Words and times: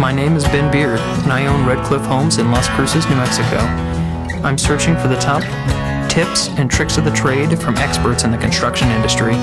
My 0.00 0.12
name 0.12 0.34
is 0.34 0.44
Ben 0.44 0.72
Beard, 0.72 0.98
and 0.98 1.30
I 1.30 1.44
own 1.44 1.66
Red 1.66 1.84
Cliff 1.84 2.00
Homes 2.00 2.38
in 2.38 2.50
Las 2.50 2.66
Cruces, 2.70 3.04
New 3.10 3.16
Mexico. 3.16 3.58
I'm 4.42 4.56
searching 4.56 4.96
for 4.96 5.08
the 5.08 5.16
top 5.16 5.42
tips 6.10 6.48
and 6.56 6.70
tricks 6.70 6.96
of 6.96 7.04
the 7.04 7.10
trade 7.10 7.60
from 7.60 7.76
experts 7.76 8.24
in 8.24 8.30
the 8.30 8.38
construction 8.38 8.88
industry. 8.88 9.34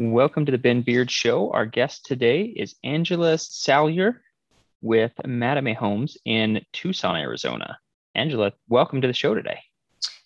Welcome 0.00 0.46
to 0.46 0.50
the 0.50 0.58
Ben 0.58 0.82
Beard 0.82 1.12
Show. 1.12 1.52
Our 1.52 1.64
guest 1.64 2.06
today 2.06 2.42
is 2.42 2.74
Anjela 2.84 3.38
Salyer 3.38 4.20
with 4.82 5.12
Mattamy 5.24 5.76
Homes 5.76 6.16
in 6.24 6.60
Tucson, 6.72 7.14
Arizona. 7.14 7.78
Anjela, 8.16 8.50
welcome 8.68 9.00
to 9.00 9.06
the 9.06 9.14
show 9.14 9.32
today. 9.32 9.60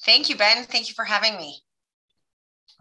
Thank 0.02 0.30
you, 0.30 0.36
Ben. 0.36 0.64
Thank 0.64 0.88
you 0.88 0.94
for 0.94 1.04
having 1.04 1.36
me. 1.36 1.58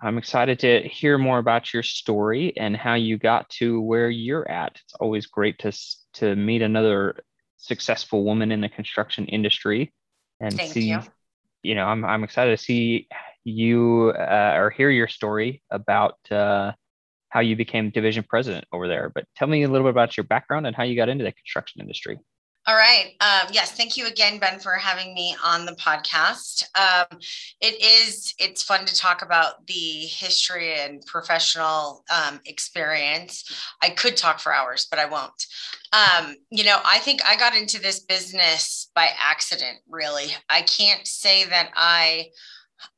I'm 0.01 0.17
excited 0.17 0.59
to 0.59 0.81
hear 0.81 1.17
more 1.17 1.37
about 1.37 1.73
your 1.73 1.83
story 1.83 2.53
and 2.57 2.75
how 2.75 2.95
you 2.95 3.17
got 3.17 3.47
to 3.49 3.79
where 3.81 4.09
you're 4.09 4.49
at. 4.49 4.79
It's 4.83 4.95
always 4.95 5.27
great 5.27 5.59
to 5.59 5.71
to 6.13 6.35
meet 6.35 6.61
another 6.61 7.23
successful 7.57 8.23
woman 8.23 8.51
in 8.51 8.61
the 8.61 8.69
construction 8.69 9.27
industry 9.27 9.93
and 10.39 10.55
Thank 10.55 10.71
see. 10.71 10.89
You. 10.89 11.01
you 11.61 11.75
know, 11.75 11.85
I'm 11.85 12.03
I'm 12.03 12.23
excited 12.23 12.57
to 12.57 12.63
see 12.63 13.07
you 13.43 14.13
uh, 14.17 14.53
or 14.55 14.71
hear 14.71 14.89
your 14.89 15.07
story 15.07 15.61
about 15.69 16.17
uh, 16.31 16.71
how 17.29 17.39
you 17.39 17.55
became 17.55 17.91
division 17.91 18.23
president 18.27 18.65
over 18.73 18.87
there. 18.87 19.11
But 19.13 19.25
tell 19.35 19.47
me 19.47 19.63
a 19.63 19.69
little 19.69 19.85
bit 19.85 19.91
about 19.91 20.17
your 20.17 20.23
background 20.23 20.65
and 20.65 20.75
how 20.75 20.83
you 20.83 20.95
got 20.95 21.09
into 21.09 21.23
the 21.23 21.31
construction 21.31 21.81
industry. 21.81 22.19
All 22.67 22.75
right. 22.75 23.15
Um, 23.19 23.49
yes. 23.51 23.71
Thank 23.71 23.97
you 23.97 24.05
again, 24.05 24.37
Ben, 24.37 24.59
for 24.59 24.73
having 24.73 25.15
me 25.15 25.35
on 25.43 25.65
the 25.65 25.71
podcast. 25.73 26.63
Um, 26.77 27.17
it 27.59 27.81
is, 27.81 28.35
it's 28.37 28.61
fun 28.61 28.85
to 28.85 28.95
talk 28.95 29.23
about 29.23 29.65
the 29.65 29.73
history 29.73 30.79
and 30.79 31.03
professional 31.07 32.03
um, 32.13 32.39
experience. 32.45 33.51
I 33.81 33.89
could 33.89 34.15
talk 34.15 34.39
for 34.39 34.53
hours, 34.53 34.85
but 34.91 34.99
I 34.99 35.05
won't. 35.05 35.45
Um, 35.91 36.35
you 36.51 36.63
know, 36.63 36.77
I 36.85 36.99
think 36.99 37.21
I 37.25 37.35
got 37.35 37.55
into 37.55 37.81
this 37.81 38.01
business 38.01 38.91
by 38.93 39.09
accident, 39.19 39.79
really. 39.89 40.27
I 40.47 40.61
can't 40.61 41.07
say 41.07 41.45
that 41.45 41.71
I 41.75 42.27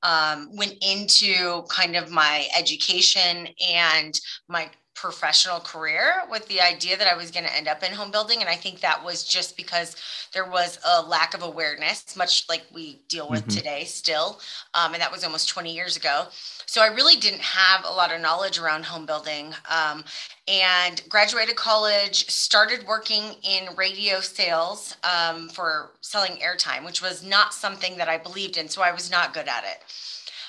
um, 0.01 0.49
went 0.57 0.75
into 0.81 1.63
kind 1.69 1.95
of 1.95 2.11
my 2.11 2.47
education 2.57 3.47
and 3.73 4.19
my 4.49 4.69
professional 5.03 5.59
career 5.59 6.21
with 6.31 6.47
the 6.47 6.61
idea 6.61 6.95
that 6.95 7.07
I 7.07 7.17
was 7.17 7.29
going 7.29 7.43
to 7.43 7.53
end 7.53 7.67
up 7.67 7.83
in 7.83 7.91
home 7.91 8.09
building. 8.09 8.39
And 8.39 8.47
I 8.47 8.55
think 8.55 8.79
that 8.79 9.03
was 9.03 9.25
just 9.25 9.57
because 9.57 9.97
there 10.33 10.49
was 10.49 10.79
a 10.87 11.01
lack 11.01 11.33
of 11.33 11.43
awareness, 11.43 12.15
much 12.15 12.47
like 12.47 12.63
we 12.73 13.01
deal 13.09 13.29
with 13.29 13.41
mm-hmm. 13.41 13.57
today 13.57 13.83
still. 13.83 14.39
Um, 14.73 14.93
and 14.93 15.01
that 15.01 15.11
was 15.11 15.25
almost 15.25 15.49
20 15.49 15.73
years 15.73 15.97
ago. 15.97 16.27
So 16.65 16.81
I 16.81 16.87
really 16.87 17.17
didn't 17.17 17.41
have 17.41 17.83
a 17.83 17.91
lot 17.91 18.13
of 18.13 18.21
knowledge 18.21 18.57
around 18.57 18.85
home 18.85 19.05
building. 19.05 19.53
Um, 19.69 20.05
and 20.47 21.03
graduated 21.09 21.57
college, 21.57 22.29
started 22.29 22.87
working 22.87 23.23
in 23.43 23.75
radio 23.75 24.21
sales 24.21 24.95
um, 25.03 25.49
for 25.49 25.91
selling 25.99 26.37
airtime, 26.37 26.85
which 26.85 27.01
was 27.01 27.21
not 27.21 27.53
something 27.53 27.97
that 27.97 28.07
I 28.07 28.17
believed 28.17 28.55
in. 28.55 28.69
So 28.69 28.81
I 28.81 28.93
was 28.93 29.11
not 29.11 29.33
good 29.33 29.49
at 29.49 29.65
it. 29.65 29.83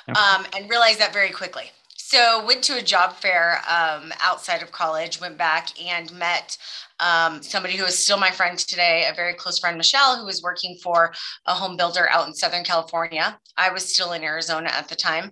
Okay. 0.08 0.20
Um, 0.20 0.46
and 0.56 0.70
realized 0.70 1.00
that 1.00 1.12
very 1.12 1.30
quickly. 1.30 1.72
So 2.06 2.44
went 2.44 2.62
to 2.64 2.77
a 2.77 2.83
job 2.83 3.14
fair 3.14 3.62
um, 3.66 4.12
outside 4.20 4.62
of 4.62 4.70
college, 4.70 5.22
went 5.22 5.38
back 5.38 5.70
and 5.83 6.12
met 6.12 6.58
um, 7.00 7.42
somebody 7.42 7.78
who 7.78 7.86
is 7.86 7.98
still 7.98 8.19
my 8.19 8.30
friend 8.30 8.58
today, 8.58 9.06
a 9.11 9.14
very 9.14 9.33
close 9.33 9.58
friend, 9.58 9.78
Michelle, 9.78 10.19
who 10.19 10.27
was 10.27 10.42
working 10.42 10.77
for 10.83 11.14
a 11.46 11.55
home 11.55 11.78
builder 11.78 12.06
out 12.11 12.27
in 12.28 12.34
Southern 12.34 12.62
California. 12.62 13.41
I 13.56 13.70
was 13.70 13.91
still 13.91 14.12
in 14.12 14.22
Arizona 14.22 14.69
at 14.69 14.88
the 14.88 14.94
time 14.94 15.30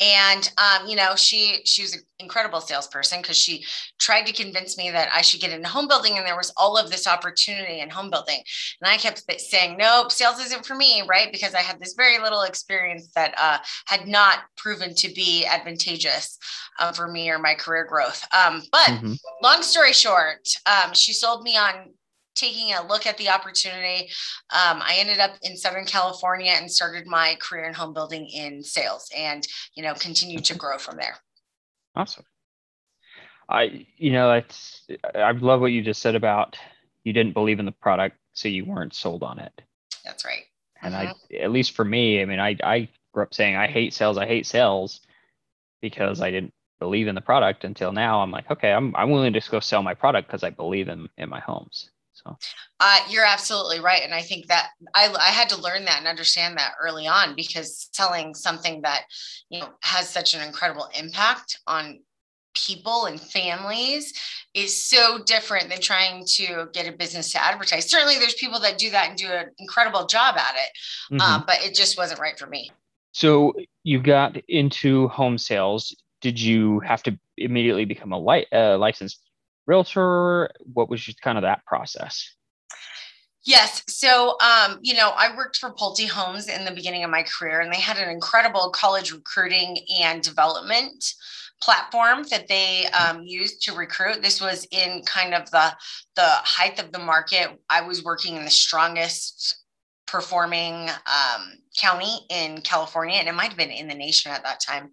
and 0.00 0.50
um, 0.58 0.86
you 0.88 0.96
know 0.96 1.14
she 1.16 1.60
she 1.64 1.82
was 1.82 1.94
an 1.94 2.00
incredible 2.18 2.60
salesperson 2.60 3.20
because 3.20 3.36
she 3.36 3.64
tried 3.98 4.24
to 4.26 4.32
convince 4.32 4.78
me 4.78 4.90
that 4.90 5.08
i 5.12 5.20
should 5.20 5.40
get 5.40 5.52
into 5.52 5.68
home 5.68 5.88
building 5.88 6.16
and 6.16 6.26
there 6.26 6.36
was 6.36 6.52
all 6.56 6.76
of 6.76 6.90
this 6.90 7.06
opportunity 7.06 7.80
in 7.80 7.90
home 7.90 8.10
building. 8.10 8.40
And 8.80 8.90
i 8.90 8.96
kept 8.96 9.22
saying 9.40 9.76
nope 9.76 10.12
sales 10.12 10.40
isn't 10.40 10.66
for 10.66 10.74
me 10.74 11.02
right? 11.08 11.30
Because 11.32 11.54
i 11.54 11.60
had 11.60 11.80
this 11.80 11.94
very 11.94 12.18
little 12.18 12.42
experience 12.42 13.10
that 13.14 13.34
uh, 13.38 13.58
had 13.86 14.06
not 14.06 14.40
proven 14.56 14.94
to 14.94 15.12
be 15.12 15.44
advantageous 15.46 16.38
um, 16.78 16.94
for 16.94 17.08
me 17.08 17.30
or 17.30 17.38
my 17.38 17.54
career 17.54 17.84
growth. 17.84 18.26
Um, 18.34 18.62
but 18.72 18.88
mm-hmm. 18.88 19.12
long 19.42 19.62
story 19.62 19.92
short 19.92 20.48
um, 20.66 20.92
she 20.94 21.12
sold 21.12 21.42
me 21.42 21.56
on 21.56 21.90
taking 22.34 22.72
a 22.72 22.86
look 22.86 23.06
at 23.06 23.16
the 23.18 23.28
opportunity, 23.28 24.10
um, 24.50 24.80
I 24.82 24.96
ended 24.98 25.18
up 25.18 25.32
in 25.42 25.56
Southern 25.56 25.84
California 25.84 26.52
and 26.52 26.70
started 26.70 27.06
my 27.06 27.36
career 27.40 27.64
in 27.64 27.74
home 27.74 27.94
building 27.94 28.26
in 28.26 28.62
sales, 28.62 29.08
and 29.16 29.46
you 29.74 29.82
know 29.82 29.94
continued 29.94 30.44
to 30.46 30.56
grow 30.56 30.78
from 30.78 30.96
there. 30.96 31.16
Awesome. 31.96 32.24
I 33.48 33.86
you 33.96 34.12
know 34.12 34.32
it's 34.32 34.86
I 35.14 35.32
love 35.32 35.60
what 35.60 35.72
you 35.72 35.82
just 35.82 36.00
said 36.00 36.14
about 36.14 36.56
you 37.04 37.12
didn't 37.12 37.34
believe 37.34 37.60
in 37.60 37.66
the 37.66 37.72
product, 37.72 38.16
so 38.32 38.48
you 38.48 38.64
weren't 38.64 38.94
sold 38.94 39.22
on 39.22 39.38
it. 39.38 39.62
That's 40.04 40.24
right. 40.24 40.44
And 40.82 40.94
I 40.94 41.06
mm-hmm. 41.06 41.44
at 41.44 41.50
least 41.50 41.72
for 41.72 41.84
me, 41.84 42.20
I 42.20 42.24
mean, 42.24 42.40
I 42.40 42.56
I 42.62 42.88
grew 43.12 43.22
up 43.22 43.34
saying 43.34 43.56
I 43.56 43.68
hate 43.68 43.94
sales, 43.94 44.18
I 44.18 44.26
hate 44.26 44.46
sales 44.46 45.00
because 45.80 46.20
I 46.20 46.30
didn't 46.30 46.54
believe 46.78 47.08
in 47.08 47.14
the 47.14 47.20
product 47.20 47.64
until 47.64 47.92
now. 47.92 48.20
I'm 48.20 48.30
like, 48.30 48.50
okay, 48.50 48.72
I'm 48.72 48.94
I'm 48.96 49.10
willing 49.10 49.32
to 49.32 49.38
just 49.38 49.50
go 49.50 49.60
sell 49.60 49.82
my 49.82 49.94
product 49.94 50.28
because 50.28 50.42
I 50.42 50.50
believe 50.50 50.88
in 50.88 51.08
in 51.16 51.28
my 51.28 51.40
homes. 51.40 51.90
So 52.26 52.36
uh, 52.80 53.00
you're 53.08 53.24
absolutely 53.24 53.80
right. 53.80 54.02
And 54.02 54.14
I 54.14 54.22
think 54.22 54.46
that 54.46 54.68
I, 54.94 55.12
I 55.18 55.30
had 55.30 55.48
to 55.50 55.60
learn 55.60 55.84
that 55.84 55.98
and 55.98 56.08
understand 56.08 56.56
that 56.56 56.72
early 56.80 57.06
on 57.06 57.34
because 57.36 57.88
selling 57.92 58.34
something 58.34 58.82
that, 58.82 59.04
you 59.50 59.60
know, 59.60 59.68
has 59.82 60.08
such 60.08 60.34
an 60.34 60.40
incredible 60.42 60.88
impact 60.98 61.60
on 61.66 62.00
people 62.54 63.06
and 63.06 63.20
families 63.20 64.14
is 64.54 64.80
so 64.82 65.18
different 65.18 65.68
than 65.68 65.80
trying 65.80 66.24
to 66.24 66.68
get 66.72 66.88
a 66.88 66.92
business 66.92 67.32
to 67.32 67.44
advertise. 67.44 67.90
Certainly 67.90 68.18
there's 68.18 68.34
people 68.34 68.60
that 68.60 68.78
do 68.78 68.90
that 68.90 69.08
and 69.08 69.18
do 69.18 69.26
an 69.26 69.50
incredible 69.58 70.06
job 70.06 70.36
at 70.36 70.54
it, 70.54 71.14
mm-hmm. 71.14 71.20
um, 71.20 71.44
but 71.46 71.64
it 71.64 71.74
just 71.74 71.98
wasn't 71.98 72.20
right 72.20 72.38
for 72.38 72.46
me. 72.46 72.70
So 73.12 73.54
you 73.82 74.00
got 74.00 74.36
into 74.48 75.08
home 75.08 75.36
sales. 75.38 75.94
Did 76.20 76.40
you 76.40 76.80
have 76.80 77.02
to 77.04 77.18
immediately 77.36 77.84
become 77.84 78.12
a 78.12 78.18
li- 78.18 78.46
uh, 78.52 78.78
licensed 78.78 79.20
realtor? 79.66 80.50
What 80.72 80.88
was 80.88 81.02
just 81.02 81.20
kind 81.20 81.38
of 81.38 81.42
that 81.42 81.64
process? 81.66 82.28
Yes. 83.44 83.82
So, 83.88 84.36
um, 84.40 84.78
you 84.80 84.94
know, 84.94 85.10
I 85.14 85.36
worked 85.36 85.58
for 85.58 85.74
Pulte 85.74 86.08
Homes 86.08 86.48
in 86.48 86.64
the 86.64 86.70
beginning 86.70 87.04
of 87.04 87.10
my 87.10 87.22
career, 87.22 87.60
and 87.60 87.72
they 87.72 87.80
had 87.80 87.98
an 87.98 88.08
incredible 88.08 88.70
college 88.70 89.12
recruiting 89.12 89.78
and 90.00 90.22
development 90.22 91.04
platform 91.62 92.24
that 92.30 92.48
they 92.48 92.86
um, 92.88 93.22
used 93.22 93.62
to 93.62 93.74
recruit. 93.74 94.22
This 94.22 94.40
was 94.40 94.66
in 94.70 95.02
kind 95.04 95.34
of 95.34 95.50
the 95.50 95.74
the 96.16 96.26
height 96.26 96.82
of 96.82 96.92
the 96.92 96.98
market. 96.98 97.48
I 97.68 97.82
was 97.82 98.02
working 98.02 98.36
in 98.36 98.44
the 98.44 98.50
strongest 98.50 99.63
performing 100.06 100.88
um, 100.90 101.52
county 101.78 102.20
in 102.30 102.60
California, 102.60 103.16
and 103.16 103.28
it 103.28 103.34
might 103.34 103.48
have 103.48 103.56
been 103.56 103.70
in 103.70 103.88
the 103.88 103.94
nation 103.94 104.30
at 104.30 104.42
that 104.44 104.60
time. 104.60 104.90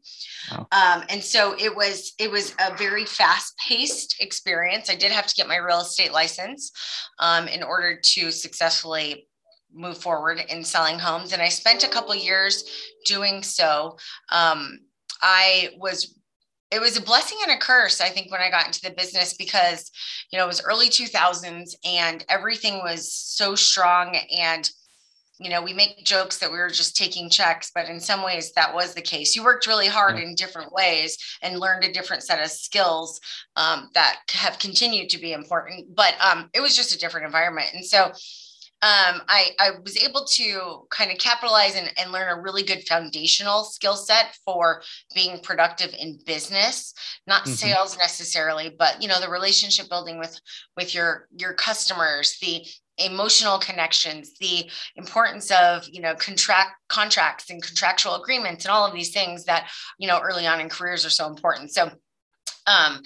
Wow. 0.51 0.67
Um, 0.71 1.03
and 1.09 1.23
so 1.23 1.55
it 1.59 1.75
was 1.75 2.13
it 2.19 2.31
was 2.31 2.55
a 2.59 2.75
very 2.75 3.05
fast 3.05 3.57
paced 3.57 4.21
experience. 4.21 4.89
I 4.89 4.95
did 4.95 5.11
have 5.11 5.27
to 5.27 5.35
get 5.35 5.47
my 5.47 5.57
real 5.57 5.81
estate 5.81 6.11
license 6.11 6.71
um, 7.19 7.47
in 7.47 7.63
order 7.63 7.99
to 8.01 8.31
successfully 8.31 9.27
move 9.73 9.97
forward 9.97 10.41
in 10.49 10.63
selling 10.63 10.99
homes, 10.99 11.33
and 11.33 11.41
I 11.41 11.49
spent 11.49 11.83
a 11.83 11.89
couple 11.89 12.15
years 12.15 12.63
doing 13.05 13.43
so. 13.43 13.97
Um, 14.31 14.79
I 15.21 15.69
was 15.77 16.15
it 16.71 16.79
was 16.79 16.97
a 16.97 17.01
blessing 17.01 17.37
and 17.43 17.51
a 17.51 17.57
curse 17.57 17.99
i 17.99 18.07
think 18.07 18.31
when 18.31 18.39
i 18.39 18.49
got 18.49 18.65
into 18.65 18.81
the 18.81 18.91
business 18.91 19.33
because 19.33 19.91
you 20.31 20.39
know 20.39 20.45
it 20.45 20.47
was 20.47 20.63
early 20.63 20.87
2000s 20.87 21.75
and 21.83 22.23
everything 22.29 22.75
was 22.75 23.13
so 23.13 23.55
strong 23.55 24.17
and 24.35 24.71
you 25.41 25.49
know, 25.49 25.61
we 25.61 25.73
make 25.73 26.05
jokes 26.05 26.37
that 26.37 26.51
we 26.51 26.57
were 26.57 26.69
just 26.69 26.95
taking 26.95 27.29
checks, 27.29 27.71
but 27.73 27.89
in 27.89 27.99
some 27.99 28.23
ways 28.23 28.51
that 28.53 28.73
was 28.73 28.93
the 28.93 29.01
case. 29.01 29.35
You 29.35 29.43
worked 29.43 29.67
really 29.67 29.87
hard 29.87 30.17
yeah. 30.17 30.25
in 30.25 30.35
different 30.35 30.71
ways 30.71 31.17
and 31.41 31.59
learned 31.59 31.83
a 31.83 31.91
different 31.91 32.23
set 32.23 32.41
of 32.41 32.51
skills 32.51 33.19
um, 33.55 33.89
that 33.95 34.19
have 34.29 34.59
continued 34.59 35.09
to 35.09 35.19
be 35.19 35.33
important, 35.33 35.95
but 35.95 36.13
um, 36.19 36.49
it 36.53 36.61
was 36.61 36.75
just 36.75 36.93
a 36.93 36.99
different 36.99 37.25
environment. 37.25 37.69
And 37.73 37.85
so 37.85 38.11
um, 38.83 39.21
I, 39.27 39.51
I 39.59 39.71
was 39.83 39.95
able 39.97 40.25
to 40.25 40.87
kind 40.89 41.11
of 41.11 41.19
capitalize 41.19 41.75
and, 41.75 41.91
and 41.97 42.11
learn 42.11 42.35
a 42.35 42.41
really 42.41 42.63
good 42.63 42.81
foundational 42.87 43.63
skill 43.63 43.95
set 43.95 44.35
for 44.43 44.81
being 45.13 45.39
productive 45.43 45.93
in 45.99 46.17
business, 46.25 46.91
not 47.27 47.43
mm-hmm. 47.43 47.53
sales 47.53 47.95
necessarily, 47.99 48.75
but 48.75 48.99
you 48.99 49.07
know 49.07 49.19
the 49.19 49.29
relationship 49.29 49.87
building 49.87 50.17
with 50.17 50.39
with 50.75 50.95
your 50.95 51.27
your 51.37 51.53
customers, 51.53 52.37
the 52.41 52.65
emotional 52.97 53.57
connections 53.57 54.37
the 54.39 54.69
importance 54.95 55.49
of 55.51 55.87
you 55.89 56.01
know 56.01 56.13
contract 56.15 56.71
contracts 56.87 57.49
and 57.49 57.63
contractual 57.63 58.15
agreements 58.15 58.65
and 58.65 58.71
all 58.71 58.85
of 58.85 58.93
these 58.93 59.11
things 59.11 59.45
that 59.45 59.69
you 59.97 60.07
know 60.07 60.19
early 60.19 60.45
on 60.45 60.59
in 60.59 60.69
careers 60.69 61.05
are 61.05 61.09
so 61.09 61.27
important. 61.27 61.71
So 61.73 61.89
um 62.67 63.01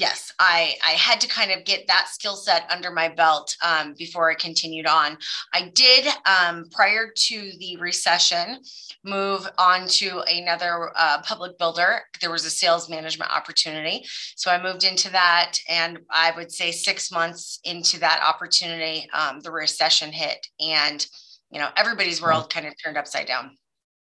yes, 0.00 0.32
I, 0.38 0.74
I 0.84 0.92
had 0.92 1.20
to 1.20 1.28
kind 1.28 1.52
of 1.52 1.66
get 1.66 1.86
that 1.86 2.08
skill 2.08 2.34
set 2.34 2.68
under 2.70 2.90
my 2.90 3.08
belt 3.08 3.54
um, 3.62 3.94
before 3.98 4.30
I 4.30 4.34
continued 4.34 4.86
on. 4.86 5.18
I 5.52 5.70
did, 5.74 6.06
um, 6.24 6.64
prior 6.70 7.12
to 7.14 7.52
the 7.58 7.76
recession, 7.78 8.60
move 9.04 9.46
on 9.58 9.86
to 9.88 10.20
another 10.20 10.90
uh, 10.96 11.20
public 11.22 11.58
builder. 11.58 12.00
There 12.20 12.30
was 12.30 12.46
a 12.46 12.50
sales 12.50 12.88
management 12.88 13.30
opportunity. 13.30 14.06
So 14.36 14.50
I 14.50 14.62
moved 14.62 14.84
into 14.84 15.10
that. 15.12 15.52
And 15.68 15.98
I 16.10 16.32
would 16.34 16.50
say 16.50 16.72
six 16.72 17.12
months 17.12 17.60
into 17.64 18.00
that 18.00 18.22
opportunity, 18.26 19.08
um, 19.12 19.40
the 19.40 19.52
recession 19.52 20.12
hit. 20.12 20.46
And, 20.60 21.06
you 21.50 21.60
know, 21.60 21.68
everybody's 21.76 22.22
world 22.22 22.50
kind 22.52 22.66
of 22.66 22.72
turned 22.82 22.96
upside 22.96 23.26
down. 23.26 23.56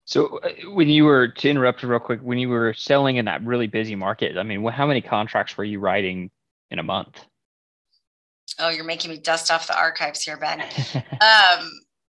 So 0.06 0.38
uh, 0.38 0.50
when 0.70 0.88
you 0.88 1.04
were 1.04 1.28
to 1.28 1.50
interrupt 1.50 1.82
real 1.82 1.98
quick, 1.98 2.20
when 2.20 2.38
you 2.38 2.48
were 2.48 2.72
selling 2.74 3.16
in 3.16 3.24
that 3.24 3.44
really 3.44 3.66
busy 3.66 3.96
market, 3.96 4.38
I 4.38 4.44
mean, 4.44 4.64
how 4.64 4.86
many 4.86 5.00
contracts 5.00 5.56
were 5.56 5.64
you 5.64 5.80
writing 5.80 6.30
in 6.70 6.78
a 6.78 6.82
month? 6.82 7.24
Oh, 8.60 8.68
you're 8.68 8.84
making 8.84 9.10
me 9.10 9.18
dust 9.18 9.50
off 9.50 9.66
the 9.66 9.76
archives 9.76 10.22
here, 10.22 10.36
Ben. 10.36 10.60
um, 10.94 11.70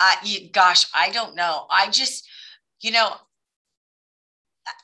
I, 0.01 0.17
you, 0.25 0.51
gosh, 0.51 0.87
I 0.95 1.11
don't 1.11 1.37
know. 1.37 1.67
I 1.71 1.89
just, 1.91 2.29
you 2.81 2.91
know, 2.91 3.13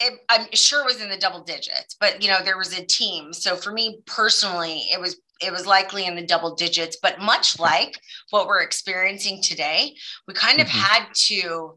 it, 0.00 0.20
I'm 0.28 0.46
sure 0.52 0.80
it 0.82 0.86
was 0.86 1.02
in 1.02 1.10
the 1.10 1.16
double 1.16 1.42
digits, 1.42 1.96
but 1.98 2.22
you 2.22 2.30
know, 2.30 2.38
there 2.44 2.56
was 2.56 2.78
a 2.78 2.86
team. 2.86 3.32
So 3.32 3.56
for 3.56 3.72
me 3.72 4.00
personally, 4.06 4.84
it 4.92 5.00
was 5.00 5.20
it 5.44 5.50
was 5.50 5.66
likely 5.66 6.06
in 6.06 6.14
the 6.14 6.24
double 6.24 6.54
digits. 6.54 6.96
But 7.02 7.20
much 7.20 7.58
like 7.58 8.00
what 8.30 8.46
we're 8.46 8.62
experiencing 8.62 9.42
today, 9.42 9.96
we 10.28 10.34
kind 10.34 10.60
of 10.60 10.68
mm-hmm. 10.68 10.78
had 10.78 11.06
to 11.26 11.74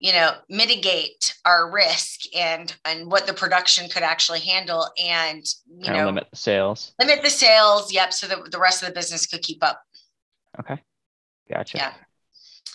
you 0.00 0.12
know 0.12 0.32
mitigate 0.48 1.34
our 1.44 1.70
risk 1.70 2.20
and 2.34 2.74
and 2.84 3.10
what 3.10 3.26
the 3.26 3.32
production 3.32 3.88
could 3.88 4.02
actually 4.02 4.40
handle 4.40 4.88
and 5.02 5.44
you 5.68 5.92
know 5.92 6.06
limit 6.06 6.26
the 6.30 6.36
sales. 6.36 6.92
limit 6.98 7.22
the 7.22 7.30
sales 7.30 7.92
yep 7.92 8.12
so 8.12 8.26
that 8.26 8.50
the 8.50 8.58
rest 8.58 8.82
of 8.82 8.88
the 8.88 8.94
business 8.94 9.26
could 9.26 9.42
keep 9.42 9.62
up. 9.62 9.80
Okay. 10.58 10.78
Gotcha. 11.48 11.78
Yeah. 11.78 11.92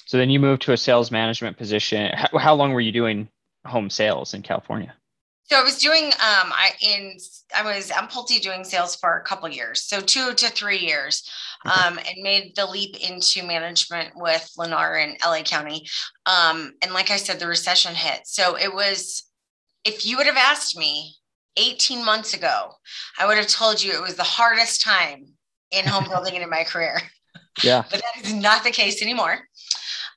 So 0.05 0.17
then 0.17 0.29
you 0.29 0.39
moved 0.39 0.61
to 0.63 0.73
a 0.73 0.77
sales 0.77 1.11
management 1.11 1.57
position. 1.57 2.11
How, 2.13 2.37
how 2.37 2.53
long 2.53 2.73
were 2.73 2.81
you 2.81 2.91
doing 2.91 3.27
home 3.65 3.89
sales 3.89 4.35
in 4.35 4.43
california 4.43 4.93
so 5.47 5.59
I 5.59 5.63
was 5.63 5.77
doing 5.77 6.05
um 6.05 6.51
I 6.51 6.71
in 6.81 7.17
I 7.55 7.63
was 7.63 7.91
I'm 7.95 8.07
Pulte 8.07 8.41
doing 8.41 8.63
sales 8.63 8.95
for 8.95 9.17
a 9.17 9.23
couple 9.23 9.47
years, 9.49 9.83
so 9.83 10.01
two 10.01 10.33
to 10.33 10.49
three 10.49 10.79
years, 10.79 11.29
um, 11.65 11.99
and 11.99 12.21
made 12.21 12.53
the 12.55 12.65
leap 12.65 12.97
into 12.97 13.45
management 13.45 14.11
with 14.15 14.49
Lennar 14.57 15.03
in 15.03 15.17
LA 15.23 15.43
County. 15.43 15.87
Um, 16.25 16.73
and 16.81 16.93
like 16.93 17.11
I 17.11 17.17
said, 17.17 17.39
the 17.39 17.47
recession 17.47 17.93
hit. 17.93 18.21
So 18.25 18.57
it 18.57 18.73
was 18.73 19.29
if 19.83 20.05
you 20.05 20.17
would 20.17 20.25
have 20.25 20.37
asked 20.37 20.75
me 20.77 21.15
18 21.57 22.03
months 22.03 22.33
ago, 22.33 22.71
I 23.19 23.27
would 23.27 23.37
have 23.37 23.47
told 23.47 23.81
you 23.81 23.93
it 23.93 24.01
was 24.01 24.15
the 24.15 24.23
hardest 24.23 24.83
time 24.83 25.27
in 25.71 25.85
home 25.85 26.05
building 26.09 26.33
and 26.33 26.43
in 26.43 26.49
my 26.49 26.63
career. 26.63 26.99
Yeah. 27.63 27.83
but 27.89 28.01
that 28.01 28.25
is 28.25 28.33
not 28.33 28.63
the 28.63 28.71
case 28.71 29.01
anymore. 29.01 29.39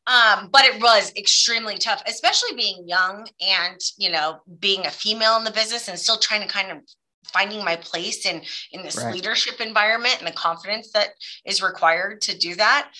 Um, 0.09 0.49
but 0.51 0.65
it 0.65 0.81
was 0.81 1.13
extremely 1.17 1.77
tough, 1.77 2.03
especially 2.07 2.57
being 2.57 2.89
young 2.89 3.29
and 3.41 3.79
you 3.99 4.11
know 4.11 4.41
being 4.59 4.87
a 4.87 4.91
female 4.91 5.37
in 5.37 5.45
the 5.45 5.51
business 5.51 5.89
and 5.89 5.99
still 5.99 6.17
trying 6.17 6.41
to 6.41 6.49
kind 6.49 6.73
of 6.73 6.79
finding 7.27 7.63
my 7.63 7.77
place 7.77 8.25
in 8.25 8.41
in 8.73 8.83
this 8.83 8.97
right. 8.97 9.15
leadership 9.15 9.61
environment 9.61 10.17
and 10.19 10.27
the 10.27 10.33
confidence 10.33 10.93
that 10.93 11.11
is 11.45 11.63
required 11.63 12.23
to 12.23 12.39
do 12.39 12.55
that. 12.55 12.91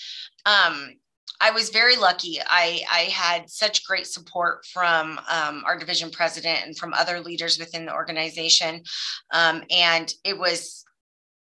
Um, 0.45 0.93
I 1.41 1.51
was 1.51 1.69
very 1.69 1.95
lucky. 1.95 2.39
I, 2.45 2.81
I 2.91 3.01
had 3.03 3.49
such 3.49 3.85
great 3.85 4.05
support 4.05 4.65
from 4.65 5.19
um, 5.29 5.63
our 5.65 5.77
division 5.77 6.09
president 6.11 6.65
and 6.65 6.77
from 6.77 6.93
other 6.93 7.21
leaders 7.21 7.57
within 7.57 7.85
the 7.85 7.93
organization. 7.93 8.83
Um, 9.31 9.63
and 9.71 10.13
it 10.25 10.37
was 10.37 10.83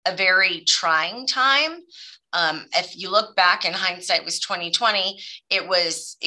a 0.06 0.15
very 0.15 0.61
trying 0.61 1.25
time 1.25 1.79
um, 2.33 2.65
if 2.75 2.95
you 2.95 3.09
look 3.09 3.35
back 3.35 3.65
in 3.65 3.73
hindsight 3.73 4.25
was 4.25 4.39
2020 4.39 5.19
it 5.49 5.67
was 5.67 6.17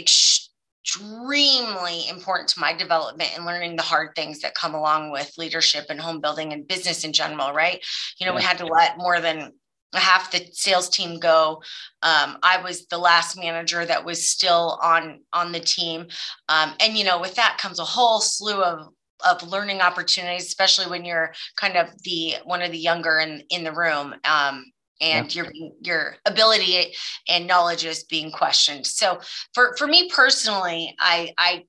extremely 0.85 2.09
important 2.09 2.49
to 2.49 2.61
my 2.61 2.73
development 2.73 3.31
and 3.37 3.47
learning 3.47 3.77
the 3.77 3.83
hard 3.83 4.15
things 4.15 4.41
that 4.41 4.55
come 4.55 4.75
along 4.75 5.11
with 5.11 5.33
leadership 5.39 5.87
and 5.89 6.01
home 6.01 6.21
building 6.21 6.53
and 6.53 6.67
business 6.67 7.05
in 7.05 7.13
general 7.13 7.53
right? 7.53 7.85
You 8.19 8.27
know 8.27 8.33
yeah. 8.33 8.39
we 8.39 8.45
had 8.45 8.59
to 8.59 8.67
let 8.67 8.99
more 8.99 9.21
than 9.21 9.53
half 9.95 10.33
the 10.33 10.49
sales 10.53 10.89
team 10.89 11.19
go. 11.19 11.63
Um, 12.03 12.39
i 12.43 12.61
was 12.63 12.87
the 12.87 12.99
last 12.99 13.39
manager 13.39 13.85
that 13.85 14.05
was 14.05 14.29
still 14.29 14.79
on 14.83 15.21
on 15.33 15.53
the 15.53 15.61
team. 15.61 16.07
Um, 16.49 16.73
and 16.81 16.97
you 16.97 17.05
know 17.05 17.21
with 17.21 17.35
that 17.37 17.59
comes 17.59 17.79
a 17.79 17.85
whole 17.85 18.21
slew 18.21 18.63
of 18.63 18.89
of 19.25 19.49
learning 19.49 19.81
opportunities 19.81 20.47
especially 20.47 20.87
when 20.87 21.05
you're 21.05 21.33
kind 21.57 21.77
of 21.77 21.91
the 22.03 22.35
one 22.45 22.61
of 22.61 22.73
the 22.73 22.79
younger 22.79 23.19
in 23.19 23.45
in 23.51 23.65
the 23.65 23.73
room. 23.73 24.15
Um, 24.25 24.65
and 25.01 25.35
yeah. 25.35 25.43
your 25.43 25.53
your 25.81 26.17
ability 26.27 26.95
and 27.29 27.47
knowledge 27.47 27.85
is 27.85 28.05
being 28.05 28.31
questioned. 28.31 28.87
So 28.87 29.21
for 29.55 29.75
for 29.77 29.87
me 29.87 30.09
personally, 30.09 30.95
I 30.99 31.33
I 31.39 31.65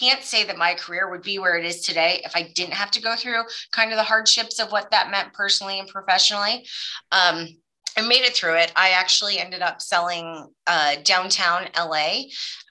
can't 0.00 0.22
say 0.22 0.44
that 0.44 0.56
my 0.56 0.74
career 0.74 1.10
would 1.10 1.22
be 1.22 1.38
where 1.38 1.56
it 1.56 1.64
is 1.64 1.82
today 1.82 2.20
if 2.24 2.34
I 2.34 2.50
didn't 2.54 2.74
have 2.74 2.90
to 2.92 3.02
go 3.02 3.14
through 3.16 3.42
kind 3.72 3.92
of 3.92 3.96
the 3.96 4.02
hardships 4.02 4.58
of 4.58 4.72
what 4.72 4.90
that 4.90 5.10
meant 5.10 5.32
personally 5.32 5.78
and 5.78 5.88
professionally. 5.88 6.66
Um, 7.12 7.48
I 7.98 8.00
made 8.00 8.22
it 8.22 8.36
through 8.36 8.54
it. 8.54 8.70
I 8.76 8.90
actually 8.90 9.40
ended 9.40 9.60
up 9.60 9.82
selling 9.82 10.46
uh, 10.68 10.96
downtown 11.02 11.66
LA 11.76 12.26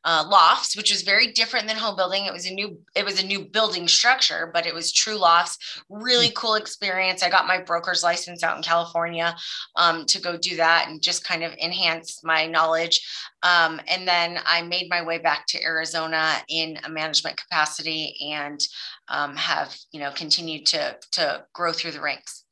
uh, 0.06 0.24
lofts, 0.26 0.78
which 0.78 0.90
was 0.90 1.02
very 1.02 1.34
different 1.34 1.68
than 1.68 1.76
home 1.76 1.98
building. 1.98 2.26
It 2.26 2.32
was 2.32 2.46
a 2.46 2.54
new 2.54 2.80
it 2.96 3.04
was 3.04 3.22
a 3.22 3.26
new 3.26 3.44
building 3.44 3.90
structure, 3.90 4.50
but 4.54 4.66
it 4.66 4.74
was 4.74 4.94
true 4.94 5.18
lofts. 5.18 5.82
Really 5.90 6.32
cool 6.34 6.56
experience. 6.56 7.24
I 7.24 7.30
got 7.30 7.46
my 7.46 7.60
broker's 7.60 8.04
license 8.04 8.42
out 8.42 8.56
in 8.56 8.64
California 8.64 9.36
um, 9.76 10.06
to 10.06 10.22
go 10.22 10.38
do 10.38 10.56
that 10.56 10.88
and 10.88 11.02
just 11.02 11.26
kind 11.26 11.44
of 11.44 11.52
enhance 11.56 12.24
my 12.24 12.46
knowledge. 12.46 13.06
Um, 13.44 13.82
and 13.90 14.08
then 14.08 14.40
I 14.46 14.62
made 14.62 14.90
my 14.90 15.04
way 15.04 15.18
back 15.18 15.46
to 15.48 15.62
Arizona 15.62 16.36
in 16.48 16.80
a 16.86 16.90
management 16.90 17.36
capacity 17.36 18.16
and 18.32 18.62
um, 19.10 19.36
have 19.36 19.76
you 19.92 20.00
know 20.00 20.12
continued 20.12 20.68
to 20.68 20.96
to 21.12 21.44
grow 21.52 21.74
through 21.74 21.92
the 21.92 22.02
ranks. 22.02 22.46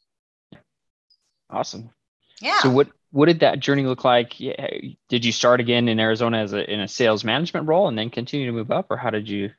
Awesome. 1.50 1.95
Yeah. 2.42 2.60
So 2.60 2.70
what 2.70 2.88
what 3.12 3.28
did 3.28 3.40
that 3.40 3.60
journey 3.60 3.84
look 3.84 4.04
like? 4.04 4.38
Did 4.38 5.24
you 5.24 5.32
start 5.32 5.60
again 5.60 5.88
in 5.88 6.00
Arizona 6.00 6.40
as 6.40 6.54
a 6.54 6.70
in 6.72 6.82
a 6.82 6.88
sales 6.88 7.24
management 7.24 7.68
role 7.68 7.88
and 7.88 7.98
then 7.98 8.10
continue 8.10 8.46
to 8.46 8.52
move 8.52 8.72
up, 8.72 8.88
or 8.90 8.98
how 8.98 9.10
did 9.10 9.30
you? 9.30 9.52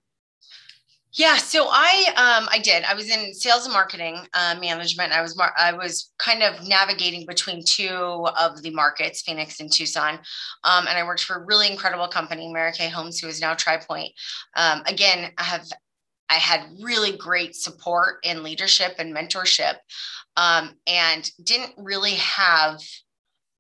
Yeah, 1.17 1.39
so 1.39 1.67
I 1.71 2.13
um, 2.17 2.47
I 2.53 2.59
did. 2.59 2.85
I 2.85 2.93
was 2.93 3.09
in 3.09 3.33
sales 3.33 3.65
and 3.65 3.73
marketing 3.73 4.19
uh, 4.35 4.57
management. 4.61 5.13
I 5.15 5.23
was 5.23 5.35
mar- 5.35 5.55
I 5.57 5.73
was 5.73 6.13
kind 6.19 6.43
of 6.43 6.69
navigating 6.69 7.25
between 7.25 7.65
two 7.65 7.89
of 7.89 8.61
the 8.61 8.71
markets, 8.71 9.23
Phoenix 9.23 9.59
and 9.59 9.73
Tucson, 9.73 10.19
um, 10.65 10.87
and 10.87 10.99
I 10.99 11.05
worked 11.05 11.25
for 11.25 11.37
a 11.37 11.45
really 11.47 11.71
incredible 11.71 12.07
company, 12.09 12.53
Maracay 12.55 12.91
Homes, 12.91 13.19
who 13.19 13.29
is 13.29 13.41
now 13.41 13.55
Tri 13.55 13.79
Pointe. 13.79 14.13
Um, 14.57 14.83
again, 14.85 15.33
I 15.39 15.45
have 15.45 15.65
I 16.29 16.35
had 16.35 16.67
really 16.81 17.17
great 17.17 17.55
support 17.55 18.17
and 18.25 18.43
leadership 18.43 18.95
and 18.99 19.15
mentorship 19.15 19.77
um, 20.37 20.75
and 20.87 21.31
didn't 21.45 21.73
really 21.77 22.15
have 22.15 22.81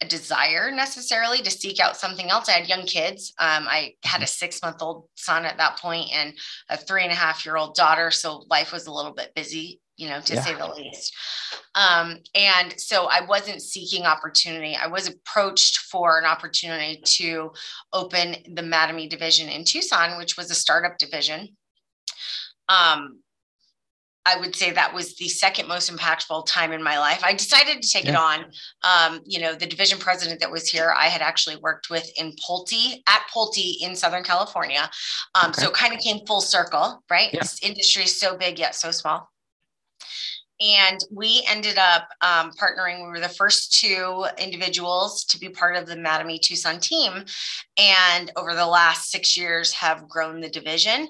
a 0.02 0.06
desire 0.06 0.70
necessarily 0.70 1.38
to 1.38 1.50
seek 1.50 1.80
out 1.80 1.96
something 1.96 2.28
else. 2.28 2.48
I 2.48 2.52
had 2.52 2.68
young 2.68 2.84
kids. 2.84 3.32
Um, 3.38 3.66
I 3.66 3.94
had 4.04 4.22
a 4.22 4.26
six 4.26 4.60
month 4.62 4.82
old 4.82 5.08
son 5.14 5.46
at 5.46 5.56
that 5.56 5.78
point 5.78 6.10
and 6.12 6.34
a 6.68 6.76
three 6.76 7.02
and 7.02 7.12
a 7.12 7.16
half 7.16 7.46
year 7.46 7.56
old 7.56 7.74
daughter. 7.74 8.10
So 8.10 8.44
life 8.50 8.72
was 8.72 8.86
a 8.86 8.92
little 8.92 9.14
bit 9.14 9.34
busy, 9.34 9.80
you 9.96 10.08
know, 10.08 10.20
to 10.20 10.34
yeah. 10.34 10.42
say 10.42 10.54
the 10.54 10.66
least. 10.66 11.14
Um, 11.74 12.18
and 12.34 12.78
so 12.78 13.06
I 13.06 13.24
wasn't 13.24 13.62
seeking 13.62 14.04
opportunity. 14.04 14.76
I 14.76 14.86
was 14.86 15.08
approached 15.08 15.78
for 15.78 16.18
an 16.18 16.26
opportunity 16.26 17.00
to 17.16 17.52
open 17.94 18.36
the 18.54 18.62
Mattamy 18.62 19.08
division 19.08 19.48
in 19.48 19.64
Tucson, 19.64 20.18
which 20.18 20.36
was 20.36 20.50
a 20.50 20.54
startup 20.54 20.98
division. 20.98 21.56
Um, 22.68 23.20
I 24.26 24.36
would 24.36 24.56
say 24.56 24.72
that 24.72 24.92
was 24.92 25.14
the 25.14 25.28
second 25.28 25.68
most 25.68 25.90
impactful 25.90 26.46
time 26.46 26.72
in 26.72 26.82
my 26.82 26.98
life. 26.98 27.22
I 27.22 27.32
decided 27.32 27.80
to 27.80 27.88
take 27.88 28.06
yeah. 28.06 28.10
it 28.10 28.16
on. 28.16 28.44
Um, 28.82 29.20
you 29.24 29.40
know, 29.40 29.54
the 29.54 29.66
division 29.66 30.00
president 30.00 30.40
that 30.40 30.50
was 30.50 30.68
here, 30.68 30.92
I 30.98 31.06
had 31.06 31.22
actually 31.22 31.56
worked 31.58 31.90
with 31.90 32.10
in 32.16 32.32
Pulte 32.32 33.02
at 33.06 33.22
Pulte 33.32 33.76
in 33.80 33.94
Southern 33.94 34.24
California. 34.24 34.90
Um, 35.36 35.50
okay. 35.50 35.62
So 35.62 35.68
it 35.68 35.74
kind 35.74 35.94
of 35.94 36.00
came 36.00 36.26
full 36.26 36.40
circle, 36.40 37.04
right? 37.08 37.32
Yeah. 37.32 37.40
This 37.40 37.62
industry 37.62 38.02
is 38.02 38.18
so 38.18 38.36
big 38.36 38.58
yet 38.58 38.74
so 38.74 38.90
small. 38.90 39.30
And 40.60 40.98
we 41.12 41.44
ended 41.48 41.76
up 41.76 42.08
um, 42.22 42.50
partnering. 42.52 43.02
We 43.02 43.08
were 43.08 43.20
the 43.20 43.28
first 43.28 43.78
two 43.78 44.24
individuals 44.38 45.24
to 45.26 45.38
be 45.38 45.50
part 45.50 45.76
of 45.76 45.86
the 45.86 45.96
Mattamy 45.96 46.40
Tucson 46.40 46.80
team. 46.80 47.24
And 47.76 48.32
over 48.36 48.54
the 48.54 48.66
last 48.66 49.10
six 49.10 49.36
years 49.36 49.72
have 49.74 50.08
grown 50.08 50.40
the 50.40 50.48
division. 50.48 51.08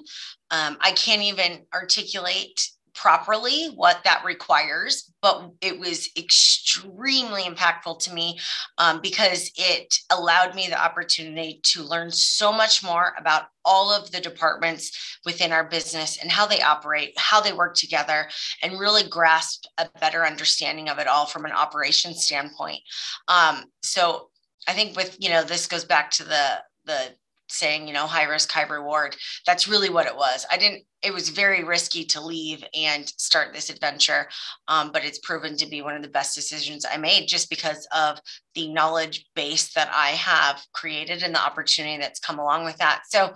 Um, 0.51 0.77
I 0.81 0.91
can't 0.91 1.21
even 1.21 1.65
articulate 1.73 2.69
properly 2.97 3.67
what 3.75 4.03
that 4.03 4.23
requires, 4.25 5.11
but 5.21 5.51
it 5.61 5.79
was 5.79 6.09
extremely 6.17 7.43
impactful 7.43 7.99
to 7.99 8.11
me 8.11 8.39
um, 8.79 8.99
because 9.01 9.51
it 9.55 9.93
allowed 10.09 10.55
me 10.55 10.67
the 10.67 10.83
opportunity 10.83 11.59
to 11.63 11.83
learn 11.83 12.09
so 12.09 12.51
much 12.51 12.83
more 12.83 13.13
about 13.19 13.43
all 13.63 13.93
of 13.93 14.09
the 14.11 14.19
departments 14.19 15.19
within 15.25 15.51
our 15.51 15.65
business 15.69 16.17
and 16.21 16.31
how 16.31 16.47
they 16.47 16.61
operate, 16.61 17.13
how 17.17 17.39
they 17.39 17.53
work 17.53 17.75
together, 17.75 18.27
and 18.63 18.79
really 18.79 19.07
grasp 19.07 19.65
a 19.77 19.87
better 19.99 20.25
understanding 20.25 20.89
of 20.89 20.97
it 20.97 21.07
all 21.07 21.27
from 21.27 21.45
an 21.45 21.51
operations 21.51 22.25
standpoint. 22.25 22.79
Um, 23.27 23.65
so 23.83 24.29
I 24.67 24.73
think 24.73 24.97
with 24.97 25.15
you 25.19 25.29
know 25.29 25.43
this 25.43 25.67
goes 25.67 25.85
back 25.85 26.09
to 26.11 26.23
the 26.23 26.57
the 26.85 27.13
saying, 27.49 27.87
you 27.87 27.93
know, 27.93 28.07
high 28.07 28.23
risk, 28.23 28.51
high 28.51 28.63
reward. 28.63 29.15
That's 29.45 29.67
really 29.67 29.89
what 29.89 30.05
it 30.05 30.15
was. 30.15 30.45
I 30.51 30.57
didn't, 30.57 30.83
it 31.01 31.13
was 31.13 31.29
very 31.29 31.63
risky 31.63 32.03
to 32.05 32.21
leave 32.21 32.63
and 32.73 33.07
start 33.17 33.53
this 33.53 33.69
adventure. 33.69 34.27
Um, 34.67 34.91
but 34.91 35.05
it's 35.05 35.19
proven 35.19 35.57
to 35.57 35.67
be 35.67 35.81
one 35.81 35.95
of 35.95 36.01
the 36.01 36.09
best 36.09 36.35
decisions 36.35 36.85
I 36.85 36.97
made 36.97 37.27
just 37.27 37.49
because 37.49 37.87
of 37.95 38.19
the 38.55 38.71
knowledge 38.71 39.25
base 39.35 39.73
that 39.73 39.89
I 39.93 40.09
have 40.09 40.61
created 40.73 41.23
and 41.23 41.33
the 41.33 41.43
opportunity 41.43 41.97
that's 41.97 42.19
come 42.19 42.39
along 42.39 42.65
with 42.65 42.77
that. 42.77 43.03
So, 43.09 43.33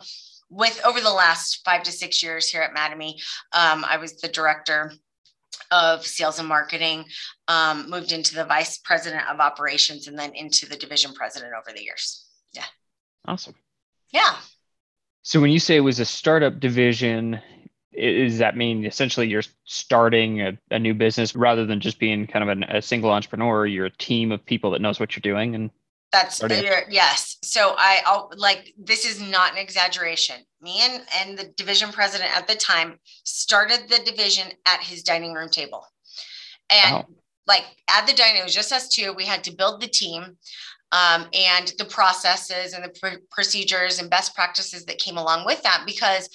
with 0.53 0.81
over 0.85 0.99
the 0.99 1.09
last 1.09 1.61
five 1.63 1.81
to 1.83 1.93
six 1.93 2.21
years 2.21 2.49
here 2.49 2.61
at 2.61 2.75
Mattamy, 2.75 3.13
um, 3.53 3.85
I 3.87 3.95
was 3.95 4.17
the 4.17 4.27
director 4.27 4.91
of 5.71 6.05
sales 6.05 6.39
and 6.39 6.47
marketing, 6.47 7.05
um, 7.47 7.89
moved 7.89 8.11
into 8.11 8.35
the 8.35 8.43
vice 8.43 8.77
president 8.77 9.27
of 9.29 9.39
operations, 9.39 10.07
and 10.07 10.19
then 10.19 10.33
into 10.35 10.67
the 10.67 10.75
division 10.75 11.13
president 11.13 11.53
over 11.57 11.73
the 11.73 11.83
years. 11.83 12.25
Yeah. 12.53 12.65
Awesome. 13.25 13.55
Yeah. 14.11 14.35
So 15.23 15.39
when 15.39 15.51
you 15.51 15.59
say 15.59 15.75
it 15.75 15.81
was 15.81 15.99
a 15.99 16.05
startup 16.05 16.59
division, 16.59 17.39
does 17.93 18.39
that 18.39 18.57
mean 18.57 18.85
essentially 18.85 19.27
you're 19.27 19.43
starting 19.65 20.41
a, 20.41 20.57
a 20.71 20.79
new 20.79 20.93
business 20.93 21.35
rather 21.35 21.65
than 21.65 21.79
just 21.79 21.99
being 21.99 22.27
kind 22.27 22.43
of 22.43 22.49
an, 22.49 22.63
a 22.63 22.81
single 22.81 23.11
entrepreneur? 23.11 23.65
You're 23.65 23.85
a 23.85 23.97
team 23.97 24.31
of 24.31 24.45
people 24.45 24.71
that 24.71 24.81
knows 24.81 24.99
what 24.99 25.15
you're 25.15 25.21
doing 25.21 25.55
and 25.55 25.69
that's 26.11 26.41
yes. 26.89 27.37
So 27.41 27.73
I 27.77 28.01
I'll, 28.05 28.31
like 28.35 28.73
this 28.77 29.05
is 29.05 29.21
not 29.21 29.53
an 29.53 29.57
exaggeration. 29.57 30.35
Me 30.61 30.81
and 30.81 31.03
and 31.19 31.37
the 31.37 31.45
division 31.55 31.91
president 31.91 32.35
at 32.35 32.47
the 32.47 32.55
time 32.55 32.99
started 33.23 33.87
the 33.87 33.99
division 34.03 34.47
at 34.65 34.81
his 34.81 35.03
dining 35.03 35.33
room 35.33 35.49
table, 35.49 35.85
and 36.69 36.95
wow. 36.95 37.07
like 37.47 37.63
at 37.89 38.07
the 38.07 38.13
dining, 38.13 38.41
it 38.41 38.43
was 38.43 38.53
just 38.53 38.73
us 38.73 38.89
two. 38.89 39.13
We 39.13 39.25
had 39.25 39.45
to 39.45 39.55
build 39.55 39.81
the 39.81 39.87
team 39.87 40.37
um, 40.91 41.27
and 41.33 41.73
the 41.77 41.85
processes 41.85 42.73
and 42.73 42.83
the 42.83 42.89
pr- 42.99 43.21
procedures 43.31 43.99
and 43.99 44.09
best 44.09 44.35
practices 44.35 44.85
that 44.85 44.97
came 44.97 45.17
along 45.17 45.45
with 45.45 45.61
that 45.63 45.83
because 45.85 46.29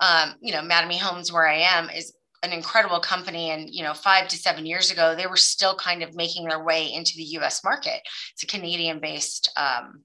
um, 0.00 0.34
you 0.40 0.52
know 0.52 0.60
Mattamy 0.60 0.98
Homes 0.98 1.32
where 1.32 1.48
I 1.48 1.58
am 1.58 1.88
is 1.90 2.12
an 2.42 2.52
incredible 2.52 3.00
company. 3.00 3.50
And 3.50 3.68
you 3.70 3.82
know 3.82 3.94
5 3.94 4.28
to 4.28 4.36
7 4.36 4.66
years 4.66 4.90
ago 4.90 5.14
they 5.16 5.26
were 5.26 5.36
still 5.36 5.74
kind 5.76 6.02
of 6.02 6.14
making 6.14 6.46
their 6.46 6.62
way 6.62 6.92
into 6.92 7.12
the 7.16 7.24
US 7.38 7.64
market. 7.64 8.00
It's 8.32 8.42
a 8.42 8.46
Canadian 8.46 9.00
based 9.00 9.50
um, 9.56 10.02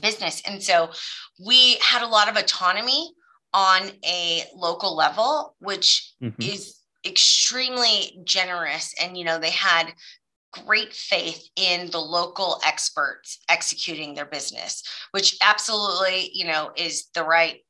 business. 0.00 0.42
And 0.46 0.62
so 0.62 0.90
we 1.44 1.74
had 1.76 2.02
a 2.02 2.08
lot 2.08 2.28
of 2.28 2.36
autonomy 2.36 3.12
on 3.52 3.90
a 4.04 4.44
local 4.54 4.96
level 4.96 5.54
which 5.58 6.14
mm-hmm. 6.22 6.40
is 6.40 6.80
extremely 7.04 8.18
generous. 8.24 8.94
And 9.00 9.18
you 9.18 9.24
know 9.24 9.38
they 9.38 9.50
had 9.50 9.92
great 10.64 10.92
faith 10.92 11.48
in 11.56 11.90
the 11.90 11.98
local 11.98 12.60
experts 12.64 13.38
executing 13.48 14.14
their 14.14 14.26
business 14.26 14.82
which 15.10 15.36
absolutely 15.42 16.30
you 16.32 16.44
know 16.44 16.70
is 16.76 17.06
the 17.14 17.24
right 17.24 17.60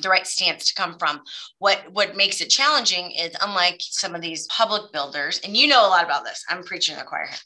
the 0.00 0.08
right 0.08 0.26
stance 0.26 0.66
to 0.66 0.74
come 0.74 0.98
from. 0.98 1.20
What 1.58 1.82
what 1.92 2.16
makes 2.16 2.40
it 2.40 2.50
challenging 2.50 3.10
is 3.12 3.34
unlike 3.40 3.80
some 3.80 4.14
of 4.14 4.20
these 4.20 4.46
public 4.46 4.92
builders, 4.92 5.40
and 5.44 5.56
you 5.56 5.66
know 5.66 5.86
a 5.86 5.88
lot 5.88 6.04
about 6.04 6.24
this. 6.24 6.44
I'm 6.48 6.62
preaching 6.62 6.96
the 6.96 7.02
choir 7.02 7.26
here. 7.26 7.38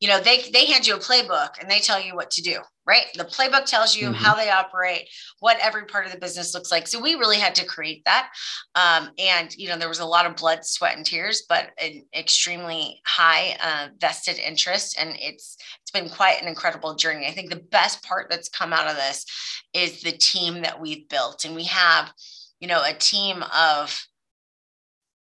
You 0.00 0.08
know, 0.08 0.20
they 0.20 0.42
they 0.52 0.66
hand 0.66 0.86
you 0.86 0.94
a 0.94 0.98
playbook 0.98 1.60
and 1.60 1.70
they 1.70 1.78
tell 1.78 2.00
you 2.00 2.14
what 2.14 2.30
to 2.32 2.42
do, 2.42 2.58
right? 2.86 3.06
The 3.14 3.24
playbook 3.24 3.64
tells 3.64 3.96
you 3.96 4.08
mm-hmm. 4.08 4.14
how 4.14 4.34
they 4.34 4.50
operate, 4.50 5.08
what 5.40 5.58
every 5.60 5.86
part 5.86 6.06
of 6.06 6.12
the 6.12 6.18
business 6.18 6.54
looks 6.54 6.70
like. 6.70 6.86
So 6.86 7.00
we 7.00 7.14
really 7.14 7.38
had 7.38 7.54
to 7.56 7.66
create 7.66 8.04
that. 8.04 8.30
Um, 8.74 9.10
and 9.18 9.54
you 9.56 9.68
know, 9.68 9.78
there 9.78 9.88
was 9.88 10.00
a 10.00 10.06
lot 10.06 10.26
of 10.26 10.36
blood, 10.36 10.64
sweat, 10.64 10.96
and 10.96 11.06
tears, 11.06 11.44
but 11.48 11.70
an 11.80 12.04
extremely 12.14 13.00
high 13.06 13.56
uh, 13.62 13.88
vested 13.98 14.38
interest, 14.38 14.96
and 14.98 15.16
it's 15.18 15.56
it's 15.82 15.90
been 15.90 16.08
quite 16.08 16.40
an 16.42 16.48
incredible 16.48 16.94
journey. 16.94 17.26
I 17.26 17.30
think 17.30 17.50
the 17.50 17.64
best 17.70 18.02
part 18.02 18.28
that's 18.30 18.48
come 18.48 18.72
out 18.72 18.88
of 18.88 18.96
this 18.96 19.24
is 19.74 20.02
the 20.02 20.12
team 20.12 20.62
that 20.62 20.80
we've 20.80 21.08
built, 21.08 21.44
and 21.44 21.54
we 21.54 21.64
have, 21.64 22.12
you 22.60 22.68
know, 22.68 22.82
a 22.82 22.94
team 22.94 23.42
of 23.54 24.06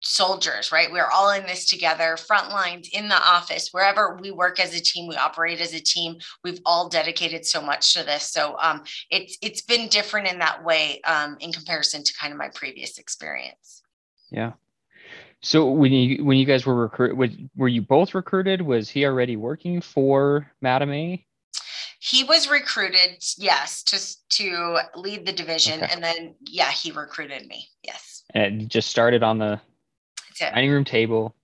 soldiers, 0.04 0.70
right? 0.70 0.92
We're 0.92 1.10
all 1.10 1.30
in 1.30 1.44
this 1.46 1.66
together, 1.66 2.16
front 2.16 2.50
lines, 2.50 2.90
in 2.92 3.08
the 3.08 3.16
office, 3.16 3.70
wherever 3.72 4.18
we 4.20 4.30
work 4.30 4.60
as 4.60 4.74
a 4.74 4.82
team, 4.82 5.08
we 5.08 5.16
operate 5.16 5.60
as 5.60 5.72
a 5.72 5.80
team. 5.80 6.16
We've 6.44 6.60
all 6.64 6.88
dedicated 6.88 7.46
so 7.46 7.60
much 7.60 7.94
to 7.94 8.04
this. 8.04 8.30
So 8.30 8.56
um, 8.60 8.84
it's 9.10 9.38
it's 9.42 9.62
been 9.62 9.88
different 9.88 10.28
in 10.28 10.38
that 10.38 10.62
way 10.62 11.00
um, 11.02 11.36
in 11.40 11.52
comparison 11.52 12.04
to 12.04 12.14
kind 12.20 12.32
of 12.32 12.38
my 12.38 12.50
previous 12.54 12.98
experience. 12.98 13.82
Yeah. 14.30 14.52
So 15.42 15.70
when 15.70 15.92
you 15.92 16.24
when 16.24 16.38
you 16.38 16.46
guys 16.46 16.64
were 16.64 16.74
recruited, 16.74 17.50
were 17.56 17.68
you 17.68 17.82
both 17.82 18.14
recruited? 18.14 18.62
Was 18.62 18.88
he 18.88 19.04
already 19.04 19.36
working 19.36 19.80
for 19.80 20.50
Mattamy? 20.62 21.24
He 22.04 22.22
was 22.22 22.50
recruited, 22.50 23.24
yes, 23.38 23.82
to 23.84 24.36
to 24.36 24.78
lead 24.94 25.24
the 25.24 25.32
division, 25.32 25.82
okay. 25.82 25.90
and 25.90 26.04
then 26.04 26.34
yeah, 26.42 26.70
he 26.70 26.90
recruited 26.90 27.46
me. 27.46 27.66
Yes. 27.82 28.24
And 28.34 28.68
just 28.68 28.90
started 28.90 29.22
on 29.22 29.38
the 29.38 29.58
dining 30.38 30.70
room 30.70 30.84
table, 30.84 31.34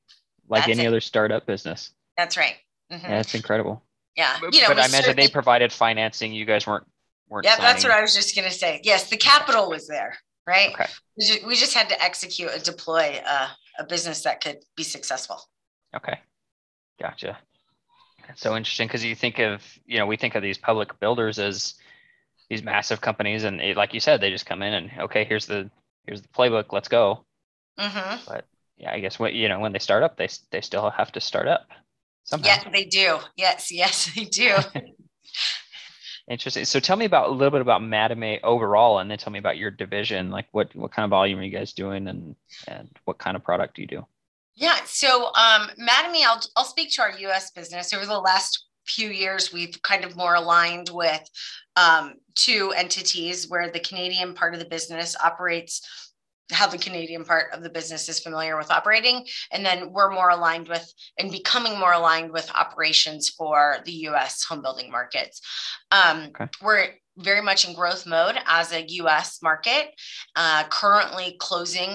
like 0.51 0.67
that's 0.67 0.73
any 0.77 0.85
it. 0.85 0.89
other 0.89 1.01
startup 1.01 1.47
business. 1.47 1.93
That's 2.19 2.37
right. 2.37 2.57
Mm-hmm. 2.93 3.07
Yeah, 3.07 3.11
that's 3.11 3.35
incredible. 3.35 3.83
Yeah, 4.17 4.37
you 4.53 4.61
know, 4.61 4.69
but 4.69 4.81
I 4.81 4.85
imagine 4.85 5.17
they 5.17 5.29
provided 5.29 5.73
financing. 5.73 6.31
You 6.35 6.45
guys 6.45 6.67
weren't 6.67 6.87
weren't. 7.31 7.47
Yeah, 7.47 7.53
signing. 7.53 7.65
that's 7.65 7.85
what 7.85 7.95
I 7.95 8.03
was 8.03 8.15
just 8.15 8.37
gonna 8.37 8.51
say. 8.51 8.83
Yes, 8.85 9.09
the 9.09 9.17
capital 9.17 9.71
was 9.71 9.89
there, 9.89 10.19
right? 10.47 10.75
Okay. 10.75 10.87
We 11.17 11.25
just, 11.25 11.47
we 11.47 11.55
just 11.55 11.73
had 11.73 11.89
to 11.89 12.03
execute 12.03 12.51
and 12.51 12.63
deploy 12.63 13.19
a, 13.27 13.49
a 13.79 13.85
business 13.85 14.25
that 14.25 14.43
could 14.43 14.59
be 14.77 14.83
successful. 14.83 15.41
Okay, 15.97 16.19
gotcha. 17.01 17.39
That's 18.31 18.43
so 18.43 18.57
interesting 18.57 18.87
because 18.87 19.05
you 19.05 19.17
think 19.17 19.41
of 19.41 19.61
you 19.87 19.99
know 19.99 20.07
we 20.07 20.17
think 20.17 20.37
of 20.37 20.43
these 20.43 20.57
public 20.57 21.01
builders 21.01 21.41
as 21.41 21.75
these 22.49 22.63
massive 22.63 23.01
companies, 23.01 23.43
and 23.43 23.61
it, 23.61 23.77
like 23.77 23.93
you 23.93 23.99
said, 23.99 24.21
they 24.21 24.31
just 24.31 24.47
come 24.47 24.63
in 24.63 24.73
and 24.73 24.91
okay, 25.01 25.25
here's 25.25 25.47
the 25.47 25.69
here's 26.07 26.23
the 26.23 26.29
playbook, 26.29 26.67
let's 26.73 26.87
go. 26.87 27.25
Mm-hmm. 27.77 28.25
But 28.29 28.47
yeah, 28.77 28.93
I 28.93 29.01
guess 29.01 29.19
what 29.19 29.35
you 29.35 29.49
know 29.49 29.59
when 29.59 29.73
they 29.73 29.81
start 29.81 30.05
up, 30.05 30.17
they 30.17 30.29
they 30.53 30.61
still 30.61 30.91
have 30.91 31.11
to 31.13 31.21
start 31.21 31.49
up 31.49 31.67
somehow. 32.23 32.47
Yes, 32.47 32.65
they 32.73 32.85
do. 32.85 33.19
Yes, 33.37 33.73
yes, 33.73 34.13
they 34.17 34.27
do. 34.27 34.55
Interesting. 36.31 36.65
So 36.65 36.79
tell 36.79 36.97
me 36.97 37.07
about 37.07 37.31
a 37.31 37.33
little 37.33 37.51
bit 37.51 37.63
about 37.63 37.83
Mattamy 37.83 38.39
overall, 38.45 39.01
and 39.01 39.11
then 39.11 39.19
tell 39.19 39.33
me 39.33 39.41
about 39.41 39.57
your 39.57 39.73
division. 39.73 40.31
Like 40.31 40.47
what 40.53 40.73
what 40.77 40.93
kind 40.93 41.05
of 41.05 41.11
volume 41.11 41.41
are 41.41 41.43
you 41.43 41.51
guys 41.51 41.73
doing, 41.73 42.07
and 42.07 42.37
and 42.69 42.89
what 43.07 43.19
kind 43.19 43.37
of 43.37 43.43
product 43.43 43.75
do 43.75 43.83
you 43.83 43.89
do? 43.89 44.07
Yeah. 44.61 44.79
So 44.85 45.27
um, 45.35 45.71
Mattamy, 45.81 46.23
I'll 46.25 46.41
I'll 46.57 46.65
speak 46.65 46.93
to 46.93 47.03
our 47.03 47.19
U.S. 47.19 47.51
business 47.51 47.93
over 47.93 48.07
the 48.07 48.21
last 48.21 48.67
few 48.87 49.09
years. 49.09 49.53
We've 49.53 49.81
kind 49.83 50.05
of 50.05 50.17
more 50.17 50.35
aligned 50.35 50.91
with 50.93 51.23
um, 51.77 52.15
two 52.35 52.73
entities 52.77 53.49
where 53.49 53.71
the 53.71 53.81
Canadian 53.81 54.35
part 54.35 54.55
of 54.55 54.61
the 54.61 54.67
business 54.67 55.17
operates 55.23 55.81
how 56.53 56.67
the 56.67 56.79
Canadian 56.79 57.25
part 57.25 57.53
of 57.53 57.63
the 57.63 57.71
business 57.71 58.09
is 58.09 58.21
familiar 58.21 58.57
with 58.57 58.71
operating. 58.71 59.25
And 59.53 59.65
then 59.65 59.93
we're 59.93 60.11
more 60.11 60.31
aligned 60.31 60.69
with 60.69 60.93
and 61.19 61.31
becoming 61.31 61.79
more 61.79 61.93
aligned 61.93 62.33
with 62.33 62.51
operations 62.55 63.29
for 63.31 63.77
the 63.85 63.93
US 64.09 64.43
home 64.45 64.63
building 64.63 64.91
markets. 64.91 65.41
Um, 65.91 66.31
okay. 66.35 66.49
We're 66.63 66.89
very 67.19 67.43
much 67.43 67.69
in 67.69 67.75
growth 67.75 68.07
mode 68.07 68.37
as 68.47 68.73
a 68.73 68.83
US 68.83 69.41
market, 69.43 69.95
uh, 70.37 70.65
currently 70.71 71.37
closing 71.39 71.95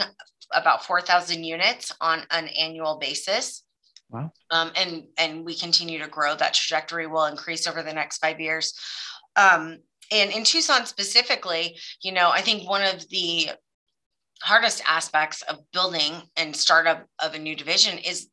about 0.54 0.86
4,000 0.86 1.44
units 1.44 1.92
on 2.02 2.24
an 2.32 2.48
annual 2.50 2.98
basis. 2.98 3.64
Wow. 4.10 4.32
Um, 4.52 4.72
and, 4.75 5.04
and 5.18 5.46
we 5.46 5.56
continue 5.56 6.00
to 6.00 6.08
grow. 6.08 6.36
That 6.36 6.54
trajectory 6.54 7.08
will 7.08 7.25
increase 7.25 7.68
over 7.68 7.82
the 7.84 7.94
next 7.94 8.20
five 8.20 8.40
years. 8.40 8.74
Um, 9.36 9.80
and 10.12 10.32
in 10.32 10.44
Tucson 10.44 10.86
specifically, 10.86 11.78
you 12.04 12.12
know, 12.12 12.30
I 12.30 12.42
think 12.42 12.70
one 12.70 12.84
of 12.84 13.08
the 13.10 13.50
hardest 14.42 14.84
aspects 14.88 15.42
of 15.44 15.60
building 15.72 16.14
and 16.38 16.56
startup 16.56 17.06
of 17.20 17.34
a 17.34 17.40
new 17.40 17.56
division 17.56 17.98
is 17.98 18.30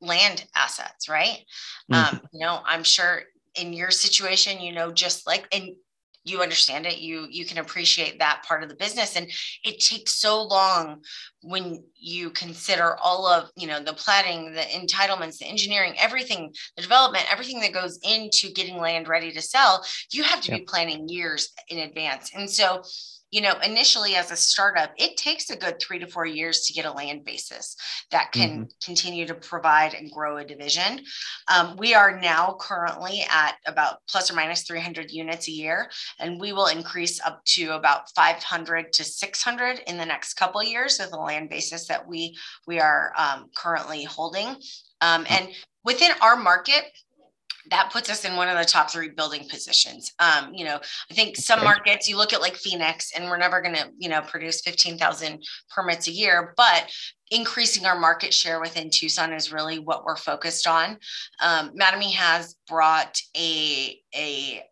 land 0.00 0.46
assets, 0.56 1.08
right? 1.08 1.44
Mm-hmm. 1.92 2.16
Um, 2.16 2.22
you 2.32 2.40
know, 2.40 2.60
I'm 2.64 2.84
sure 2.84 3.22
in 3.54 3.72
your 3.72 3.90
situation, 3.90 4.60
you 4.60 4.72
know, 4.72 4.92
just 4.92 5.26
like 5.26 5.46
and 5.52 5.74
you 6.24 6.42
understand 6.42 6.86
it, 6.86 6.98
you 6.98 7.26
you 7.30 7.44
can 7.44 7.58
appreciate 7.58 8.18
that 8.18 8.44
part 8.46 8.62
of 8.62 8.68
the 8.68 8.74
business. 8.74 9.16
And 9.16 9.30
it 9.64 9.80
takes 9.80 10.12
so 10.12 10.42
long 10.42 11.02
when 11.42 11.82
you 11.94 12.30
consider 12.30 12.96
all 12.96 13.26
of 13.26 13.50
you 13.56 13.66
know 13.66 13.82
the 13.82 13.94
planning, 13.94 14.52
the 14.52 14.60
entitlements, 14.60 15.38
the 15.38 15.46
engineering, 15.46 15.94
everything, 15.98 16.52
the 16.76 16.82
development, 16.82 17.30
everything 17.32 17.60
that 17.60 17.72
goes 17.72 17.98
into 18.02 18.52
getting 18.52 18.76
land 18.76 19.08
ready 19.08 19.32
to 19.32 19.40
sell. 19.40 19.84
You 20.10 20.22
have 20.22 20.40
to 20.42 20.50
yep. 20.50 20.60
be 20.60 20.64
planning 20.64 21.08
years 21.08 21.52
in 21.68 21.78
advance. 21.78 22.32
And 22.34 22.50
so 22.50 22.82
you 23.30 23.40
know, 23.40 23.54
initially 23.64 24.16
as 24.16 24.30
a 24.30 24.36
startup, 24.36 24.92
it 24.96 25.16
takes 25.16 25.50
a 25.50 25.56
good 25.56 25.80
three 25.80 25.98
to 26.00 26.06
four 26.06 26.26
years 26.26 26.62
to 26.62 26.72
get 26.72 26.84
a 26.84 26.92
land 26.92 27.24
basis 27.24 27.76
that 28.10 28.32
can 28.32 28.50
mm-hmm. 28.50 28.64
continue 28.84 29.26
to 29.26 29.34
provide 29.34 29.94
and 29.94 30.10
grow 30.10 30.38
a 30.38 30.44
division. 30.44 31.00
Um, 31.52 31.76
we 31.76 31.94
are 31.94 32.18
now 32.18 32.56
currently 32.60 33.24
at 33.30 33.56
about 33.66 33.98
plus 34.08 34.30
or 34.30 34.34
minus 34.34 34.62
300 34.62 35.10
units 35.10 35.48
a 35.48 35.52
year, 35.52 35.90
and 36.18 36.40
we 36.40 36.52
will 36.52 36.66
increase 36.66 37.20
up 37.20 37.44
to 37.46 37.70
about 37.70 38.10
500 38.16 38.92
to 38.92 39.04
600 39.04 39.80
in 39.86 39.96
the 39.96 40.06
next 40.06 40.34
couple 40.34 40.62
years 40.62 40.98
with 40.98 41.10
the 41.10 41.16
land 41.16 41.48
basis 41.48 41.86
that 41.86 42.06
we 42.06 42.36
we 42.66 42.80
are 42.80 43.12
um, 43.16 43.48
currently 43.56 44.04
holding. 44.04 44.56
Um, 45.00 45.24
and 45.30 45.48
within 45.84 46.10
our 46.20 46.36
market, 46.36 46.84
that 47.68 47.90
puts 47.92 48.08
us 48.08 48.24
in 48.24 48.36
one 48.36 48.48
of 48.48 48.56
the 48.56 48.64
top 48.64 48.90
three 48.90 49.10
building 49.10 49.46
positions. 49.48 50.12
Um, 50.18 50.54
you 50.54 50.64
know, 50.64 50.80
I 51.10 51.14
think 51.14 51.36
some 51.36 51.62
markets 51.62 52.08
you 52.08 52.16
look 52.16 52.32
at 52.32 52.40
like 52.40 52.56
Phoenix, 52.56 53.12
and 53.14 53.26
we're 53.26 53.36
never 53.36 53.60
going 53.60 53.74
to, 53.74 53.90
you 53.98 54.08
know, 54.08 54.22
produce 54.22 54.60
15,000 54.62 55.42
permits 55.74 56.08
a 56.08 56.12
year, 56.12 56.54
but 56.56 56.90
increasing 57.30 57.86
our 57.86 57.98
market 57.98 58.34
share 58.34 58.60
within 58.60 58.90
Tucson 58.90 59.32
is 59.32 59.52
really 59.52 59.78
what 59.78 60.04
we're 60.04 60.16
focused 60.16 60.66
on. 60.66 60.98
Um, 61.42 61.72
Mattamy 61.78 62.12
has 62.14 62.56
brought 62.68 63.20
a, 63.36 64.00
a 64.14 64.62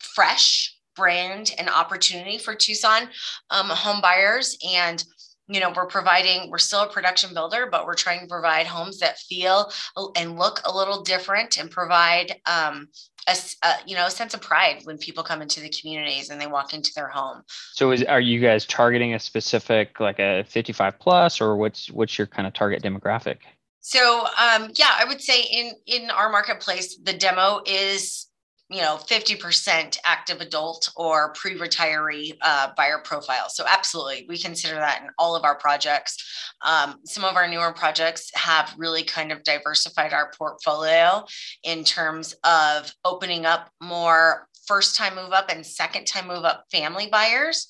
fresh 0.00 0.76
brand 0.96 1.52
and 1.58 1.68
opportunity 1.68 2.38
for 2.38 2.54
Tucson 2.54 3.08
um, 3.50 3.68
home 3.68 4.00
buyers. 4.00 4.56
And 4.68 5.02
you 5.52 5.60
know 5.60 5.72
we're 5.74 5.86
providing 5.86 6.50
we're 6.50 6.58
still 6.58 6.82
a 6.82 6.88
production 6.88 7.34
builder 7.34 7.68
but 7.70 7.86
we're 7.86 7.94
trying 7.94 8.20
to 8.20 8.26
provide 8.26 8.66
homes 8.66 8.98
that 8.98 9.18
feel 9.18 9.70
and 10.16 10.38
look 10.38 10.60
a 10.64 10.74
little 10.74 11.02
different 11.02 11.58
and 11.58 11.70
provide 11.70 12.34
um, 12.46 12.88
a, 13.28 13.36
a, 13.62 13.74
you 13.86 13.94
know 13.94 14.06
a 14.06 14.10
sense 14.10 14.34
of 14.34 14.40
pride 14.40 14.80
when 14.84 14.98
people 14.98 15.22
come 15.22 15.42
into 15.42 15.60
the 15.60 15.68
communities 15.68 16.30
and 16.30 16.40
they 16.40 16.46
walk 16.46 16.74
into 16.74 16.92
their 16.94 17.08
home. 17.08 17.42
So 17.72 17.92
is 17.92 18.02
are 18.04 18.20
you 18.20 18.40
guys 18.40 18.66
targeting 18.66 19.14
a 19.14 19.18
specific 19.18 20.00
like 20.00 20.18
a 20.18 20.44
55 20.44 20.98
plus 20.98 21.40
or 21.40 21.56
what's 21.56 21.90
what's 21.90 22.18
your 22.18 22.26
kind 22.26 22.46
of 22.46 22.54
target 22.54 22.82
demographic? 22.82 23.38
So 23.80 24.26
um, 24.38 24.70
yeah 24.74 24.94
i 24.98 25.04
would 25.06 25.20
say 25.20 25.42
in 25.42 25.72
in 25.86 26.10
our 26.10 26.30
marketplace 26.30 26.96
the 27.02 27.12
demo 27.12 27.62
is 27.66 28.28
you 28.70 28.80
know 28.80 28.96
50% 28.96 29.98
active 30.04 30.40
adult 30.40 30.90
or 30.96 31.32
pre-retiree 31.34 32.36
uh, 32.40 32.68
buyer 32.76 33.00
profile 33.04 33.48
so 33.48 33.64
absolutely 33.66 34.26
we 34.28 34.38
consider 34.38 34.74
that 34.74 35.02
in 35.02 35.08
all 35.18 35.36
of 35.36 35.44
our 35.44 35.56
projects 35.56 36.16
um, 36.64 36.96
some 37.04 37.24
of 37.24 37.36
our 37.36 37.48
newer 37.48 37.72
projects 37.72 38.30
have 38.34 38.74
really 38.78 39.02
kind 39.02 39.32
of 39.32 39.42
diversified 39.42 40.12
our 40.12 40.30
portfolio 40.36 41.24
in 41.64 41.84
terms 41.84 42.34
of 42.44 42.92
opening 43.04 43.44
up 43.46 43.70
more 43.80 44.48
first 44.66 44.96
time 44.96 45.16
move 45.16 45.32
up 45.32 45.50
and 45.50 45.66
second 45.66 46.06
time 46.06 46.28
move 46.28 46.44
up 46.44 46.64
family 46.70 47.08
buyers 47.10 47.66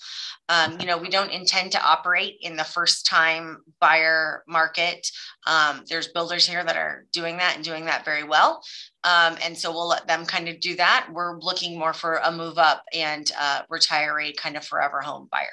um, 0.49 0.77
you 0.81 0.87
know, 0.87 0.99
we 0.99 1.09
don't 1.09 1.31
intend 1.31 1.73
to 1.73 1.83
operate 1.83 2.37
in 2.41 2.57
the 2.57 2.65
first 2.65 3.07
time 3.07 3.59
buyer 3.81 4.43
market. 4.47 5.09
Um, 5.47 5.83
there's 5.89 6.09
builders 6.09 6.47
here 6.47 6.63
that 6.65 6.77
are 6.77 7.07
doing 7.13 7.37
that 7.39 7.57
and 7.57 7.65
doing 7.65 7.87
that 7.87 8.05
very 8.05 8.25
well. 8.25 8.63
Um, 9.05 9.37
and 9.45 9.59
so 9.59 9.73
we'll 9.73 9.89
let 9.89 10.07
them 10.07 10.25
kind 10.27 10.49
of 10.49 10.61
do 10.61 10.77
that. 10.77 11.09
We're 11.13 11.39
looking 11.39 11.79
more 11.79 11.93
for 11.93 12.17
a 12.17 12.31
move 12.31 12.59
up 12.59 12.85
and 12.95 13.31
uh, 13.39 13.63
retiree 13.71 14.37
kind 14.37 14.57
of 14.57 14.65
forever 14.65 15.01
home 15.01 15.29
buyer. 15.31 15.47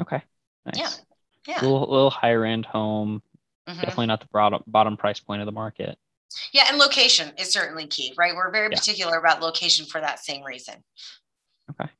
Okay. 0.00 0.22
Nice. 0.66 0.76
Yeah. 0.76 0.90
Yeah. 1.46 1.60
A 1.60 1.62
little, 1.62 1.80
little 1.80 2.10
higher 2.10 2.44
end 2.44 2.66
home. 2.66 3.22
Mm-hmm. 3.68 3.80
Definitely 3.80 4.06
not 4.06 4.20
the 4.20 4.28
bottom, 4.32 4.62
bottom 4.66 4.96
price 4.96 5.20
point 5.20 5.40
of 5.40 5.46
the 5.46 5.52
market. 5.52 5.96
Yeah. 6.52 6.64
And 6.68 6.78
location 6.78 7.32
is 7.38 7.52
certainly 7.52 7.86
key, 7.86 8.12
right? 8.16 8.34
We're 8.34 8.50
very 8.50 8.70
yeah. 8.70 8.78
particular 8.78 9.18
about 9.18 9.40
location 9.40 9.86
for 9.86 10.00
that 10.00 10.18
same 10.18 10.44
reason. 10.44 10.74
Okay. 11.70 11.90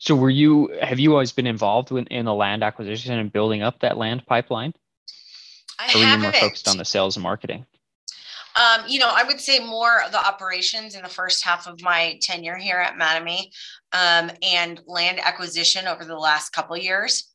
So 0.00 0.14
were 0.14 0.30
you 0.30 0.76
have 0.80 1.00
you 1.00 1.12
always 1.12 1.32
been 1.32 1.46
involved 1.46 1.90
in, 1.90 2.06
in 2.06 2.24
the 2.24 2.34
land 2.34 2.62
acquisition 2.62 3.18
and 3.18 3.32
building 3.32 3.62
up 3.62 3.80
that 3.80 3.96
land 3.96 4.24
pipeline? 4.26 4.72
I 5.78 5.92
or 5.94 5.98
were 5.98 6.06
you 6.06 6.18
more 6.18 6.32
focused 6.32 6.68
on 6.68 6.76
the 6.76 6.84
sales 6.84 7.16
and 7.16 7.22
marketing? 7.22 7.66
Um, 8.58 8.84
you 8.88 8.98
know, 8.98 9.10
I 9.10 9.22
would 9.22 9.40
say 9.40 9.60
more 9.60 10.02
of 10.02 10.10
the 10.10 10.18
operations 10.18 10.94
in 10.94 11.02
the 11.02 11.08
first 11.08 11.44
half 11.44 11.66
of 11.66 11.80
my 11.80 12.18
tenure 12.20 12.56
here 12.56 12.78
at 12.78 12.98
Mattamy 12.98 13.50
um, 13.92 14.30
and 14.42 14.80
land 14.86 15.20
acquisition 15.22 15.86
over 15.86 16.04
the 16.04 16.18
last 16.18 16.50
couple 16.50 16.76
years. 16.76 17.32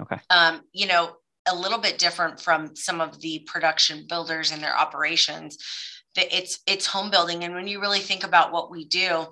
Okay. 0.00 0.18
Um, 0.30 0.60
you 0.72 0.86
know, 0.86 1.16
a 1.50 1.54
little 1.54 1.78
bit 1.78 1.98
different 1.98 2.40
from 2.40 2.76
some 2.76 3.00
of 3.00 3.20
the 3.20 3.40
production 3.46 4.04
builders 4.08 4.52
and 4.52 4.62
their 4.62 4.76
operations. 4.76 5.56
That 6.14 6.36
it's 6.36 6.60
it's 6.66 6.86
home 6.86 7.10
building, 7.10 7.44
and 7.44 7.54
when 7.54 7.66
you 7.66 7.80
really 7.80 8.00
think 8.00 8.24
about 8.24 8.52
what 8.52 8.70
we 8.70 8.84
do, 8.84 9.26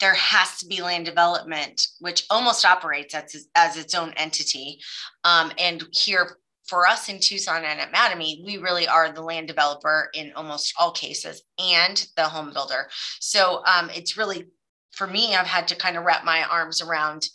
there 0.00 0.14
has 0.14 0.58
to 0.58 0.66
be 0.66 0.82
land 0.82 1.04
development, 1.04 1.86
which 2.00 2.24
almost 2.30 2.64
operates 2.64 3.14
as, 3.14 3.46
as 3.54 3.76
its 3.76 3.94
own 3.94 4.12
entity. 4.16 4.78
Um, 5.24 5.52
and 5.58 5.84
here 5.92 6.38
for 6.68 6.86
us 6.86 7.08
in 7.08 7.18
Tucson 7.18 7.64
and 7.64 7.80
at 7.80 7.92
Mattamy, 7.92 8.44
we 8.44 8.58
really 8.58 8.86
are 8.86 9.10
the 9.10 9.22
land 9.22 9.48
developer 9.48 10.10
in 10.14 10.32
almost 10.36 10.74
all 10.78 10.92
cases 10.92 11.42
and 11.58 12.06
the 12.16 12.24
home 12.24 12.52
builder. 12.52 12.88
So 13.20 13.62
um, 13.66 13.90
it's 13.94 14.16
really, 14.16 14.44
for 14.92 15.06
me, 15.06 15.34
I've 15.34 15.46
had 15.46 15.66
to 15.68 15.76
kind 15.76 15.96
of 15.96 16.04
wrap 16.04 16.24
my 16.24 16.44
arms 16.44 16.82
around 16.82 17.28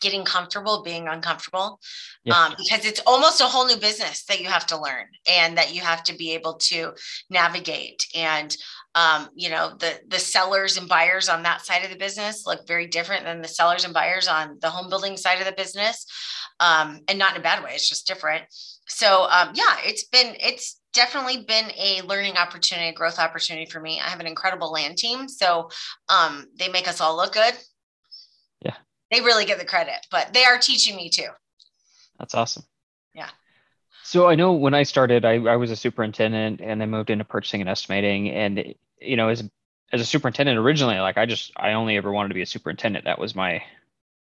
getting 0.00 0.24
comfortable 0.24 0.82
being 0.82 1.08
uncomfortable 1.08 1.80
yeah. 2.24 2.34
um, 2.34 2.54
because 2.56 2.84
it's 2.84 3.00
almost 3.06 3.40
a 3.40 3.44
whole 3.44 3.66
new 3.66 3.76
business 3.76 4.24
that 4.26 4.40
you 4.40 4.46
have 4.46 4.66
to 4.66 4.80
learn 4.80 5.06
and 5.28 5.58
that 5.58 5.74
you 5.74 5.80
have 5.80 6.02
to 6.04 6.16
be 6.16 6.32
able 6.32 6.54
to 6.54 6.92
navigate 7.30 8.06
and 8.14 8.56
um, 8.94 9.28
you 9.34 9.50
know 9.50 9.72
the 9.78 9.98
the 10.08 10.18
sellers 10.18 10.76
and 10.76 10.88
buyers 10.88 11.28
on 11.28 11.42
that 11.42 11.64
side 11.64 11.84
of 11.84 11.90
the 11.90 11.96
business 11.96 12.46
look 12.46 12.66
very 12.66 12.86
different 12.86 13.24
than 13.24 13.42
the 13.42 13.48
sellers 13.48 13.84
and 13.84 13.94
buyers 13.94 14.28
on 14.28 14.56
the 14.60 14.70
home 14.70 14.88
building 14.88 15.16
side 15.16 15.40
of 15.40 15.46
the 15.46 15.52
business 15.52 16.06
um, 16.60 17.00
and 17.08 17.18
not 17.18 17.34
in 17.34 17.40
a 17.40 17.42
bad 17.42 17.62
way 17.62 17.72
it's 17.74 17.88
just 17.88 18.06
different. 18.06 18.44
So 18.88 19.26
um, 19.30 19.52
yeah 19.54 19.76
it's 19.84 20.04
been 20.04 20.34
it's 20.40 20.80
definitely 20.94 21.44
been 21.44 21.70
a 21.78 22.02
learning 22.02 22.36
opportunity 22.36 22.88
a 22.88 22.92
growth 22.92 23.18
opportunity 23.18 23.70
for 23.70 23.80
me. 23.80 24.00
I 24.00 24.08
have 24.08 24.20
an 24.20 24.26
incredible 24.26 24.72
land 24.72 24.96
team 24.96 25.28
so 25.28 25.70
um, 26.08 26.46
they 26.58 26.68
make 26.68 26.88
us 26.88 27.00
all 27.00 27.16
look 27.16 27.32
good. 27.32 27.54
Yeah. 28.62 28.74
They 29.10 29.20
really 29.20 29.44
get 29.44 29.58
the 29.58 29.64
credit 29.64 30.06
but 30.10 30.32
they 30.32 30.44
are 30.44 30.58
teaching 30.58 30.96
me 30.96 31.10
too. 31.10 31.28
That's 32.18 32.34
awesome. 32.34 32.64
Yeah. 33.14 33.30
So 34.08 34.26
I 34.26 34.36
know 34.36 34.54
when 34.54 34.72
I 34.72 34.84
started, 34.84 35.26
I, 35.26 35.34
I 35.34 35.56
was 35.56 35.70
a 35.70 35.76
superintendent 35.76 36.62
and 36.62 36.80
then 36.80 36.88
moved 36.88 37.10
into 37.10 37.24
purchasing 37.24 37.60
and 37.60 37.68
estimating. 37.68 38.30
And, 38.30 38.74
you 39.00 39.16
know, 39.16 39.28
as, 39.28 39.48
as 39.92 40.00
a 40.00 40.04
superintendent 40.04 40.58
originally, 40.58 40.98
like 40.98 41.18
I 41.18 41.26
just, 41.26 41.52
I 41.56 41.74
only 41.74 41.96
ever 41.98 42.10
wanted 42.10 42.28
to 42.28 42.34
be 42.34 42.40
a 42.40 42.46
superintendent. 42.46 43.04
That 43.04 43.18
was 43.18 43.34
my, 43.34 43.62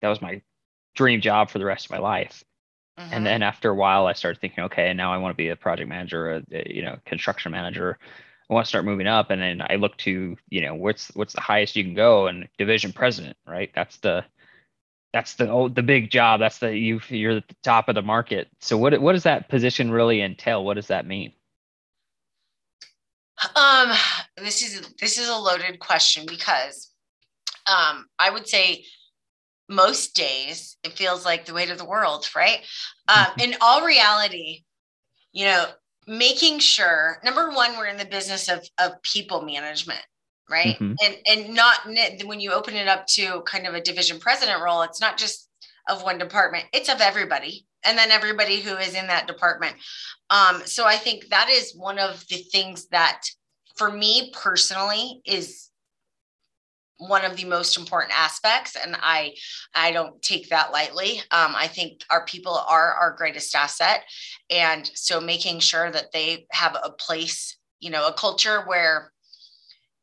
that 0.00 0.08
was 0.08 0.22
my 0.22 0.40
dream 0.96 1.20
job 1.20 1.50
for 1.50 1.58
the 1.58 1.64
rest 1.64 1.86
of 1.86 1.90
my 1.92 1.98
life. 1.98 2.42
Mm-hmm. 2.98 3.12
And 3.12 3.26
then 3.26 3.42
after 3.42 3.70
a 3.70 3.74
while, 3.74 4.06
I 4.06 4.14
started 4.14 4.40
thinking, 4.40 4.64
okay, 4.64 4.92
now 4.92 5.12
I 5.12 5.18
want 5.18 5.32
to 5.32 5.36
be 5.36 5.48
a 5.48 5.56
project 5.56 5.88
manager, 5.88 6.42
a, 6.50 6.72
you 6.72 6.82
know, 6.82 6.98
construction 7.04 7.52
manager. 7.52 7.98
I 8.50 8.54
want 8.54 8.64
to 8.64 8.68
start 8.68 8.84
moving 8.84 9.06
up. 9.06 9.30
And 9.30 9.40
then 9.40 9.60
I 9.60 9.76
look 9.76 9.96
to, 9.98 10.36
you 10.48 10.60
know, 10.62 10.74
what's, 10.74 11.08
what's 11.14 11.34
the 11.34 11.40
highest 11.40 11.76
you 11.76 11.84
can 11.84 11.94
go 11.94 12.26
and 12.26 12.48
division 12.58 12.92
president, 12.92 13.36
right? 13.46 13.70
That's 13.74 13.98
the, 13.98 14.24
that's 15.16 15.34
the 15.34 15.48
oh, 15.48 15.68
the 15.68 15.82
big 15.82 16.10
job. 16.10 16.40
That's 16.40 16.58
the 16.58 16.76
you 16.76 17.00
you're 17.08 17.38
at 17.38 17.48
the 17.48 17.56
top 17.62 17.88
of 17.88 17.94
the 17.94 18.02
market. 18.02 18.48
So 18.60 18.76
what 18.76 19.00
what 19.00 19.12
does 19.12 19.22
that 19.22 19.48
position 19.48 19.90
really 19.90 20.20
entail? 20.20 20.62
What 20.62 20.74
does 20.74 20.88
that 20.88 21.06
mean? 21.06 21.32
Um, 23.54 23.92
this 24.36 24.62
is 24.62 24.94
this 25.00 25.16
is 25.16 25.28
a 25.28 25.36
loaded 25.36 25.78
question 25.78 26.26
because 26.26 26.90
um, 27.66 28.06
I 28.18 28.28
would 28.30 28.46
say 28.46 28.84
most 29.68 30.14
days 30.14 30.76
it 30.84 30.92
feels 30.92 31.24
like 31.24 31.44
the 31.44 31.54
weight 31.54 31.70
of 31.70 31.78
the 31.78 31.84
world, 31.84 32.28
right? 32.34 32.60
Um, 33.08 33.26
in 33.38 33.54
all 33.60 33.86
reality, 33.86 34.64
you 35.30 35.44
know, 35.44 35.66
making 36.08 36.58
sure 36.58 37.18
number 37.22 37.50
one, 37.50 37.76
we're 37.76 37.86
in 37.86 37.98
the 37.98 38.04
business 38.04 38.48
of 38.48 38.68
of 38.80 39.00
people 39.02 39.42
management 39.42 40.02
right 40.48 40.78
mm-hmm. 40.78 40.94
and 41.02 41.16
and 41.26 41.54
not 41.54 41.80
when 42.24 42.40
you 42.40 42.52
open 42.52 42.74
it 42.74 42.88
up 42.88 43.06
to 43.06 43.42
kind 43.42 43.66
of 43.66 43.74
a 43.74 43.80
division 43.80 44.18
president 44.18 44.62
role 44.62 44.82
it's 44.82 45.00
not 45.00 45.16
just 45.16 45.48
of 45.88 46.02
one 46.02 46.18
department 46.18 46.64
it's 46.72 46.88
of 46.88 47.00
everybody 47.00 47.66
and 47.84 47.96
then 47.96 48.10
everybody 48.10 48.60
who 48.60 48.76
is 48.76 48.94
in 48.94 49.06
that 49.06 49.26
department 49.26 49.74
um, 50.30 50.62
so 50.64 50.86
i 50.86 50.96
think 50.96 51.28
that 51.28 51.48
is 51.50 51.74
one 51.76 51.98
of 51.98 52.24
the 52.28 52.36
things 52.36 52.86
that 52.88 53.22
for 53.76 53.90
me 53.90 54.32
personally 54.34 55.20
is 55.24 55.70
one 56.98 57.24
of 57.24 57.36
the 57.36 57.44
most 57.44 57.76
important 57.76 58.12
aspects 58.18 58.76
and 58.76 58.96
i 59.00 59.32
i 59.74 59.90
don't 59.90 60.20
take 60.22 60.48
that 60.48 60.72
lightly 60.72 61.18
um, 61.30 61.54
i 61.54 61.66
think 61.66 62.02
our 62.10 62.24
people 62.24 62.54
are 62.68 62.94
our 62.94 63.14
greatest 63.16 63.54
asset 63.54 64.02
and 64.50 64.90
so 64.94 65.20
making 65.20 65.58
sure 65.58 65.90
that 65.90 66.12
they 66.12 66.46
have 66.50 66.76
a 66.82 66.90
place 66.90 67.58
you 67.80 67.90
know 67.90 68.06
a 68.06 68.12
culture 68.12 68.62
where 68.66 69.12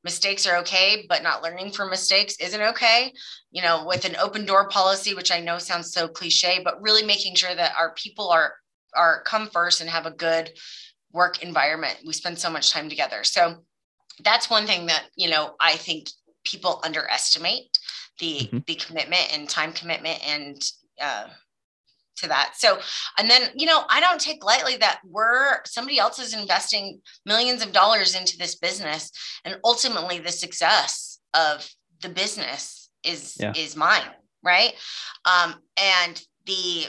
mistakes 0.04 0.46
are 0.46 0.58
okay, 0.58 1.06
but 1.08 1.24
not 1.24 1.42
learning 1.42 1.72
from 1.72 1.90
mistakes 1.90 2.36
isn't 2.40 2.62
okay. 2.62 3.12
You 3.52 3.62
know, 3.62 3.86
with 3.86 4.06
an 4.06 4.16
open 4.18 4.46
door 4.46 4.68
policy, 4.68 5.14
which 5.14 5.32
I 5.32 5.40
know 5.40 5.58
sounds 5.58 5.94
so 5.94 6.08
cliche, 6.08 6.62
but 6.64 6.82
really 6.82 7.06
making 7.06 7.36
sure 7.36 7.56
that 7.56 7.74
our 7.78 7.94
people 7.94 8.30
are 8.30 8.54
are 8.96 9.24
come 9.24 9.48
first 9.48 9.82
and 9.82 9.90
have 9.90 10.06
a 10.06 10.12
good 10.12 10.52
work 11.12 11.42
environment. 11.42 11.98
We 12.06 12.14
spend 12.14 12.38
so 12.38 12.50
much 12.50 12.72
time 12.72 12.90
together. 12.90 13.24
So 13.24 13.64
that's 14.24 14.50
one 14.50 14.68
thing 14.68 14.88
that, 14.88 15.06
you 15.16 15.30
know, 15.30 15.56
I 15.60 15.74
think 15.74 16.10
people 16.44 16.82
underestimate 16.84 17.78
the 18.20 18.40
mm-hmm. 18.42 18.60
the 18.68 18.76
commitment 18.76 19.30
and 19.34 19.50
time 19.50 19.74
commitment 19.74 20.20
and 20.28 20.62
uh, 21.02 21.28
to 22.16 22.28
that. 22.28 22.54
So, 22.56 22.80
and 23.18 23.30
then, 23.30 23.50
you 23.56 23.66
know, 23.66 23.84
I 23.90 24.00
don't 24.00 24.22
take 24.22 24.44
lightly 24.44 24.78
that 24.78 25.00
we're 25.06 25.64
somebody 25.66 26.00
else 26.00 26.20
is 26.20 26.34
investing 26.34 27.02
millions 27.26 27.64
of 27.64 27.72
dollars 27.72 28.16
into 28.16 28.38
this 28.38 28.56
business 28.56 29.12
and 29.46 29.58
ultimately 29.64 30.20
the 30.20 30.32
success 30.32 31.20
of 31.34 31.68
the 32.02 32.10
business 32.10 32.90
is 33.04 33.38
yeah. 33.40 33.54
is 33.56 33.76
mine, 33.76 34.12
right? 34.44 34.74
Um, 35.26 35.56
and 35.78 36.22
the 36.46 36.86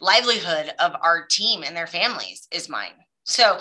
livelihood 0.00 0.72
of 0.78 0.92
our 1.02 1.26
team 1.26 1.62
and 1.62 1.76
their 1.76 1.86
families 1.86 2.46
is 2.50 2.68
mine. 2.68 2.92
So 3.24 3.60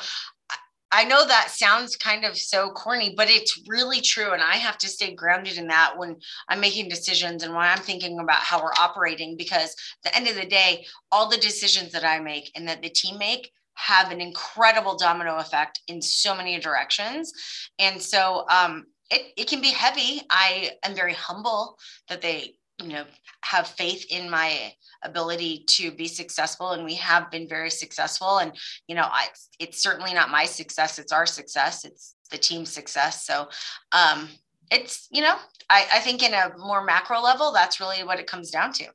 I 0.92 1.04
know 1.04 1.26
that 1.26 1.52
sounds 1.52 1.96
kind 1.96 2.26
of 2.26 2.36
so 2.36 2.72
corny, 2.72 3.14
but 3.16 3.30
it's 3.30 3.62
really 3.68 4.02
true. 4.02 4.32
And 4.32 4.42
I 4.42 4.56
have 4.56 4.78
to 4.80 4.88
stay 4.88 5.14
grounded 5.14 5.58
in 5.58 5.68
that 5.68 5.98
when 5.98 6.16
I'm 6.48 6.60
making 6.60 6.90
decisions 6.90 7.44
and 7.44 7.54
when 7.54 7.66
I'm 7.66 7.78
thinking 7.78 8.20
about 8.20 8.40
how 8.40 8.62
we're 8.62 8.74
operating, 8.74 9.38
because 9.38 9.76
at 10.04 10.12
the 10.12 10.18
end 10.18 10.28
of 10.28 10.36
the 10.36 10.48
day, 10.48 10.86
all 11.12 11.30
the 11.30 11.38
decisions 11.38 11.92
that 11.92 12.04
I 12.04 12.20
make 12.20 12.52
and 12.56 12.68
that 12.68 12.82
the 12.82 12.90
team 12.90 13.20
make 13.20 13.52
have 13.76 14.12
an 14.12 14.20
incredible 14.20 14.98
domino 14.98 15.38
effect 15.38 15.82
in 15.88 16.02
so 16.02 16.36
many 16.36 16.60
directions. 16.60 17.32
And 17.78 18.02
so 18.02 18.46
um, 18.50 18.86
it, 19.12 19.34
it 19.38 19.48
can 19.48 19.62
be 19.62 19.70
heavy. 19.72 20.22
I 20.30 20.72
am 20.84 20.96
very 20.96 21.14
humble 21.14 21.78
that 22.10 22.22
they 22.22 22.56
you 22.82 22.90
know 22.90 23.06
have 23.42 23.68
faith 23.68 24.06
in 24.10 24.30
my 24.30 24.74
ability 25.04 25.64
to 25.68 25.92
be 25.92 26.08
successful 26.08 26.72
and 26.72 26.84
we 26.84 26.96
have 26.96 27.32
been 27.32 27.48
very 27.48 27.70
successful. 27.70 28.40
And 28.40 28.52
you 28.88 28.96
know 28.96 29.08
I, 29.10 29.28
it's 29.60 29.82
certainly 29.82 30.14
not 30.14 30.30
my 30.30 30.46
success 30.46 31.00
it's 31.00 31.12
our 31.12 31.26
success 31.26 31.86
it's 31.86 32.16
the 32.32 32.38
team's 32.38 32.72
success. 32.72 33.26
So 33.26 33.50
um 33.92 34.30
it's 34.72 35.08
you 35.12 35.22
know 35.22 35.36
I, 35.70 35.88
I 35.94 36.00
think 36.00 36.24
in 36.24 36.34
a 36.34 36.54
more 36.58 36.84
macro 36.84 37.22
level 37.22 37.52
that's 37.52 37.80
really 37.80 38.04
what 38.04 38.20
it 38.20 38.28
comes 38.28 38.52
down 38.52 38.74
to. 38.74 38.86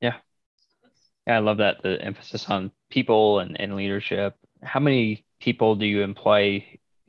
Yeah. 0.00 0.14
Yeah 1.26 1.36
i 1.36 1.40
love 1.40 1.58
that 1.58 1.82
the 1.82 2.00
emphasis 2.02 2.48
on 2.48 2.70
people 2.90 3.40
and, 3.40 3.60
and 3.60 3.76
leadership. 3.76 4.36
How 4.62 4.80
many 4.80 5.24
people 5.40 5.76
do 5.76 5.86
you 5.86 6.02
employ 6.02 6.64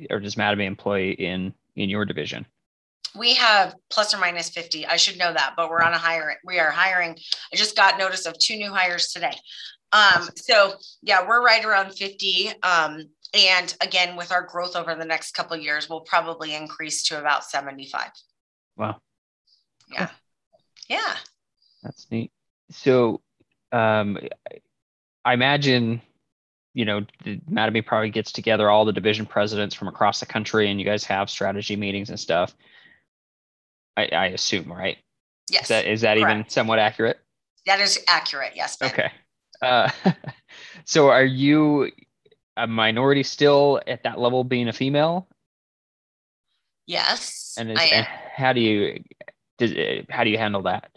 or 0.09 0.19
does 0.19 0.35
Mattamy 0.35 0.65
employ 0.65 1.11
in 1.11 1.53
in 1.75 1.89
your 1.89 2.05
division 2.05 2.45
we 3.17 3.33
have 3.35 3.75
plus 3.89 4.13
or 4.13 4.17
minus 4.17 4.49
50 4.49 4.85
i 4.85 4.97
should 4.97 5.17
know 5.17 5.33
that 5.33 5.53
but 5.55 5.69
we're 5.69 5.81
on 5.81 5.93
a 5.93 5.97
hire 5.97 6.37
we 6.45 6.59
are 6.59 6.71
hiring. 6.71 7.17
I 7.53 7.55
just 7.55 7.75
got 7.75 7.97
notice 7.97 8.25
of 8.25 8.37
two 8.39 8.57
new 8.57 8.73
hires 8.73 9.11
today. 9.11 9.35
Um 9.91 10.29
so 10.35 10.73
yeah 11.01 11.27
we're 11.27 11.43
right 11.43 11.63
around 11.63 11.91
50 11.91 12.51
um 12.63 13.03
and 13.33 13.75
again 13.81 14.15
with 14.15 14.31
our 14.31 14.43
growth 14.43 14.75
over 14.75 14.95
the 14.95 15.05
next 15.05 15.33
couple 15.33 15.55
of 15.55 15.61
years 15.61 15.89
we'll 15.89 16.01
probably 16.01 16.55
increase 16.55 17.03
to 17.03 17.19
about 17.19 17.43
75 17.43 18.11
wow. 18.75 18.97
Yeah. 19.91 20.09
Yeah. 20.89 21.15
That's 21.83 22.07
neat. 22.11 22.31
So 22.71 23.21
um 23.71 24.17
i 25.25 25.33
imagine 25.33 26.01
you 26.77 26.85
know, 26.85 27.03
Mattamy 27.25 27.83
probably 27.83 28.11
gets 28.11 28.31
together 28.31 28.69
all 28.69 28.85
the 28.85 28.93
division 28.93 29.25
presidents 29.25 29.73
from 29.73 29.87
across 29.87 30.19
the 30.19 30.27
country 30.27 30.69
and 30.69 30.79
you 30.79 30.85
guys 30.85 31.03
have 31.05 31.27
strategy 31.27 31.75
meetings 31.75 32.09
and 32.11 32.19
stuff. 32.19 32.55
I, 33.97 34.09
I 34.13 34.25
assume, 34.27 34.71
right? 34.71 34.97
Yes. 35.49 35.63
Is 35.63 35.67
that, 35.69 35.85
is 35.85 36.01
that 36.01 36.17
even 36.17 36.45
somewhat 36.47 36.79
accurate? 36.79 37.19
That 37.65 37.81
is 37.81 37.99
accurate. 38.07 38.53
Yes. 38.55 38.77
Okay. 38.81 39.11
Uh, 39.61 39.89
so 40.85 41.09
are 41.09 41.25
you 41.25 41.91
a 42.55 42.67
minority 42.67 43.23
still 43.23 43.81
at 43.87 44.03
that 44.03 44.19
level 44.19 44.43
being 44.43 44.67
a 44.67 44.73
female? 44.73 45.27
Yes. 46.85 47.55
And, 47.57 47.71
is, 47.71 47.79
and 47.91 48.05
how 48.05 48.53
do 48.53 48.61
you 48.61 49.03
does, 49.57 49.73
how 50.09 50.23
do 50.23 50.29
you 50.29 50.37
handle 50.37 50.61
that? 50.63 50.89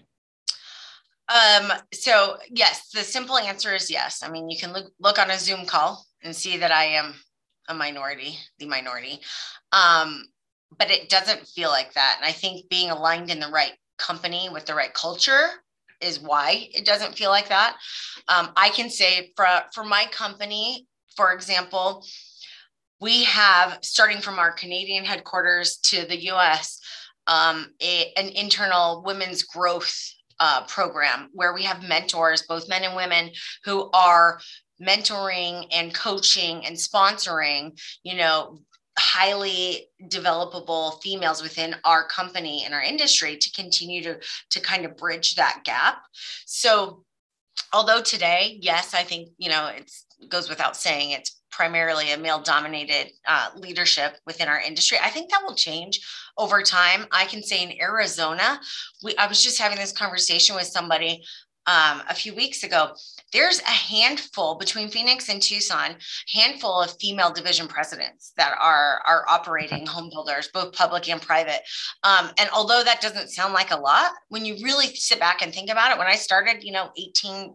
Um, 1.28 1.72
so 1.92 2.36
yes, 2.50 2.90
the 2.90 3.00
simple 3.00 3.38
answer 3.38 3.74
is 3.74 3.90
yes. 3.90 4.22
I 4.22 4.30
mean, 4.30 4.48
you 4.50 4.58
can 4.58 4.72
look 4.72 4.92
look 5.00 5.18
on 5.18 5.30
a 5.30 5.38
Zoom 5.38 5.66
call 5.66 6.04
and 6.22 6.34
see 6.34 6.58
that 6.58 6.70
I 6.70 6.84
am 6.84 7.14
a 7.68 7.74
minority, 7.74 8.36
the 8.58 8.66
minority. 8.66 9.20
Um, 9.72 10.24
but 10.78 10.90
it 10.90 11.08
doesn't 11.08 11.46
feel 11.46 11.70
like 11.70 11.92
that. 11.94 12.16
And 12.20 12.28
I 12.28 12.32
think 12.32 12.68
being 12.68 12.90
aligned 12.90 13.30
in 13.30 13.40
the 13.40 13.48
right 13.48 13.72
company 13.98 14.48
with 14.50 14.66
the 14.66 14.74
right 14.74 14.92
culture 14.94 15.48
is 16.00 16.20
why 16.20 16.68
it 16.72 16.86
doesn't 16.86 17.16
feel 17.16 17.30
like 17.30 17.48
that. 17.48 17.76
Um, 18.28 18.50
I 18.56 18.70
can 18.70 18.88
say 18.88 19.32
for 19.36 19.46
for 19.74 19.84
my 19.84 20.06
company, 20.10 20.86
for 21.16 21.32
example, 21.32 22.04
we 23.00 23.24
have 23.24 23.78
starting 23.82 24.20
from 24.20 24.38
our 24.38 24.52
Canadian 24.52 25.04
headquarters 25.04 25.78
to 25.78 26.06
the 26.06 26.24
U.S. 26.24 26.80
Um, 27.26 27.74
a, 27.82 28.12
an 28.16 28.28
internal 28.30 29.02
women's 29.04 29.42
growth 29.42 29.94
uh, 30.38 30.64
program 30.64 31.28
where 31.32 31.52
we 31.52 31.62
have 31.64 31.86
mentors, 31.86 32.42
both 32.42 32.68
men 32.68 32.82
and 32.82 32.96
women, 32.96 33.30
who 33.64 33.90
are 33.92 34.40
mentoring 34.80 35.66
and 35.72 35.94
coaching 35.94 36.64
and 36.64 36.76
sponsoring, 36.76 37.78
you 38.02 38.16
know, 38.16 38.58
highly 39.00 39.88
developable 40.08 41.00
females 41.02 41.42
within 41.42 41.74
our 41.84 42.06
company 42.06 42.64
and 42.64 42.74
our 42.74 42.82
industry 42.82 43.36
to 43.36 43.50
continue 43.52 44.02
to 44.02 44.18
to 44.50 44.60
kind 44.60 44.84
of 44.84 44.96
bridge 44.96 45.36
that 45.36 45.62
gap. 45.64 46.02
So 46.44 47.04
although 47.72 48.00
today 48.00 48.58
yes 48.60 48.94
i 48.94 49.02
think 49.02 49.28
you 49.38 49.48
know 49.48 49.66
it 49.66 49.90
goes 50.28 50.48
without 50.48 50.76
saying 50.76 51.10
it's 51.10 51.40
primarily 51.50 52.12
a 52.12 52.18
male 52.18 52.40
dominated 52.40 53.12
uh, 53.26 53.50
leadership 53.56 54.16
within 54.26 54.48
our 54.48 54.60
industry 54.60 54.98
i 55.02 55.10
think 55.10 55.30
that 55.30 55.42
will 55.44 55.54
change 55.54 56.00
over 56.38 56.62
time. 56.62 57.06
I 57.12 57.26
can 57.26 57.42
say 57.42 57.62
in 57.62 57.80
arizona 57.80 58.60
we 59.02 59.16
i 59.16 59.26
was 59.26 59.42
just 59.42 59.60
having 59.60 59.78
this 59.78 59.92
conversation 59.92 60.54
with 60.56 60.66
somebody 60.66 61.24
um, 61.66 62.02
a 62.08 62.14
few 62.14 62.34
weeks 62.34 62.62
ago 62.64 62.94
there's 63.32 63.60
a 63.60 63.70
handful 63.70 64.56
between 64.56 64.88
Phoenix 64.88 65.28
and 65.28 65.40
Tucson, 65.40 65.96
handful 66.32 66.82
of 66.82 66.96
female 67.00 67.32
division 67.32 67.68
presidents 67.68 68.32
that 68.36 68.56
are 68.60 69.02
are 69.06 69.24
operating 69.28 69.86
home 69.86 70.10
builders, 70.10 70.48
both 70.52 70.72
public 70.72 71.08
and 71.08 71.22
private. 71.22 71.60
Um, 72.02 72.30
and 72.38 72.50
although 72.52 72.82
that 72.82 73.00
doesn't 73.00 73.30
sound 73.30 73.54
like 73.54 73.70
a 73.70 73.78
lot, 73.78 74.12
when 74.28 74.44
you 74.44 74.56
really 74.62 74.94
sit 74.94 75.20
back 75.20 75.42
and 75.42 75.52
think 75.52 75.70
about 75.70 75.92
it, 75.92 75.98
when 75.98 76.06
I 76.06 76.16
started, 76.16 76.62
you 76.62 76.72
know, 76.72 76.90
18 76.96 77.54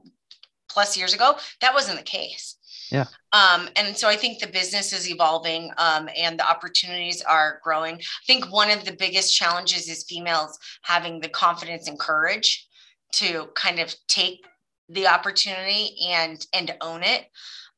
plus 0.69 0.97
years 0.97 1.13
ago, 1.13 1.35
that 1.61 1.73
wasn't 1.73 1.97
the 1.97 2.03
case. 2.03 2.57
Yeah. 2.91 3.05
Um, 3.33 3.69
and 3.75 3.97
so 3.97 4.07
I 4.07 4.15
think 4.15 4.39
the 4.39 4.47
business 4.47 4.93
is 4.93 5.09
evolving 5.09 5.71
um, 5.77 6.07
and 6.15 6.39
the 6.39 6.47
opportunities 6.47 7.21
are 7.23 7.59
growing. 7.63 7.95
I 7.95 8.25
think 8.27 8.51
one 8.51 8.69
of 8.69 8.85
the 8.85 8.95
biggest 8.97 9.35
challenges 9.35 9.89
is 9.89 10.05
females 10.07 10.57
having 10.83 11.19
the 11.19 11.29
confidence 11.29 11.87
and 11.87 11.99
courage 11.99 12.67
to 13.13 13.47
kind 13.55 13.79
of 13.79 13.95
take 14.07 14.45
the 14.89 15.07
opportunity 15.07 15.95
and 16.07 16.45
and 16.53 16.75
own 16.81 17.03
it. 17.03 17.25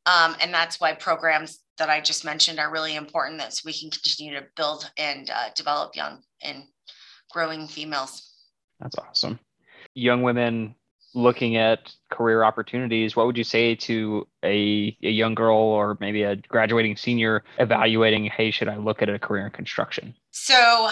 Um, 0.05 0.35
and 0.41 0.53
that's 0.53 0.79
why 0.79 0.93
programs 0.93 1.59
that 1.77 1.89
i 1.89 2.01
just 2.01 2.25
mentioned 2.25 2.59
are 2.59 2.71
really 2.71 2.95
important 2.95 3.39
that 3.39 3.53
so 3.53 3.61
we 3.65 3.73
can 3.73 3.91
continue 3.91 4.33
to 4.33 4.45
build 4.55 4.89
and 4.97 5.29
uh, 5.29 5.49
develop 5.55 5.95
young 5.95 6.21
and 6.41 6.63
growing 7.31 7.67
females. 7.67 8.33
That's 8.79 8.97
awesome. 8.97 9.39
Young 9.93 10.21
women 10.23 10.75
looking 11.13 11.55
at 11.55 11.91
career 12.11 12.43
opportunities 12.43 13.15
what 13.15 13.25
would 13.25 13.37
you 13.37 13.43
say 13.43 13.73
to 13.73 14.27
a, 14.43 14.95
a 15.01 15.09
young 15.09 15.33
girl 15.33 15.57
or 15.57 15.97
maybe 15.99 16.21
a 16.21 16.35
graduating 16.35 16.95
senior 16.95 17.43
evaluating 17.57 18.25
hey 18.25 18.51
should 18.51 18.67
i 18.67 18.75
look 18.75 19.01
at 19.01 19.09
a 19.09 19.17
career 19.17 19.45
in 19.45 19.51
construction? 19.51 20.13
So 20.31 20.89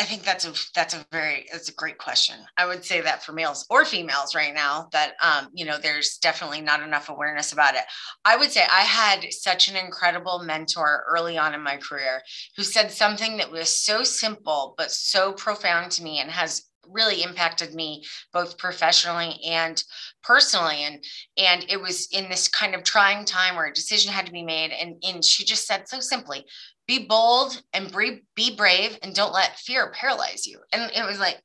I 0.00 0.04
think 0.04 0.22
that's 0.22 0.46
a 0.46 0.54
that's 0.74 0.94
a 0.94 1.04
very 1.12 1.46
that's 1.52 1.68
a 1.68 1.74
great 1.74 1.98
question. 1.98 2.36
I 2.56 2.64
would 2.64 2.86
say 2.86 3.02
that 3.02 3.22
for 3.22 3.32
males 3.32 3.66
or 3.68 3.84
females 3.84 4.34
right 4.34 4.54
now 4.54 4.88
that 4.92 5.12
um, 5.22 5.48
you 5.52 5.66
know 5.66 5.76
there's 5.76 6.16
definitely 6.16 6.62
not 6.62 6.82
enough 6.82 7.10
awareness 7.10 7.52
about 7.52 7.74
it. 7.74 7.82
I 8.24 8.38
would 8.38 8.50
say 8.50 8.62
I 8.62 8.80
had 8.80 9.30
such 9.30 9.68
an 9.68 9.76
incredible 9.76 10.42
mentor 10.42 11.04
early 11.06 11.36
on 11.36 11.52
in 11.52 11.60
my 11.62 11.76
career 11.76 12.22
who 12.56 12.62
said 12.62 12.90
something 12.90 13.36
that 13.36 13.50
was 13.50 13.68
so 13.68 14.02
simple 14.02 14.74
but 14.78 14.90
so 14.90 15.34
profound 15.34 15.92
to 15.92 16.02
me 16.02 16.18
and 16.18 16.30
has 16.30 16.62
really 16.88 17.22
impacted 17.22 17.74
me 17.74 18.02
both 18.32 18.58
professionally 18.58 19.38
and 19.44 19.84
personally 20.22 20.82
and 20.82 21.04
and 21.36 21.64
it 21.68 21.80
was 21.80 22.08
in 22.12 22.28
this 22.28 22.48
kind 22.48 22.74
of 22.74 22.82
trying 22.82 23.24
time 23.24 23.54
where 23.54 23.66
a 23.66 23.72
decision 23.72 24.12
had 24.12 24.26
to 24.26 24.32
be 24.32 24.42
made 24.42 24.70
and 24.70 24.96
and 25.06 25.24
she 25.24 25.44
just 25.44 25.66
said 25.66 25.86
so 25.86 26.00
simply 26.00 26.44
be 26.90 27.06
bold 27.06 27.62
and 27.72 27.94
be 28.34 28.56
brave 28.56 28.98
and 29.00 29.14
don't 29.14 29.32
let 29.32 29.56
fear 29.60 29.92
paralyze 29.92 30.44
you. 30.44 30.58
And 30.72 30.90
it 30.90 31.06
was 31.06 31.20
like, 31.20 31.40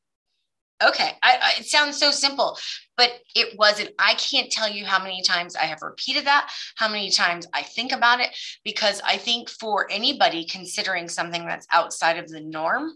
okay, 0.84 1.12
I, 1.22 1.38
I, 1.40 1.54
it 1.60 1.68
sounds 1.68 1.98
so 1.98 2.10
simple, 2.10 2.58
but 2.98 3.12
it 3.36 3.56
wasn't. 3.56 3.92
I 4.00 4.16
can't 4.16 4.52
tell 4.52 4.68
you 4.68 4.86
how 4.86 4.98
many 5.04 5.22
times 5.22 5.56
I 5.56 5.66
have 5.66 5.84
repeated 5.84 6.26
that, 6.26 6.50
how 6.78 6.90
many 6.90 7.12
times 7.12 7.46
I 7.54 7.62
think 7.62 7.92
about 7.92 8.22
it, 8.22 8.30
because 8.64 9.04
I 9.06 9.18
think 9.18 9.48
for 9.52 9.86
anybody 9.92 10.48
considering 10.48 11.08
something 11.08 11.46
that's 11.46 11.68
outside 11.72 12.18
of 12.18 12.28
the 12.28 12.42
norm, 12.42 12.94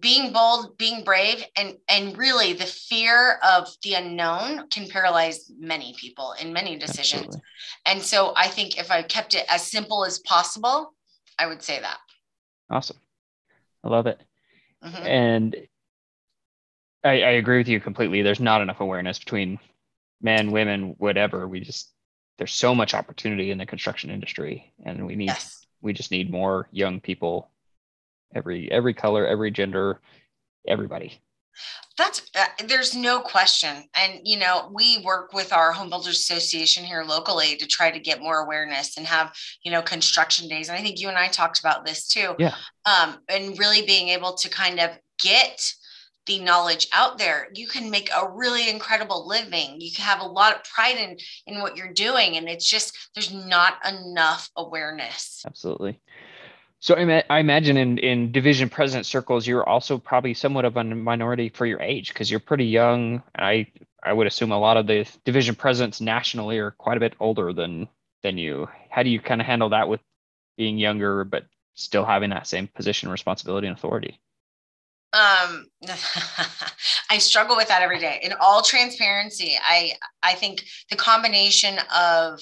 being 0.00 0.32
bold 0.32 0.78
being 0.78 1.04
brave 1.04 1.44
and 1.54 1.74
and 1.86 2.16
really 2.16 2.54
the 2.54 2.64
fear 2.64 3.38
of 3.46 3.68
the 3.82 3.92
unknown 3.92 4.66
can 4.68 4.88
paralyze 4.88 5.52
many 5.58 5.94
people 5.98 6.34
in 6.40 6.50
many 6.50 6.78
decisions 6.78 7.24
Absolutely. 7.26 7.42
and 7.84 8.02
so 8.02 8.32
i 8.34 8.48
think 8.48 8.78
if 8.78 8.90
i 8.90 9.02
kept 9.02 9.34
it 9.34 9.44
as 9.50 9.70
simple 9.70 10.06
as 10.06 10.18
possible 10.20 10.94
I 11.38 11.46
would 11.46 11.62
say 11.62 11.80
that. 11.80 11.98
Awesome. 12.70 12.98
I 13.84 13.88
love 13.88 14.06
it. 14.06 14.20
Mm-hmm. 14.84 15.06
And 15.06 15.56
I, 17.04 17.10
I, 17.10 17.30
agree 17.32 17.58
with 17.58 17.68
you 17.68 17.80
completely. 17.80 18.22
There's 18.22 18.40
not 18.40 18.62
enough 18.62 18.80
awareness 18.80 19.18
between 19.18 19.58
men, 20.20 20.50
women, 20.50 20.94
whatever. 20.98 21.46
We 21.46 21.60
just 21.60 21.90
there's 22.38 22.52
so 22.52 22.74
much 22.74 22.94
opportunity 22.94 23.50
in 23.50 23.58
the 23.58 23.66
construction 23.66 24.10
industry, 24.10 24.72
and 24.84 25.06
we 25.06 25.16
need 25.16 25.26
yes. 25.26 25.66
we 25.80 25.92
just 25.92 26.10
need 26.10 26.30
more 26.30 26.68
young 26.72 27.00
people, 27.00 27.50
every 28.34 28.70
every 28.70 28.94
color, 28.94 29.26
every 29.26 29.50
gender, 29.50 30.00
everybody. 30.66 31.20
That's 31.98 32.22
uh, 32.38 32.46
there's 32.66 32.96
no 32.96 33.20
question. 33.20 33.84
And 33.94 34.20
you 34.24 34.38
know, 34.38 34.70
we 34.72 35.02
work 35.04 35.32
with 35.32 35.52
our 35.52 35.72
home 35.72 35.90
builders 35.90 36.18
association 36.18 36.84
here 36.84 37.04
locally 37.04 37.56
to 37.56 37.66
try 37.66 37.90
to 37.90 37.98
get 37.98 38.20
more 38.20 38.40
awareness 38.40 38.96
and 38.96 39.06
have, 39.06 39.32
you 39.64 39.70
know, 39.70 39.82
construction 39.82 40.48
days. 40.48 40.68
And 40.68 40.78
I 40.78 40.82
think 40.82 41.00
you 41.00 41.08
and 41.08 41.18
I 41.18 41.28
talked 41.28 41.60
about 41.60 41.84
this 41.84 42.08
too. 42.08 42.34
Yeah. 42.38 42.54
Um, 42.86 43.18
and 43.28 43.58
really 43.58 43.84
being 43.84 44.08
able 44.08 44.34
to 44.34 44.48
kind 44.48 44.80
of 44.80 44.90
get 45.22 45.60
the 46.26 46.38
knowledge 46.38 46.86
out 46.92 47.18
there 47.18 47.48
you 47.54 47.66
can 47.66 47.90
make 47.90 48.08
a 48.10 48.30
really 48.30 48.70
incredible 48.70 49.26
living 49.26 49.80
you 49.80 49.90
can 49.90 50.04
have 50.04 50.20
a 50.20 50.26
lot 50.26 50.54
of 50.54 50.62
pride 50.64 50.96
in 50.96 51.16
in 51.46 51.60
what 51.60 51.76
you're 51.76 51.92
doing 51.92 52.36
and 52.36 52.48
it's 52.48 52.68
just 52.68 52.96
there's 53.14 53.34
not 53.34 53.74
enough 53.84 54.48
awareness 54.56 55.42
absolutely 55.46 56.00
so 56.82 56.96
I, 56.96 57.38
imagine 57.38 57.76
in, 57.76 57.98
in 57.98 58.32
division 58.32 58.68
president 58.68 59.06
circles, 59.06 59.46
you're 59.46 59.66
also 59.68 59.98
probably 59.98 60.34
somewhat 60.34 60.64
of 60.64 60.76
a 60.76 60.82
minority 60.82 61.48
for 61.48 61.64
your 61.64 61.80
age 61.80 62.08
because 62.08 62.28
you're 62.28 62.40
pretty 62.40 62.64
young. 62.64 63.22
I 63.38 63.68
I 64.02 64.12
would 64.12 64.26
assume 64.26 64.50
a 64.50 64.58
lot 64.58 64.76
of 64.76 64.88
the 64.88 65.06
division 65.24 65.54
presidents 65.54 66.00
nationally 66.00 66.58
are 66.58 66.72
quite 66.72 66.96
a 66.96 67.00
bit 67.00 67.14
older 67.20 67.52
than 67.52 67.88
than 68.24 68.36
you. 68.36 68.68
How 68.90 69.04
do 69.04 69.10
you 69.10 69.20
kind 69.20 69.40
of 69.40 69.46
handle 69.46 69.68
that 69.68 69.88
with 69.88 70.00
being 70.56 70.76
younger 70.76 71.22
but 71.22 71.46
still 71.74 72.04
having 72.04 72.30
that 72.30 72.48
same 72.48 72.66
position, 72.66 73.10
responsibility, 73.10 73.68
and 73.68 73.76
authority? 73.76 74.18
Um, 75.12 75.68
I 77.10 77.18
struggle 77.18 77.54
with 77.54 77.68
that 77.68 77.82
every 77.82 78.00
day. 78.00 78.18
In 78.24 78.32
all 78.40 78.60
transparency, 78.60 79.56
I 79.64 79.92
I 80.24 80.34
think 80.34 80.64
the 80.90 80.96
combination 80.96 81.78
of 81.96 82.40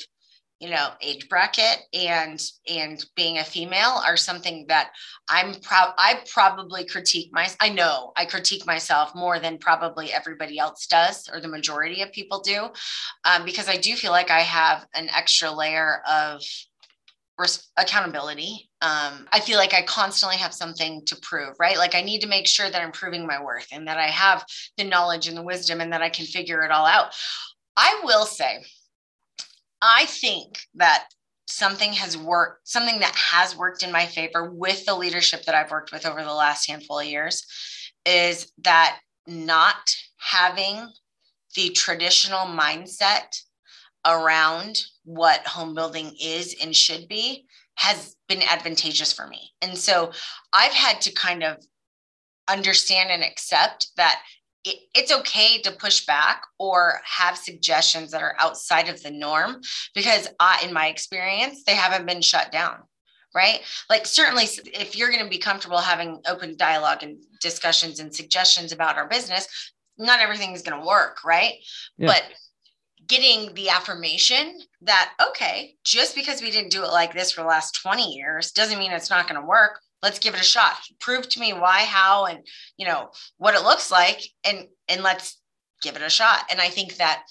you 0.60 0.68
know 0.68 0.90
age 1.00 1.28
bracket 1.28 1.78
and 1.94 2.40
and 2.68 3.04
being 3.16 3.38
a 3.38 3.44
female 3.44 4.00
are 4.06 4.16
something 4.16 4.66
that 4.68 4.90
i'm 5.28 5.54
proud 5.54 5.92
i 5.98 6.20
probably 6.32 6.84
critique 6.84 7.30
my 7.32 7.48
i 7.60 7.68
know 7.68 8.12
i 8.16 8.24
critique 8.24 8.66
myself 8.66 9.14
more 9.14 9.38
than 9.38 9.58
probably 9.58 10.12
everybody 10.12 10.58
else 10.58 10.86
does 10.86 11.28
or 11.32 11.40
the 11.40 11.48
majority 11.48 12.02
of 12.02 12.12
people 12.12 12.40
do 12.40 12.68
um, 13.24 13.44
because 13.44 13.68
i 13.68 13.76
do 13.76 13.96
feel 13.96 14.12
like 14.12 14.30
i 14.30 14.40
have 14.40 14.86
an 14.94 15.08
extra 15.08 15.50
layer 15.50 16.02
of 16.08 16.42
accountability. 17.78 18.68
Um, 18.82 19.26
i 19.32 19.40
feel 19.40 19.56
like 19.56 19.72
i 19.72 19.80
constantly 19.80 20.36
have 20.36 20.52
something 20.52 21.02
to 21.06 21.16
prove 21.22 21.56
right? 21.58 21.78
Like 21.78 21.94
i 21.94 22.02
need 22.02 22.20
to 22.20 22.28
make 22.28 22.46
sure 22.46 22.68
that 22.68 22.82
i'm 22.82 22.92
proving 22.92 23.26
my 23.26 23.42
worth 23.42 23.66
and 23.72 23.88
that 23.88 23.96
i 23.96 24.08
have 24.08 24.44
the 24.76 24.84
knowledge 24.84 25.26
and 25.26 25.36
the 25.36 25.42
wisdom 25.42 25.80
and 25.80 25.90
that 25.94 26.02
i 26.02 26.10
can 26.10 26.26
figure 26.26 26.62
it 26.64 26.70
all 26.70 26.84
out. 26.84 27.14
I 27.78 28.02
will 28.04 28.26
say 28.26 28.62
I 29.82 30.06
think 30.06 30.60
that 30.74 31.06
something 31.46 31.92
has 31.94 32.16
worked, 32.16 32.68
something 32.68 33.00
that 33.00 33.14
has 33.16 33.56
worked 33.56 33.82
in 33.82 33.90
my 33.90 34.06
favor 34.06 34.50
with 34.50 34.84
the 34.86 34.94
leadership 34.94 35.44
that 35.44 35.54
I've 35.54 35.70
worked 35.70 35.92
with 35.92 36.06
over 36.06 36.22
the 36.22 36.32
last 36.32 36.68
handful 36.68 37.00
of 37.00 37.06
years 37.06 37.44
is 38.06 38.52
that 38.62 38.98
not 39.26 39.94
having 40.18 40.88
the 41.56 41.70
traditional 41.70 42.46
mindset 42.46 43.40
around 44.06 44.78
what 45.04 45.46
home 45.46 45.74
building 45.74 46.14
is 46.22 46.56
and 46.62 46.74
should 46.74 47.08
be 47.08 47.46
has 47.74 48.16
been 48.28 48.42
advantageous 48.42 49.12
for 49.12 49.26
me. 49.26 49.50
And 49.60 49.76
so 49.76 50.12
I've 50.52 50.72
had 50.72 51.00
to 51.02 51.12
kind 51.12 51.42
of 51.42 51.56
understand 52.48 53.10
and 53.10 53.22
accept 53.22 53.88
that 53.96 54.22
it, 54.64 54.78
it's 54.94 55.12
okay 55.12 55.60
to 55.62 55.72
push 55.72 56.06
back 56.06 56.42
or 56.58 57.00
have 57.04 57.36
suggestions 57.36 58.10
that 58.10 58.22
are 58.22 58.36
outside 58.38 58.88
of 58.88 59.02
the 59.02 59.10
norm 59.10 59.60
because 59.94 60.28
I, 60.38 60.62
in 60.66 60.72
my 60.72 60.88
experience, 60.88 61.64
they 61.64 61.74
haven't 61.74 62.06
been 62.06 62.20
shut 62.20 62.52
down. 62.52 62.76
Right. 63.32 63.60
Like, 63.88 64.06
certainly, 64.06 64.44
if 64.74 64.96
you're 64.96 65.10
going 65.10 65.22
to 65.22 65.30
be 65.30 65.38
comfortable 65.38 65.78
having 65.78 66.20
open 66.26 66.56
dialogue 66.56 67.04
and 67.04 67.18
discussions 67.40 68.00
and 68.00 68.12
suggestions 68.12 68.72
about 68.72 68.96
our 68.96 69.06
business, 69.06 69.46
not 69.96 70.18
everything 70.18 70.52
is 70.52 70.62
going 70.62 70.80
to 70.80 70.86
work. 70.86 71.24
Right. 71.24 71.54
Yeah. 71.96 72.08
But 72.08 72.24
getting 73.06 73.54
the 73.54 73.68
affirmation 73.68 74.58
that, 74.82 75.12
okay, 75.28 75.76
just 75.84 76.16
because 76.16 76.42
we 76.42 76.50
didn't 76.50 76.72
do 76.72 76.82
it 76.82 76.90
like 76.90 77.14
this 77.14 77.30
for 77.30 77.42
the 77.42 77.46
last 77.46 77.78
20 77.80 78.14
years 78.14 78.50
doesn't 78.50 78.78
mean 78.78 78.90
it's 78.90 79.10
not 79.10 79.28
going 79.28 79.40
to 79.40 79.46
work 79.46 79.80
let's 80.02 80.18
give 80.18 80.34
it 80.34 80.40
a 80.40 80.44
shot. 80.44 80.76
Prove 81.00 81.28
to 81.28 81.40
me 81.40 81.52
why 81.52 81.80
how 81.80 82.26
and 82.26 82.46
you 82.76 82.86
know 82.86 83.10
what 83.38 83.54
it 83.54 83.62
looks 83.62 83.90
like 83.90 84.22
and 84.44 84.66
and 84.88 85.02
let's 85.02 85.38
give 85.82 85.96
it 85.96 86.02
a 86.02 86.10
shot. 86.10 86.44
And 86.50 86.60
i 86.60 86.68
think 86.68 86.96
that 86.96 87.22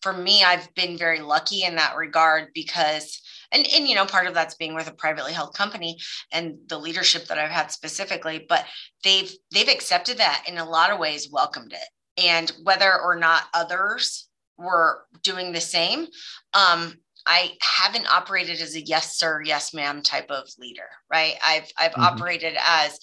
for 0.00 0.12
me 0.12 0.44
i've 0.44 0.72
been 0.74 0.96
very 0.96 1.20
lucky 1.20 1.64
in 1.64 1.76
that 1.76 1.96
regard 1.96 2.48
because 2.54 3.20
and 3.52 3.66
and 3.74 3.88
you 3.88 3.94
know 3.94 4.06
part 4.06 4.26
of 4.26 4.34
that's 4.34 4.54
being 4.54 4.74
with 4.74 4.88
a 4.88 4.92
privately 4.92 5.32
held 5.32 5.54
company 5.54 5.98
and 6.32 6.56
the 6.68 6.78
leadership 6.78 7.26
that 7.26 7.38
i've 7.38 7.50
had 7.50 7.72
specifically 7.72 8.46
but 8.48 8.64
they've 9.04 9.32
they've 9.52 9.68
accepted 9.68 10.18
that 10.18 10.44
in 10.46 10.58
a 10.58 10.68
lot 10.68 10.90
of 10.90 10.98
ways 10.98 11.30
welcomed 11.30 11.72
it. 11.72 12.24
And 12.24 12.50
whether 12.64 13.00
or 13.00 13.16
not 13.16 13.44
others 13.54 14.28
were 14.56 15.04
doing 15.22 15.52
the 15.52 15.60
same 15.60 16.06
um 16.52 16.94
I 17.28 17.52
haven't 17.60 18.10
operated 18.10 18.60
as 18.60 18.74
a 18.74 18.80
yes 18.80 19.16
sir, 19.18 19.42
yes 19.44 19.74
ma'am 19.74 20.02
type 20.02 20.30
of 20.30 20.48
leader, 20.58 20.88
right? 21.12 21.34
I've 21.44 21.70
I've 21.78 21.92
mm-hmm. 21.92 22.02
operated 22.02 22.56
as 22.58 22.98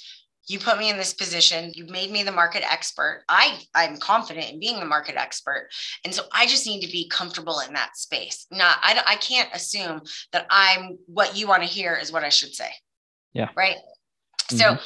you 0.48 0.60
put 0.60 0.78
me 0.78 0.90
in 0.90 0.98
this 0.98 1.14
position 1.14 1.72
you 1.74 1.86
made 1.88 2.12
me 2.12 2.22
the 2.22 2.32
market 2.32 2.64
expert 2.72 3.24
i 3.30 3.60
i'm 3.74 3.98
confident 3.98 4.52
in 4.52 4.60
being 4.60 4.80
the 4.80 4.86
market 4.86 5.16
expert 5.16 5.70
and 6.04 6.14
so 6.14 6.24
i 6.32 6.46
just 6.46 6.68
need 6.68 6.86
to 6.86 6.92
be 6.92 7.10
comfortable 7.10 7.62
in 7.68 7.74
that 7.74 7.98
space 7.98 8.46
not 8.52 8.78
i, 8.84 9.02
I 9.08 9.16
can't 9.16 9.50
assume 9.54 10.02
that 10.34 10.46
i'm 10.50 10.98
what 11.08 11.36
you 11.36 11.48
want 11.48 11.64
to 11.64 11.68
hear 11.68 11.96
is 11.96 12.12
what 12.12 12.24
i 12.24 12.30
should 12.30 12.54
say 12.54 12.70
yeah 13.34 13.50
right 13.56 13.78
mm-hmm. 14.52 14.58
so 14.58 14.78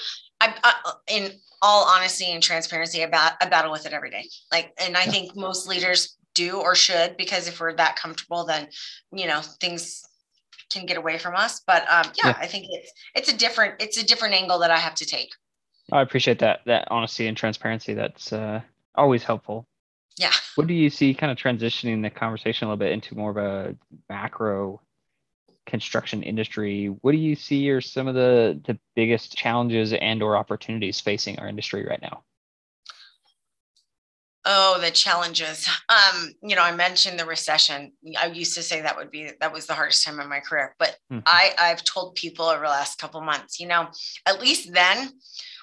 I, 0.42 0.54
I, 0.64 0.94
in 1.10 1.32
all 1.62 1.90
honesty 1.90 2.32
and 2.32 2.42
transparency 2.42 3.02
about 3.02 3.34
I 3.42 3.50
battle 3.50 3.72
with 3.72 3.86
it 3.86 3.92
every 3.92 4.12
day 4.12 4.30
like 4.52 4.72
and 4.80 4.96
i 4.96 5.04
yeah. 5.04 5.12
think 5.12 5.36
most 5.36 5.68
leaders 5.68 6.18
do 6.44 6.58
or 6.58 6.76
should 6.76 7.18
because 7.18 7.48
if 7.48 7.60
we're 7.60 7.76
that 7.76 7.96
comfortable 7.96 8.46
then 8.46 8.68
you 9.12 9.28
know 9.28 9.42
things 9.62 10.04
can 10.70 10.86
get 10.86 10.98
away 10.98 11.18
from 11.18 11.36
us. 11.36 11.62
But 11.66 11.84
um, 11.90 12.12
yeah, 12.18 12.28
yeah, 12.28 12.38
i 12.40 12.48
think 12.48 12.66
it's 12.70 12.92
it's 13.16 13.34
a 13.34 13.38
different 13.38 13.76
it's 13.80 13.98
a 13.98 14.06
different 14.06 14.36
angle 14.36 14.60
that 14.60 14.72
i 14.72 14.78
have 14.78 14.96
to 14.96 15.06
take. 15.06 15.30
I 15.92 16.02
appreciate 16.02 16.40
that 16.40 16.62
that 16.66 16.88
honesty 16.92 17.28
and 17.28 17.36
transparency. 17.36 17.94
That's 17.94 18.32
uh, 18.32 18.62
always 18.96 19.24
helpful. 19.24 19.68
Yeah. 20.18 20.32
What 20.56 20.68
do 20.68 20.74
you 20.74 20.90
see 20.90 21.14
kind 21.14 21.32
of 21.32 21.38
transitioning 21.38 22.02
the 22.02 22.10
conversation 22.10 22.68
a 22.68 22.72
little 22.72 22.86
bit 22.86 22.92
into 22.92 23.16
more 23.16 23.32
of 23.32 23.38
a 23.38 23.76
macro 24.10 24.82
construction 25.66 26.24
industry? 26.24 26.88
What 26.88 27.14
do 27.14 27.18
you 27.18 27.36
see 27.36 27.70
are 27.72 27.82
some 27.82 28.08
of 28.08 28.16
the 28.16 28.60
the 28.66 28.78
biggest 28.96 29.36
challenges 29.36 29.94
and 29.94 30.22
or 30.22 30.38
opportunities 30.38 31.00
facing 31.00 31.40
our 31.40 31.48
industry 31.48 31.86
right 31.86 32.02
now 32.02 32.24
Oh, 34.52 34.80
the 34.82 34.90
challenges. 34.90 35.70
Um, 35.90 36.32
you 36.42 36.56
know, 36.56 36.64
I 36.64 36.76
mentioned 36.76 37.20
the 37.20 37.26
recession. 37.26 37.92
I 38.18 38.26
used 38.28 38.56
to 38.56 38.64
say 38.64 38.82
that 38.82 38.98
would 38.98 39.12
be 39.12 39.30
that 39.40 39.54
was 39.54 39.68
the 39.68 39.76
hardest 39.76 40.04
time 40.04 40.20
in 40.20 40.28
my 40.28 40.40
career, 40.40 40.76
but 40.80 40.98
mm-hmm. 41.12 41.20
I 41.28 41.54
I've 41.60 41.84
told 41.84 42.16
people 42.16 42.46
over 42.46 42.64
the 42.64 42.68
last 42.68 42.98
couple 42.98 43.22
months, 43.22 43.60
you 43.60 43.68
know, 43.68 43.90
at 44.26 44.42
least 44.42 44.74
then 44.74 45.12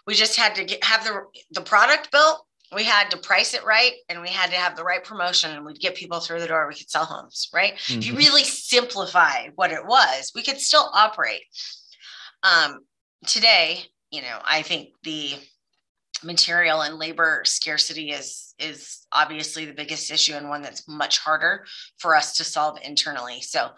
we 0.06 0.14
just 0.14 0.36
had 0.36 0.54
to 0.54 0.64
get, 0.64 0.84
have 0.84 1.02
the 1.02 1.24
the 1.50 1.62
product 1.62 2.12
built. 2.12 2.46
We 2.72 2.84
had 2.84 3.10
to 3.10 3.16
price 3.16 3.54
it 3.54 3.64
right, 3.64 3.94
and 4.08 4.22
we 4.22 4.28
had 4.28 4.50
to 4.50 4.56
have 4.56 4.76
the 4.76 4.84
right 4.84 5.02
promotion, 5.02 5.50
and 5.50 5.66
we'd 5.66 5.80
get 5.80 5.96
people 5.96 6.20
through 6.20 6.38
the 6.38 6.46
door. 6.46 6.68
We 6.68 6.74
could 6.74 6.88
sell 6.88 7.06
homes, 7.06 7.48
right? 7.52 7.74
Mm-hmm. 7.74 7.98
If 7.98 8.06
you 8.06 8.12
mm-hmm. 8.12 8.18
really 8.18 8.44
simplify 8.44 9.48
what 9.56 9.72
it 9.72 9.84
was, 9.84 10.30
we 10.32 10.44
could 10.44 10.60
still 10.60 10.90
operate. 10.94 11.42
Um, 12.44 12.80
today, 13.26 13.80
you 14.12 14.22
know, 14.22 14.38
I 14.44 14.62
think 14.62 14.90
the 15.02 15.34
material 16.24 16.82
and 16.82 16.98
labor 16.98 17.42
scarcity 17.44 18.10
is 18.10 18.54
is 18.58 19.06
obviously 19.12 19.64
the 19.64 19.72
biggest 19.72 20.10
issue 20.10 20.34
and 20.34 20.48
one 20.48 20.62
that's 20.62 20.88
much 20.88 21.18
harder 21.18 21.64
for 21.98 22.14
us 22.14 22.36
to 22.36 22.44
solve 22.44 22.78
internally. 22.82 23.40
So 23.40 23.70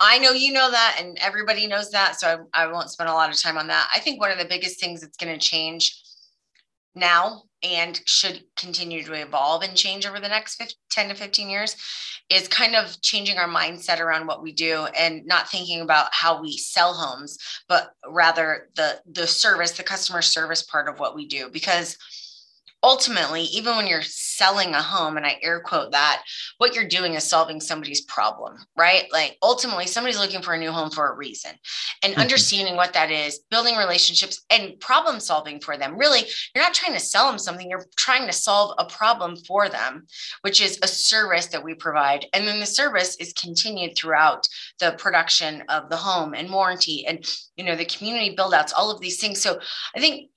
i 0.00 0.18
know 0.18 0.32
you 0.32 0.52
know 0.52 0.72
that 0.72 0.96
and 0.98 1.16
everybody 1.20 1.68
knows 1.68 1.88
that 1.92 2.18
so 2.18 2.44
i, 2.52 2.64
I 2.64 2.66
won't 2.66 2.90
spend 2.90 3.08
a 3.08 3.14
lot 3.14 3.30
of 3.30 3.40
time 3.40 3.56
on 3.56 3.68
that. 3.68 3.88
I 3.94 4.00
think 4.00 4.20
one 4.20 4.32
of 4.32 4.38
the 4.38 4.44
biggest 4.44 4.80
things 4.80 5.00
that's 5.00 5.16
going 5.16 5.32
to 5.32 5.38
change 5.38 5.96
now 6.96 7.44
and 7.64 8.00
should 8.06 8.44
continue 8.56 9.02
to 9.02 9.14
evolve 9.14 9.62
and 9.62 9.76
change 9.76 10.06
over 10.06 10.20
the 10.20 10.28
next 10.28 10.56
15, 10.56 10.76
10 10.90 11.08
to 11.08 11.14
15 11.14 11.48
years 11.48 11.76
is 12.30 12.48
kind 12.48 12.74
of 12.74 13.00
changing 13.02 13.38
our 13.38 13.48
mindset 13.48 14.00
around 14.00 14.26
what 14.26 14.42
we 14.42 14.52
do 14.52 14.86
and 14.98 15.26
not 15.26 15.48
thinking 15.48 15.80
about 15.80 16.08
how 16.12 16.40
we 16.40 16.56
sell 16.56 16.94
homes 16.94 17.38
but 17.68 17.90
rather 18.08 18.68
the 18.76 19.00
the 19.10 19.26
service 19.26 19.72
the 19.72 19.82
customer 19.82 20.22
service 20.22 20.62
part 20.62 20.88
of 20.88 20.98
what 20.98 21.14
we 21.14 21.26
do. 21.26 21.48
Because 21.50 21.96
ultimately, 22.84 23.44
even 23.44 23.76
when 23.76 23.86
you're 23.86 24.02
selling 24.02 24.74
a 24.74 24.82
home, 24.82 25.16
and 25.16 25.24
I 25.24 25.38
air 25.42 25.60
quote 25.60 25.92
that, 25.92 26.22
what 26.58 26.74
you're 26.74 26.86
doing 26.86 27.14
is 27.14 27.24
solving 27.24 27.58
somebody's 27.58 28.02
problem, 28.02 28.58
right? 28.76 29.04
Like 29.10 29.38
ultimately, 29.42 29.86
somebody's 29.86 30.18
looking 30.18 30.42
for 30.42 30.52
a 30.52 30.58
new 30.58 30.70
home 30.70 30.90
for 30.90 31.10
a 31.10 31.16
reason. 31.16 31.52
And 32.02 32.12
mm-hmm. 32.12 32.20
understanding 32.20 32.76
what 32.76 32.92
that 32.92 33.10
is, 33.10 33.40
building 33.50 33.76
relationships 33.76 34.44
and 34.50 34.78
problem 34.80 35.18
solving 35.18 35.60
for 35.60 35.78
them. 35.78 35.96
Really, 35.96 36.20
you're 36.54 36.62
not 36.62 36.74
trying 36.74 36.92
to 36.92 37.00
sell 37.00 37.26
them 37.26 37.38
something, 37.38 37.68
you're 37.68 37.86
trying 37.96 38.26
to 38.26 38.32
solve 38.32 38.74
a 38.78 38.84
problem 38.84 39.36
for 39.36 39.70
them, 39.70 40.06
which 40.42 40.60
is 40.60 40.78
a 40.82 40.86
service 40.86 41.46
that 41.46 41.64
we 41.64 41.74
provide. 41.74 42.26
And 42.34 42.46
then 42.46 42.60
the 42.60 42.66
service 42.66 43.16
is 43.16 43.32
continued 43.32 43.96
throughout 43.96 44.46
the 44.78 44.92
production 44.98 45.62
of 45.70 45.88
the 45.88 45.96
home 45.96 46.34
and 46.34 46.52
warranty 46.52 47.06
and 47.06 47.24
you 47.56 47.64
know 47.64 47.76
the 47.76 47.86
community 47.86 48.34
build 48.36 48.52
outs, 48.52 48.74
all 48.74 48.90
of 48.90 49.00
these 49.00 49.18
things. 49.18 49.40
So 49.40 49.58
I 49.96 50.00
think 50.00 50.30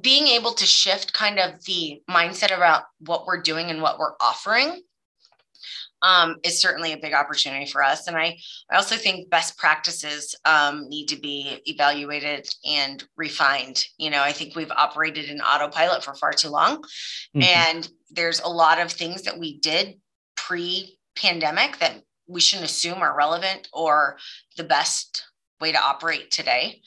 being 0.00 0.28
able 0.28 0.52
to 0.52 0.66
shift 0.66 1.12
kind 1.12 1.38
of 1.38 1.64
the 1.64 2.02
mindset 2.08 2.54
about 2.56 2.84
what 3.00 3.26
we're 3.26 3.42
doing 3.42 3.70
and 3.70 3.82
what 3.82 3.98
we're 3.98 4.14
offering 4.20 4.82
um, 6.02 6.36
is 6.42 6.60
certainly 6.60 6.92
a 6.92 6.98
big 6.98 7.12
opportunity 7.12 7.66
for 7.66 7.82
us. 7.82 8.06
And 8.06 8.16
I, 8.16 8.38
I 8.70 8.76
also 8.76 8.96
think 8.96 9.30
best 9.30 9.58
practices 9.58 10.34
um, 10.44 10.88
need 10.88 11.06
to 11.08 11.16
be 11.16 11.60
evaluated 11.66 12.48
and 12.64 13.04
refined. 13.16 13.84
You 13.98 14.10
know, 14.10 14.22
I 14.22 14.32
think 14.32 14.56
we've 14.56 14.70
operated 14.70 15.26
in 15.26 15.40
autopilot 15.40 16.04
for 16.04 16.14
far 16.14 16.32
too 16.32 16.48
long. 16.48 16.78
Mm-hmm. 17.36 17.42
And 17.42 17.88
there's 18.10 18.40
a 18.40 18.48
lot 18.48 18.80
of 18.80 18.90
things 18.90 19.22
that 19.22 19.38
we 19.38 19.58
did 19.58 19.98
pre 20.36 20.96
pandemic 21.16 21.78
that 21.78 22.02
we 22.26 22.40
shouldn't 22.40 22.70
assume 22.70 22.98
are 22.98 23.16
relevant 23.16 23.68
or 23.72 24.16
the 24.56 24.64
best 24.64 25.24
way 25.60 25.72
to 25.72 25.80
operate 25.80 26.30
today. 26.30 26.80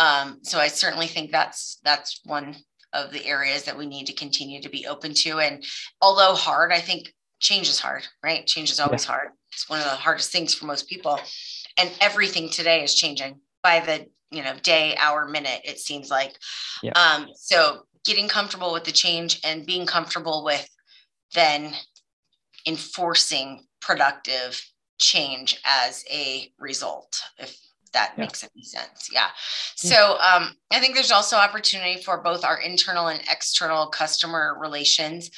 Um, 0.00 0.38
so 0.42 0.58
I 0.58 0.68
certainly 0.68 1.06
think 1.06 1.30
that's 1.30 1.78
that's 1.84 2.20
one 2.24 2.56
of 2.94 3.12
the 3.12 3.24
areas 3.26 3.64
that 3.64 3.76
we 3.76 3.86
need 3.86 4.06
to 4.06 4.14
continue 4.14 4.60
to 4.62 4.68
be 4.70 4.86
open 4.86 5.12
to. 5.14 5.38
And 5.38 5.62
although 6.00 6.34
hard, 6.34 6.72
I 6.72 6.80
think 6.80 7.12
change 7.38 7.68
is 7.68 7.78
hard, 7.78 8.06
right? 8.22 8.46
Change 8.46 8.70
is 8.70 8.80
always 8.80 9.04
yeah. 9.04 9.12
hard. 9.12 9.28
It's 9.52 9.68
one 9.68 9.78
of 9.78 9.84
the 9.84 9.90
hardest 9.90 10.32
things 10.32 10.54
for 10.54 10.64
most 10.64 10.88
people. 10.88 11.20
And 11.76 11.92
everything 12.00 12.48
today 12.48 12.82
is 12.82 12.94
changing 12.94 13.40
by 13.62 13.80
the 13.80 14.06
you 14.30 14.42
know 14.42 14.54
day, 14.62 14.96
hour, 14.98 15.26
minute. 15.26 15.60
It 15.64 15.78
seems 15.78 16.10
like. 16.10 16.34
Yeah. 16.82 16.92
Um, 16.92 17.28
so 17.34 17.82
getting 18.06 18.26
comfortable 18.26 18.72
with 18.72 18.84
the 18.84 18.92
change 18.92 19.38
and 19.44 19.66
being 19.66 19.84
comfortable 19.84 20.44
with 20.44 20.66
then 21.34 21.74
enforcing 22.66 23.64
productive 23.82 24.62
change 24.98 25.60
as 25.64 26.04
a 26.10 26.50
result 26.58 27.22
if 27.38 27.56
that 27.92 28.12
yeah. 28.16 28.24
makes 28.24 28.44
any 28.44 28.62
sense. 28.62 29.08
Yeah. 29.12 29.28
So 29.76 30.18
um, 30.18 30.54
I 30.70 30.80
think 30.80 30.94
there's 30.94 31.12
also 31.12 31.36
opportunity 31.36 32.02
for 32.02 32.22
both 32.22 32.44
our 32.44 32.60
internal 32.60 33.08
and 33.08 33.20
external 33.30 33.88
customer 33.88 34.56
relations. 34.60 35.30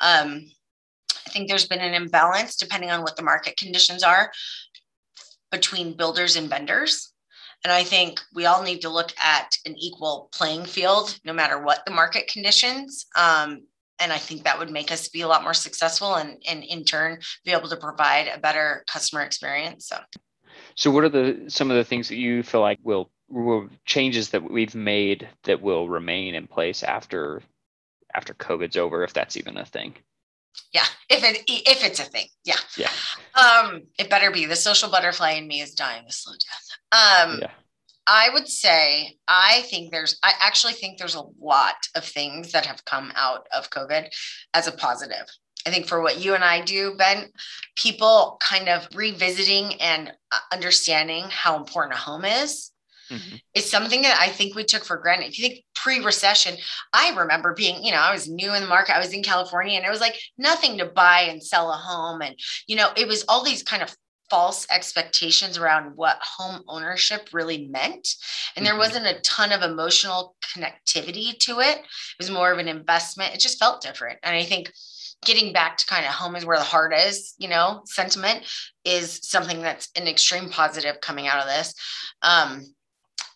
Um, 0.00 0.50
I 1.26 1.30
think 1.30 1.48
there's 1.48 1.68
been 1.68 1.80
an 1.80 1.94
imbalance 1.94 2.56
depending 2.56 2.90
on 2.90 3.02
what 3.02 3.16
the 3.16 3.22
market 3.22 3.56
conditions 3.56 4.02
are 4.02 4.32
between 5.50 5.96
builders 5.96 6.36
and 6.36 6.48
vendors. 6.48 7.12
And 7.62 7.72
I 7.72 7.84
think 7.84 8.20
we 8.34 8.46
all 8.46 8.62
need 8.62 8.80
to 8.82 8.88
look 8.88 9.12
at 9.22 9.56
an 9.66 9.76
equal 9.76 10.30
playing 10.32 10.64
field 10.64 11.18
no 11.24 11.32
matter 11.32 11.62
what 11.62 11.84
the 11.84 11.92
market 11.92 12.26
conditions. 12.26 13.06
Um, 13.16 13.66
and 14.00 14.12
I 14.12 14.18
think 14.18 14.44
that 14.44 14.58
would 14.58 14.70
make 14.70 14.90
us 14.90 15.08
be 15.08 15.20
a 15.20 15.28
lot 15.28 15.42
more 15.42 15.52
successful 15.54 16.14
and, 16.14 16.42
and 16.48 16.64
in 16.64 16.84
turn 16.84 17.18
be 17.44 17.52
able 17.52 17.68
to 17.68 17.76
provide 17.76 18.28
a 18.28 18.40
better 18.40 18.82
customer 18.90 19.22
experience. 19.22 19.88
So 19.88 19.98
so, 20.74 20.90
what 20.90 21.04
are 21.04 21.08
the 21.08 21.44
some 21.48 21.70
of 21.70 21.76
the 21.76 21.84
things 21.84 22.08
that 22.08 22.16
you 22.16 22.42
feel 22.42 22.60
like 22.60 22.78
will, 22.82 23.10
will 23.28 23.68
changes 23.84 24.30
that 24.30 24.50
we've 24.50 24.74
made 24.74 25.28
that 25.44 25.62
will 25.62 25.88
remain 25.88 26.34
in 26.34 26.46
place 26.46 26.82
after 26.82 27.42
after 28.14 28.34
COVID's 28.34 28.76
over, 28.76 29.04
if 29.04 29.12
that's 29.12 29.36
even 29.36 29.56
a 29.56 29.64
thing? 29.64 29.94
Yeah, 30.72 30.86
if 31.08 31.22
it 31.24 31.42
if 31.46 31.84
it's 31.84 32.00
a 32.00 32.04
thing, 32.04 32.26
yeah, 32.44 32.56
yeah. 32.76 32.90
Um, 33.34 33.82
it 33.98 34.10
better 34.10 34.30
be. 34.30 34.46
The 34.46 34.56
social 34.56 34.90
butterfly 34.90 35.32
in 35.32 35.46
me 35.46 35.60
is 35.60 35.74
dying 35.74 36.04
a 36.08 36.12
slow 36.12 36.34
death. 36.34 37.28
Um, 37.28 37.38
yeah. 37.40 37.50
I 38.06 38.30
would 38.32 38.48
say 38.48 39.16
I 39.28 39.62
think 39.62 39.92
there's 39.92 40.18
I 40.22 40.32
actually 40.40 40.72
think 40.72 40.98
there's 40.98 41.14
a 41.14 41.24
lot 41.40 41.76
of 41.94 42.04
things 42.04 42.52
that 42.52 42.66
have 42.66 42.84
come 42.84 43.12
out 43.14 43.46
of 43.52 43.70
COVID 43.70 44.08
as 44.54 44.66
a 44.66 44.72
positive. 44.72 45.26
I 45.66 45.70
think 45.70 45.86
for 45.86 46.00
what 46.00 46.20
you 46.20 46.34
and 46.34 46.44
I 46.44 46.62
do, 46.62 46.94
Ben, 46.96 47.30
people 47.76 48.38
kind 48.40 48.68
of 48.68 48.88
revisiting 48.94 49.74
and 49.80 50.12
uh, 50.32 50.38
understanding 50.52 51.24
how 51.28 51.56
important 51.56 51.94
a 51.94 51.98
home 51.98 52.24
is 52.24 52.70
mm-hmm. 53.10 53.36
is 53.54 53.70
something 53.70 54.02
that 54.02 54.18
I 54.20 54.28
think 54.28 54.54
we 54.54 54.64
took 54.64 54.84
for 54.84 54.96
granted. 54.96 55.28
If 55.28 55.38
you 55.38 55.48
think 55.48 55.64
pre 55.74 56.00
recession, 56.00 56.56
I 56.92 57.14
remember 57.16 57.54
being, 57.54 57.82
you 57.82 57.92
know, 57.92 57.98
I 57.98 58.12
was 58.12 58.28
new 58.28 58.54
in 58.54 58.62
the 58.62 58.68
market, 58.68 58.96
I 58.96 59.00
was 59.00 59.12
in 59.12 59.22
California, 59.22 59.76
and 59.76 59.84
it 59.84 59.90
was 59.90 60.00
like 60.00 60.18
nothing 60.38 60.78
to 60.78 60.86
buy 60.86 61.22
and 61.22 61.42
sell 61.42 61.70
a 61.70 61.76
home. 61.76 62.22
And, 62.22 62.36
you 62.66 62.76
know, 62.76 62.90
it 62.96 63.08
was 63.08 63.24
all 63.28 63.44
these 63.44 63.62
kind 63.62 63.82
of 63.82 63.94
false 64.30 64.64
expectations 64.70 65.58
around 65.58 65.96
what 65.96 66.16
home 66.22 66.62
ownership 66.68 67.30
really 67.32 67.66
meant. 67.66 68.08
And 68.54 68.64
there 68.64 68.74
mm-hmm. 68.74 68.80
wasn't 68.80 69.06
a 69.06 69.20
ton 69.22 69.50
of 69.50 69.62
emotional 69.62 70.36
connectivity 70.54 71.36
to 71.40 71.60
it. 71.60 71.78
It 71.78 71.84
was 72.18 72.30
more 72.30 72.52
of 72.52 72.58
an 72.58 72.68
investment. 72.68 73.34
It 73.34 73.40
just 73.40 73.58
felt 73.58 73.82
different. 73.82 74.20
And 74.22 74.36
I 74.36 74.44
think 74.44 74.72
getting 75.24 75.52
back 75.52 75.76
to 75.76 75.86
kind 75.86 76.06
of 76.06 76.12
home 76.12 76.36
is 76.36 76.46
where 76.46 76.58
the 76.58 76.64
heart 76.64 76.94
is, 76.94 77.34
you 77.38 77.48
know, 77.48 77.82
sentiment 77.84 78.44
is 78.84 79.20
something 79.22 79.60
that's 79.60 79.88
an 79.96 80.08
extreme 80.08 80.48
positive 80.48 81.00
coming 81.00 81.26
out 81.26 81.40
of 81.40 81.46
this. 81.46 81.74
Um, 82.22 82.74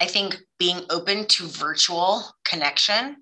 I 0.01 0.07
think 0.07 0.38
being 0.59 0.81
open 0.90 1.27
to 1.27 1.47
virtual 1.47 2.25
connection 2.44 3.16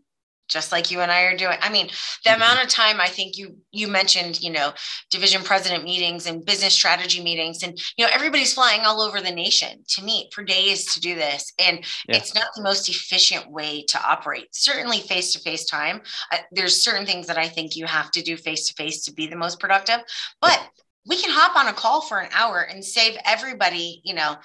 just 0.48 0.72
like 0.72 0.90
you 0.90 1.00
and 1.00 1.10
I 1.10 1.22
are 1.22 1.36
doing. 1.36 1.56
I 1.60 1.70
mean, 1.70 1.88
the 2.24 2.30
mm-hmm. 2.30 2.36
amount 2.36 2.62
of 2.62 2.68
time 2.68 3.00
I 3.00 3.08
think 3.08 3.36
you 3.36 3.56
you 3.70 3.88
mentioned, 3.88 4.42
you 4.42 4.50
know, 4.50 4.72
division 5.10 5.42
president 5.42 5.84
meetings 5.84 6.26
and 6.26 6.44
business 6.44 6.74
strategy 6.74 7.22
meetings, 7.22 7.62
and 7.62 7.80
you 7.96 8.04
know, 8.04 8.10
everybody's 8.12 8.54
flying 8.54 8.82
all 8.82 9.00
over 9.00 9.20
the 9.20 9.30
nation 9.30 9.82
to 9.88 10.04
meet 10.04 10.32
for 10.32 10.44
days 10.44 10.92
to 10.94 11.00
do 11.00 11.14
this, 11.14 11.52
and 11.58 11.78
yeah. 12.08 12.16
it's 12.16 12.34
not 12.34 12.48
the 12.54 12.62
most 12.62 12.88
efficient 12.88 13.50
way 13.50 13.84
to 13.88 14.02
operate. 14.04 14.48
Certainly, 14.52 15.00
face 15.00 15.32
to 15.32 15.40
face 15.40 15.64
time. 15.64 16.02
Uh, 16.30 16.38
there's 16.52 16.82
certain 16.82 17.06
things 17.06 17.26
that 17.26 17.38
I 17.38 17.48
think 17.48 17.76
you 17.76 17.86
have 17.86 18.10
to 18.12 18.22
do 18.22 18.36
face 18.36 18.68
to 18.68 18.74
face 18.74 19.04
to 19.04 19.12
be 19.12 19.26
the 19.26 19.36
most 19.36 19.60
productive, 19.60 20.00
but 20.40 20.58
yeah. 20.60 20.66
we 21.06 21.20
can 21.20 21.30
hop 21.30 21.56
on 21.56 21.68
a 21.68 21.72
call 21.72 22.02
for 22.02 22.18
an 22.18 22.30
hour 22.34 22.60
and 22.60 22.84
save 22.84 23.16
everybody, 23.24 24.00
you 24.04 24.14
know 24.14 24.36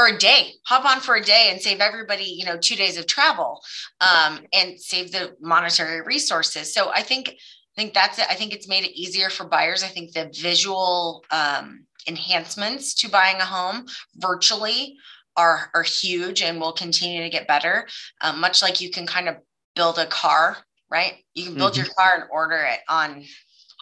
or 0.00 0.08
a 0.08 0.18
day. 0.18 0.52
Hop 0.66 0.84
on 0.84 1.00
for 1.00 1.16
a 1.16 1.22
day 1.22 1.48
and 1.50 1.60
save 1.60 1.80
everybody 1.80 2.24
you 2.24 2.44
know 2.44 2.56
two 2.56 2.76
days 2.76 2.96
of 2.96 3.06
travel 3.06 3.60
um, 4.00 4.40
and 4.52 4.80
save 4.80 5.12
the 5.12 5.36
monetary 5.40 6.00
resources. 6.02 6.72
So 6.72 6.90
i 6.90 7.02
think 7.02 7.28
i 7.28 7.80
think 7.80 7.94
that's 7.94 8.18
it. 8.18 8.26
I 8.28 8.34
think 8.34 8.52
it's 8.52 8.68
made 8.68 8.84
it 8.84 8.98
easier 8.98 9.30
for 9.30 9.46
buyers. 9.46 9.82
I 9.82 9.88
think 9.88 10.12
the 10.12 10.30
visual 10.34 11.24
um, 11.30 11.86
enhancements 12.08 12.94
to 12.94 13.08
buying 13.08 13.40
a 13.40 13.44
home 13.44 13.86
virtually 14.16 14.96
are 15.36 15.70
are 15.74 15.84
huge 15.84 16.42
and 16.42 16.60
will 16.60 16.72
continue 16.72 17.22
to 17.22 17.30
get 17.30 17.46
better. 17.46 17.86
Um, 18.22 18.40
much 18.40 18.62
like 18.62 18.80
you 18.80 18.90
can 18.90 19.06
kind 19.06 19.28
of 19.28 19.36
build 19.76 19.98
a 19.98 20.06
car 20.06 20.56
right? 20.90 21.14
You 21.34 21.44
can 21.44 21.54
build 21.54 21.72
mm-hmm. 21.72 21.84
your 21.84 21.94
car 21.96 22.14
and 22.16 22.24
order 22.30 22.56
it 22.56 22.80
on 22.88 23.24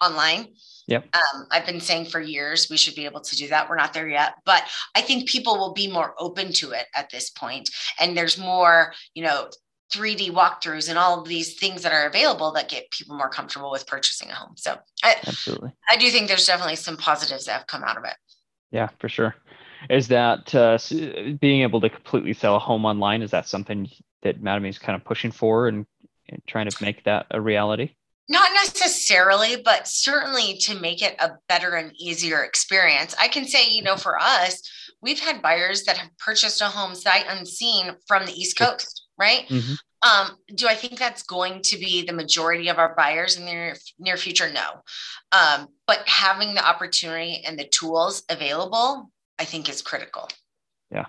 online 0.02 0.48
Yep. 0.88 1.06
Um, 1.14 1.46
I've 1.50 1.66
been 1.66 1.80
saying 1.80 2.06
for 2.06 2.18
years 2.18 2.68
we 2.70 2.78
should 2.78 2.94
be 2.94 3.04
able 3.04 3.20
to 3.20 3.36
do 3.36 3.46
that. 3.48 3.68
We're 3.68 3.76
not 3.76 3.92
there 3.92 4.08
yet, 4.08 4.34
but 4.46 4.64
I 4.94 5.02
think 5.02 5.28
people 5.28 5.58
will 5.58 5.74
be 5.74 5.86
more 5.86 6.14
open 6.18 6.52
to 6.54 6.70
it 6.70 6.86
at 6.96 7.10
this 7.10 7.28
point. 7.28 7.68
And 8.00 8.16
there's 8.16 8.38
more, 8.38 8.94
you 9.14 9.22
know, 9.22 9.50
3D 9.92 10.30
walkthroughs 10.30 10.88
and 10.88 10.98
all 10.98 11.20
of 11.20 11.28
these 11.28 11.54
things 11.54 11.82
that 11.82 11.92
are 11.92 12.06
available 12.06 12.52
that 12.52 12.70
get 12.70 12.90
people 12.90 13.16
more 13.16 13.28
comfortable 13.28 13.70
with 13.70 13.86
purchasing 13.86 14.30
a 14.30 14.34
home. 14.34 14.54
So 14.56 14.76
I, 15.04 15.16
absolutely, 15.26 15.72
I 15.90 15.96
do 15.96 16.10
think 16.10 16.28
there's 16.28 16.46
definitely 16.46 16.76
some 16.76 16.96
positives 16.96 17.44
that 17.44 17.52
have 17.52 17.66
come 17.66 17.84
out 17.84 17.98
of 17.98 18.04
it. 18.04 18.14
Yeah, 18.70 18.88
for 18.98 19.08
sure. 19.10 19.34
Is 19.90 20.08
that 20.08 20.54
uh, 20.54 20.78
being 21.38 21.62
able 21.62 21.80
to 21.82 21.90
completely 21.90 22.32
sell 22.32 22.56
a 22.56 22.58
home 22.58 22.84
online? 22.84 23.22
Is 23.22 23.30
that 23.30 23.46
something 23.46 23.88
that 24.22 24.42
Mattamy 24.42 24.68
is 24.70 24.78
kind 24.78 24.96
of 24.96 25.04
pushing 25.04 25.30
for 25.30 25.68
and, 25.68 25.86
and 26.28 26.42
trying 26.46 26.68
to 26.68 26.82
make 26.82 27.04
that 27.04 27.26
a 27.30 27.40
reality? 27.40 27.92
Not 28.28 28.52
necessarily, 28.52 29.56
but 29.56 29.88
certainly 29.88 30.58
to 30.58 30.78
make 30.78 31.02
it 31.02 31.16
a 31.18 31.32
better 31.48 31.74
and 31.74 31.92
easier 31.98 32.42
experience. 32.42 33.14
I 33.18 33.28
can 33.28 33.46
say, 33.46 33.70
you 33.70 33.82
know, 33.82 33.96
for 33.96 34.18
us, 34.20 34.60
we've 35.00 35.20
had 35.20 35.40
buyers 35.40 35.84
that 35.84 35.96
have 35.96 36.10
purchased 36.18 36.60
a 36.60 36.66
home 36.66 36.94
sight 36.94 37.24
unseen 37.28 37.92
from 38.06 38.26
the 38.26 38.32
East 38.32 38.58
Coast, 38.58 39.06
right? 39.18 39.46
Mm-hmm. 39.48 39.74
Um, 40.02 40.36
do 40.54 40.68
I 40.68 40.74
think 40.74 40.98
that's 40.98 41.22
going 41.22 41.62
to 41.62 41.78
be 41.78 42.04
the 42.04 42.12
majority 42.12 42.68
of 42.68 42.78
our 42.78 42.94
buyers 42.94 43.36
in 43.36 43.46
the 43.46 43.50
near, 43.50 43.76
near 43.98 44.16
future? 44.16 44.50
No. 44.52 44.82
Um, 45.32 45.68
but 45.86 46.06
having 46.06 46.54
the 46.54 46.66
opportunity 46.66 47.42
and 47.44 47.58
the 47.58 47.66
tools 47.66 48.22
available, 48.28 49.10
I 49.38 49.44
think 49.44 49.68
is 49.68 49.82
critical. 49.82 50.28
Yeah. 50.90 51.06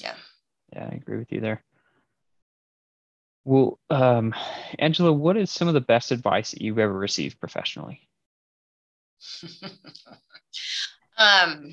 Yeah. 0.00 0.14
Yeah, 0.72 0.88
I 0.90 0.94
agree 0.94 1.18
with 1.18 1.32
you 1.32 1.40
there. 1.40 1.62
Well, 3.44 3.78
um, 3.90 4.34
Anjela, 4.80 5.14
what 5.14 5.36
is 5.36 5.50
some 5.50 5.68
of 5.68 5.74
the 5.74 5.80
best 5.80 6.12
advice 6.12 6.52
that 6.52 6.62
you've 6.62 6.78
ever 6.78 6.92
received 6.92 7.40
professionally? 7.40 8.08
um, 11.18 11.72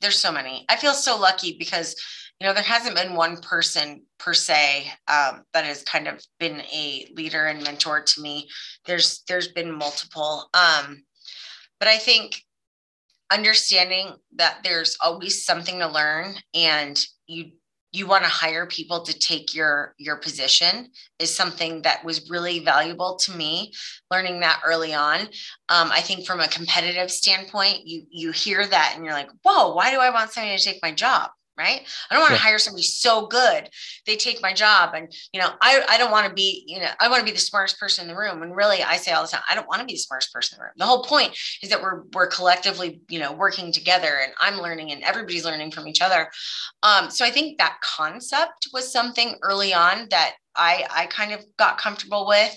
there's 0.00 0.18
so 0.18 0.32
many. 0.32 0.64
I 0.68 0.76
feel 0.76 0.94
so 0.94 1.18
lucky 1.18 1.56
because 1.58 1.94
you 2.40 2.46
know, 2.46 2.54
there 2.54 2.62
hasn't 2.62 2.96
been 2.96 3.14
one 3.14 3.36
person 3.36 4.02
per 4.18 4.32
se 4.32 4.90
um, 5.08 5.42
that 5.52 5.66
has 5.66 5.82
kind 5.82 6.08
of 6.08 6.24
been 6.38 6.62
a 6.72 7.06
leader 7.14 7.46
and 7.46 7.62
mentor 7.62 8.00
to 8.00 8.20
me. 8.22 8.48
There's 8.86 9.22
there's 9.28 9.48
been 9.48 9.70
multiple, 9.76 10.48
um, 10.54 11.02
but 11.78 11.88
I 11.88 11.98
think 11.98 12.42
understanding 13.30 14.14
that 14.36 14.60
there's 14.64 14.96
always 15.02 15.44
something 15.44 15.78
to 15.78 15.86
learn 15.86 16.34
and 16.54 16.98
you 17.26 17.52
you 17.92 18.06
want 18.06 18.24
to 18.24 18.30
hire 18.30 18.66
people 18.66 19.02
to 19.02 19.18
take 19.18 19.54
your 19.54 19.94
your 19.98 20.16
position 20.16 20.88
is 21.18 21.34
something 21.34 21.82
that 21.82 22.04
was 22.04 22.30
really 22.30 22.60
valuable 22.60 23.16
to 23.16 23.32
me 23.32 23.72
learning 24.10 24.40
that 24.40 24.60
early 24.64 24.94
on. 24.94 25.20
Um, 25.68 25.90
i 25.92 26.00
think 26.00 26.26
from 26.26 26.40
a 26.40 26.48
competitive 26.48 27.10
standpoint 27.10 27.86
you 27.86 28.02
you 28.10 28.32
hear 28.32 28.66
that 28.66 28.94
and 28.94 29.04
you're 29.04 29.14
like 29.14 29.30
whoa 29.42 29.74
why 29.74 29.90
do 29.90 29.98
i 29.98 30.10
want 30.10 30.30
somebody 30.30 30.56
to 30.56 30.64
take 30.64 30.82
my 30.82 30.92
job 30.92 31.30
right? 31.60 31.86
I 32.10 32.14
don't 32.14 32.22
want 32.22 32.30
to 32.30 32.34
yeah. 32.36 32.48
hire 32.48 32.58
somebody 32.58 32.82
so 32.82 33.26
good. 33.26 33.68
They 34.06 34.16
take 34.16 34.40
my 34.42 34.52
job 34.52 34.94
and 34.94 35.12
you 35.32 35.40
know 35.40 35.50
i, 35.60 35.84
I 35.88 35.98
don't 35.98 36.10
want 36.10 36.26
to 36.26 36.32
be 36.32 36.64
you 36.66 36.80
know 36.80 36.88
i 37.00 37.08
want 37.08 37.20
to 37.20 37.24
be 37.24 37.32
the 37.32 37.38
smartest 37.38 37.78
person 37.78 38.02
in 38.02 38.08
the 38.08 38.18
room. 38.18 38.42
And 38.42 38.56
really 38.56 38.82
i 38.82 38.96
say 38.96 39.12
all 39.12 39.22
the 39.22 39.28
time 39.28 39.42
i 39.48 39.54
don't 39.54 39.68
want 39.68 39.80
to 39.80 39.86
be 39.86 39.94
the 39.94 39.98
smartest 39.98 40.32
person 40.32 40.56
in 40.56 40.60
the 40.60 40.64
room. 40.64 40.72
The 40.76 40.86
whole 40.86 41.04
point 41.04 41.36
is 41.62 41.70
that 41.70 41.82
we're 41.82 42.02
we're 42.14 42.26
collectively 42.26 43.02
you 43.08 43.18
know 43.18 43.32
working 43.32 43.72
together 43.72 44.20
and 44.22 44.32
i'm 44.40 44.60
learning 44.60 44.92
and 44.92 45.02
everybody's 45.02 45.44
learning 45.44 45.70
from 45.70 45.86
each 45.86 46.00
other. 46.00 46.30
Um, 46.82 47.10
so 47.10 47.24
i 47.24 47.30
think 47.30 47.58
that 47.58 47.78
concept 47.82 48.68
was 48.72 48.90
something 48.90 49.36
early 49.42 49.74
on 49.74 50.08
that 50.10 50.34
i 50.56 50.84
i 50.90 51.06
kind 51.06 51.32
of 51.32 51.44
got 51.56 51.78
comfortable 51.78 52.26
with 52.26 52.54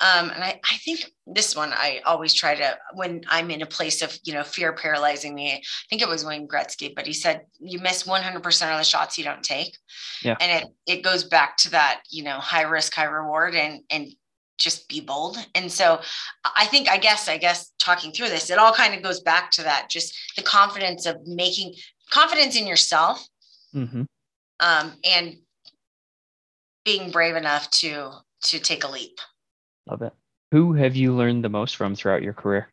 um, 0.00 0.30
and 0.30 0.42
I, 0.42 0.60
I 0.70 0.76
think 0.78 1.12
this 1.26 1.54
one 1.54 1.72
I 1.72 2.00
always 2.04 2.34
try 2.34 2.54
to 2.54 2.76
when 2.94 3.22
I'm 3.28 3.50
in 3.50 3.62
a 3.62 3.66
place 3.66 4.02
of 4.02 4.18
you 4.24 4.32
know 4.32 4.42
fear 4.42 4.72
paralyzing 4.72 5.34
me. 5.34 5.52
I 5.52 5.62
think 5.88 6.02
it 6.02 6.08
was 6.08 6.24
Wayne 6.24 6.48
Gretzky, 6.48 6.94
but 6.94 7.06
he 7.06 7.12
said 7.12 7.42
you 7.60 7.78
miss 7.78 8.04
100% 8.04 8.36
of 8.36 8.78
the 8.78 8.84
shots 8.84 9.16
you 9.16 9.24
don't 9.24 9.42
take. 9.42 9.76
Yeah. 10.22 10.36
And 10.40 10.64
it 10.64 10.96
it 10.98 11.02
goes 11.02 11.24
back 11.24 11.56
to 11.58 11.70
that 11.70 12.02
you 12.10 12.24
know 12.24 12.38
high 12.38 12.62
risk 12.62 12.94
high 12.94 13.04
reward 13.04 13.54
and 13.54 13.82
and 13.90 14.08
just 14.58 14.88
be 14.88 15.00
bold. 15.00 15.36
And 15.54 15.70
so 15.70 16.00
I 16.56 16.66
think 16.66 16.88
I 16.88 16.98
guess 16.98 17.28
I 17.28 17.38
guess 17.38 17.72
talking 17.78 18.12
through 18.12 18.28
this 18.28 18.50
it 18.50 18.58
all 18.58 18.72
kind 18.72 18.94
of 18.94 19.02
goes 19.02 19.20
back 19.20 19.50
to 19.52 19.62
that 19.62 19.88
just 19.90 20.16
the 20.36 20.42
confidence 20.42 21.06
of 21.06 21.16
making 21.26 21.74
confidence 22.10 22.56
in 22.56 22.66
yourself. 22.66 23.26
Mm-hmm. 23.74 24.02
Um, 24.60 24.92
and 25.04 25.36
being 26.84 27.10
brave 27.10 27.34
enough 27.34 27.70
to 27.70 28.10
to 28.44 28.58
take 28.58 28.84
a 28.84 28.88
leap. 28.88 29.18
Love 29.88 30.02
it. 30.02 30.12
Who 30.52 30.74
have 30.74 30.96
you 30.96 31.14
learned 31.14 31.44
the 31.44 31.48
most 31.48 31.76
from 31.76 31.94
throughout 31.94 32.22
your 32.22 32.32
career? 32.32 32.68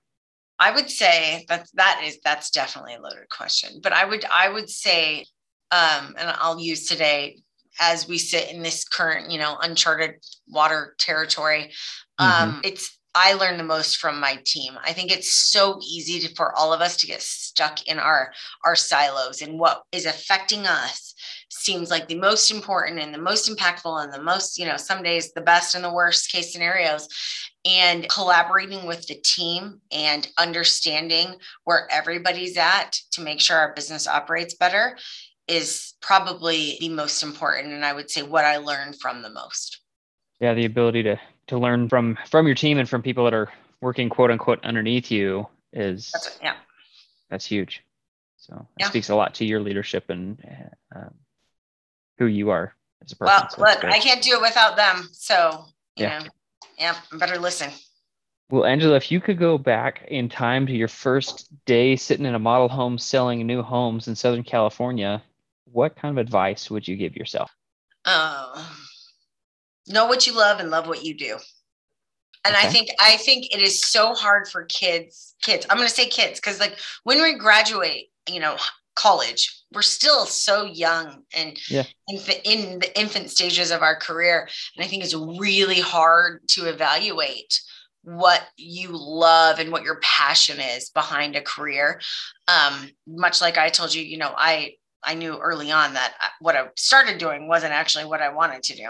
I 0.59 0.72
would 0.72 0.89
say 0.89 1.45
that 1.49 1.68
that 1.74 2.01
is 2.05 2.20
that's 2.24 2.51
definitely 2.51 2.93
a 2.93 3.01
loaded 3.01 3.30
question, 3.30 3.80
but 3.82 3.93
I 3.93 4.05
would 4.05 4.24
I 4.26 4.49
would 4.49 4.70
say, 4.70 5.26
um, 5.72 6.16
and 6.18 6.30
I'll 6.38 6.59
use 6.59 6.86
today 6.86 7.39
as 7.80 8.07
we 8.07 8.20
sit 8.20 8.51
in 8.51 8.62
this 8.62 8.84
current 8.84 9.32
you 9.32 9.39
know 9.39 9.57
uncharted 9.59 10.24
water 10.47 10.95
territory. 10.99 11.72
Um, 12.20 12.30
mm-hmm. 12.30 12.59
It's 12.64 12.95
I 13.14 13.34
learn 13.34 13.57
the 13.57 13.64
most 13.64 13.97
from 13.97 14.20
my 14.20 14.39
team. 14.45 14.74
I 14.86 14.93
think 14.93 15.12
it's 15.12 15.34
so 15.34 15.80
easy 15.84 16.20
to, 16.26 16.36
for 16.36 16.55
all 16.55 16.74
of 16.74 16.82
us 16.82 16.95
to 16.97 17.07
get 17.07 17.22
stuck 17.22 17.88
in 17.88 17.99
our 17.99 18.32
our 18.64 18.76
silos 18.76 19.41
and 19.41 19.59
what 19.59 19.84
is 19.91 20.05
affecting 20.05 20.66
us 20.66 21.14
seems 21.49 21.91
like 21.91 22.07
the 22.07 22.16
most 22.16 22.51
important 22.51 22.99
and 22.99 23.14
the 23.14 23.20
most 23.20 23.49
impactful 23.49 24.03
and 24.03 24.14
the 24.14 24.22
most, 24.22 24.57
you 24.57 24.66
know, 24.66 24.78
some 24.78 25.03
days 25.03 25.32
the 25.34 25.41
best 25.41 25.76
and 25.76 25.84
the 25.84 25.93
worst 25.93 26.32
case 26.32 26.51
scenarios. 26.51 27.07
And 27.64 28.09
collaborating 28.09 28.88
with 28.88 29.05
the 29.05 29.22
team 29.24 29.82
and 29.91 30.28
understanding 30.39 31.36
where 31.66 31.88
everybody's 31.91 32.57
at 32.57 32.97
to 33.12 33.22
make 33.22 33.39
sure 33.39 33.55
our 33.55 33.76
business 33.76 34.07
operates 34.07 34.55
better 34.55 34.97
is 35.47 35.93
probably 36.01 36.78
the 36.80 36.89
most 36.89 37.22
important. 37.22 37.74
And 37.74 37.86
I 37.86 37.93
would 37.93 38.09
say 38.09 38.24
what 38.24 38.45
I 38.45 38.57
learned 38.57 38.99
from 38.99 39.22
the 39.22 39.30
most. 39.30 39.82
Yeah, 40.39 40.55
the 40.55 40.66
ability 40.66 41.03
to 41.03 41.20
to 41.51 41.59
learn 41.59 41.87
from 41.87 42.17
from 42.29 42.47
your 42.47 42.55
team 42.55 42.79
and 42.79 42.89
from 42.89 43.01
people 43.01 43.25
that 43.25 43.33
are 43.33 43.49
working 43.81 44.09
quote 44.09 44.31
unquote 44.31 44.63
underneath 44.63 45.11
you 45.11 45.47
is 45.73 46.09
that's, 46.11 46.39
yeah 46.41 46.55
that's 47.31 47.45
huge. 47.45 47.83
So 48.37 48.55
it 48.55 48.81
yeah. 48.81 48.89
speaks 48.89 49.09
a 49.09 49.15
lot 49.15 49.33
to 49.35 49.45
your 49.45 49.61
leadership 49.61 50.09
and 50.09 50.37
um, 50.93 51.13
who 52.19 52.25
you 52.25 52.49
are 52.49 52.75
as 53.03 53.13
a 53.13 53.15
person. 53.15 53.33
Well, 53.35 53.49
so 53.49 53.61
look, 53.61 53.83
I 53.85 53.99
can't 53.99 54.21
do 54.21 54.33
it 54.33 54.41
without 54.41 54.75
them. 54.75 55.07
So, 55.13 55.65
you 55.95 56.05
yeah. 56.05 56.19
know, 56.19 56.25
yeah, 56.77 56.95
better 57.13 57.39
listen. 57.39 57.71
Well, 58.49 58.63
Anjela, 58.63 58.97
if 58.97 59.11
you 59.11 59.21
could 59.21 59.39
go 59.39 59.57
back 59.57 60.05
in 60.09 60.27
time 60.27 60.67
to 60.67 60.73
your 60.73 60.89
first 60.89 61.47
day 61.65 61.95
sitting 61.95 62.25
in 62.25 62.35
a 62.35 62.39
model 62.39 62.67
home 62.67 62.97
selling 62.97 63.47
new 63.47 63.61
homes 63.61 64.09
in 64.09 64.15
Southern 64.15 64.43
California, 64.43 65.23
what 65.71 65.95
kind 65.95 66.17
of 66.17 66.21
advice 66.21 66.69
would 66.69 66.85
you 66.85 66.97
give 66.97 67.15
yourself? 67.15 67.49
Uh, 68.03 68.65
know 69.91 70.05
what 70.05 70.27
you 70.27 70.35
love 70.35 70.59
and 70.59 70.69
love 70.69 70.87
what 70.87 71.03
you 71.03 71.15
do. 71.15 71.37
And 72.43 72.55
okay. 72.55 72.67
I 72.67 72.71
think 72.71 72.89
I 72.99 73.17
think 73.17 73.53
it 73.53 73.61
is 73.61 73.81
so 73.81 74.13
hard 74.13 74.47
for 74.47 74.65
kids, 74.65 75.35
kids. 75.41 75.65
I'm 75.69 75.77
going 75.77 75.87
to 75.87 75.93
say 75.93 76.07
kids 76.07 76.39
because 76.39 76.59
like 76.59 76.77
when 77.03 77.21
we 77.21 77.37
graduate, 77.37 78.09
you 78.27 78.39
know, 78.39 78.57
college 78.95 79.61
we're 79.73 79.81
still 79.81 80.25
so 80.25 80.65
young 80.65 81.23
and 81.33 81.57
yeah. 81.69 81.83
in 82.43 82.79
the 82.79 82.99
infant 82.99 83.29
stages 83.29 83.71
of 83.71 83.81
our 83.81 83.95
career 83.95 84.47
and 84.75 84.85
i 84.85 84.87
think 84.87 85.03
it's 85.03 85.15
really 85.15 85.79
hard 85.79 86.45
to 86.47 86.65
evaluate 86.65 87.61
what 88.03 88.41
you 88.57 88.89
love 88.91 89.59
and 89.59 89.71
what 89.71 89.83
your 89.83 89.99
passion 90.01 90.59
is 90.59 90.89
behind 90.89 91.35
a 91.35 91.41
career 91.41 92.01
um, 92.47 92.89
much 93.07 93.41
like 93.41 93.57
i 93.57 93.69
told 93.69 93.93
you 93.93 94.03
you 94.03 94.17
know 94.17 94.33
i 94.37 94.73
i 95.03 95.13
knew 95.13 95.37
early 95.37 95.71
on 95.71 95.93
that 95.93 96.13
what 96.39 96.55
i 96.55 96.65
started 96.75 97.17
doing 97.17 97.47
wasn't 97.47 97.73
actually 97.73 98.05
what 98.05 98.21
i 98.21 98.29
wanted 98.29 98.63
to 98.63 98.75
do 98.75 98.87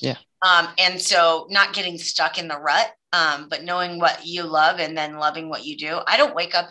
yeah 0.00 0.16
um, 0.44 0.68
and 0.78 1.00
so 1.00 1.46
not 1.50 1.72
getting 1.72 1.98
stuck 1.98 2.38
in 2.38 2.48
the 2.48 2.58
rut 2.58 2.90
um, 3.12 3.48
but 3.48 3.62
knowing 3.62 3.98
what 3.98 4.26
you 4.26 4.42
love 4.42 4.80
and 4.80 4.96
then 4.96 5.18
loving 5.18 5.48
what 5.48 5.64
you 5.64 5.76
do 5.76 5.98
i 6.06 6.16
don't 6.16 6.34
wake 6.34 6.54
up 6.54 6.70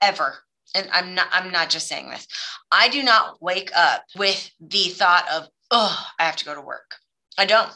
ever 0.00 0.34
and 0.74 0.88
I'm 0.92 1.14
not 1.14 1.28
I'm 1.32 1.50
not 1.50 1.70
just 1.70 1.88
saying 1.88 2.10
this. 2.10 2.26
I 2.70 2.88
do 2.88 3.02
not 3.02 3.40
wake 3.40 3.70
up 3.74 4.02
with 4.16 4.50
the 4.60 4.88
thought 4.88 5.26
of, 5.32 5.48
oh, 5.70 6.06
I 6.18 6.24
have 6.24 6.36
to 6.36 6.44
go 6.44 6.54
to 6.54 6.60
work. 6.60 6.96
I 7.38 7.46
don't. 7.46 7.72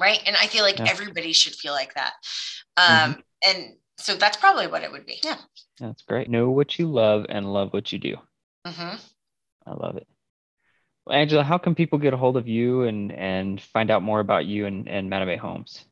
Right. 0.00 0.20
And 0.26 0.36
I 0.36 0.46
feel 0.46 0.64
like 0.64 0.78
yeah. 0.78 0.86
everybody 0.88 1.32
should 1.32 1.54
feel 1.54 1.72
like 1.72 1.94
that. 1.94 2.12
Um, 2.76 2.86
mm-hmm. 2.86 3.20
and 3.50 3.74
so 3.98 4.14
that's 4.14 4.36
probably 4.36 4.66
what 4.66 4.82
it 4.82 4.90
would 4.90 5.06
be. 5.06 5.20
Yeah. 5.22 5.36
That's 5.78 6.02
great. 6.02 6.30
Know 6.30 6.50
what 6.50 6.78
you 6.78 6.86
love 6.86 7.26
and 7.28 7.52
love 7.52 7.72
what 7.72 7.92
you 7.92 7.98
do. 7.98 8.16
Mm-hmm. 8.66 8.96
I 9.66 9.74
love 9.74 9.96
it. 9.96 10.06
Well, 11.06 11.18
Anjela, 11.18 11.44
how 11.44 11.58
can 11.58 11.74
people 11.74 11.98
get 11.98 12.14
a 12.14 12.16
hold 12.16 12.36
of 12.36 12.48
you 12.48 12.82
and 12.82 13.12
and 13.12 13.60
find 13.60 13.90
out 13.90 14.02
more 14.02 14.20
about 14.20 14.46
you 14.46 14.66
and, 14.66 14.88
and 14.88 15.10
Mattamy 15.10 15.38
Homes? 15.38 15.84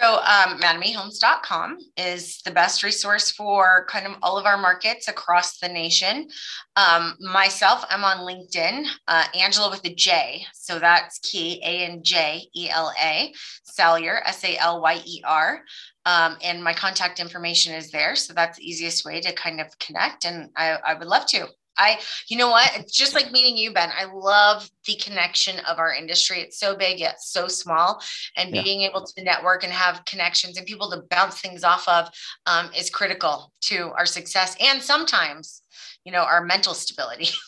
So, 0.00 0.14
um, 0.14 0.58
mattamyhomes.com 0.58 1.76
is 1.98 2.40
the 2.46 2.52
best 2.52 2.82
resource 2.82 3.30
for 3.32 3.84
kind 3.86 4.06
of 4.06 4.14
all 4.22 4.38
of 4.38 4.46
our 4.46 4.56
markets 4.56 5.08
across 5.08 5.58
the 5.58 5.68
nation. 5.68 6.26
Um, 6.74 7.16
myself, 7.20 7.84
I'm 7.90 8.02
on 8.02 8.18
LinkedIn, 8.26 8.86
uh, 9.08 9.24
Anjela 9.34 9.70
with 9.70 9.84
a 9.84 9.94
J. 9.94 10.46
So 10.54 10.78
that's 10.78 11.18
key, 11.18 11.60
A 11.62 11.84
N 11.84 12.02
J 12.02 12.48
E 12.56 12.70
L 12.70 12.90
A, 13.02 13.34
Salyer, 13.64 14.22
S 14.24 14.42
A 14.44 14.56
L 14.56 14.80
Y 14.80 15.02
E 15.04 15.22
R. 15.26 15.60
Um, 16.06 16.38
and 16.42 16.64
my 16.64 16.72
contact 16.72 17.20
information 17.20 17.74
is 17.74 17.90
there. 17.90 18.16
So 18.16 18.32
that's 18.32 18.56
the 18.56 18.64
easiest 18.64 19.04
way 19.04 19.20
to 19.20 19.34
kind 19.34 19.60
of 19.60 19.66
connect. 19.80 20.24
And 20.24 20.48
I, 20.56 20.78
I 20.86 20.94
would 20.94 21.08
love 21.08 21.26
to. 21.26 21.46
I, 21.78 21.98
you 22.28 22.36
know 22.36 22.50
what? 22.50 22.70
It's 22.76 22.92
just 22.92 23.14
like 23.14 23.32
meeting 23.32 23.56
you, 23.56 23.72
Ben. 23.72 23.90
I 23.96 24.04
love 24.04 24.68
the 24.86 24.96
connection 24.96 25.58
of 25.60 25.78
our 25.78 25.94
industry. 25.94 26.40
It's 26.40 26.58
so 26.58 26.76
big 26.76 26.98
yet 26.98 27.20
so 27.20 27.48
small, 27.48 28.02
and 28.36 28.54
yeah. 28.54 28.62
being 28.62 28.82
able 28.82 29.04
to 29.04 29.24
network 29.24 29.64
and 29.64 29.72
have 29.72 30.04
connections 30.04 30.56
and 30.56 30.66
people 30.66 30.90
to 30.90 31.02
bounce 31.10 31.40
things 31.40 31.64
off 31.64 31.88
of 31.88 32.08
um, 32.46 32.70
is 32.76 32.90
critical 32.90 33.52
to 33.62 33.92
our 33.96 34.06
success 34.06 34.56
and 34.60 34.82
sometimes, 34.82 35.62
you 36.04 36.12
know, 36.12 36.22
our 36.22 36.44
mental 36.44 36.74
stability. 36.74 37.28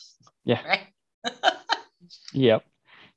Yeah. 0.45 0.61
right. 0.67 0.81
yep. 2.33 2.65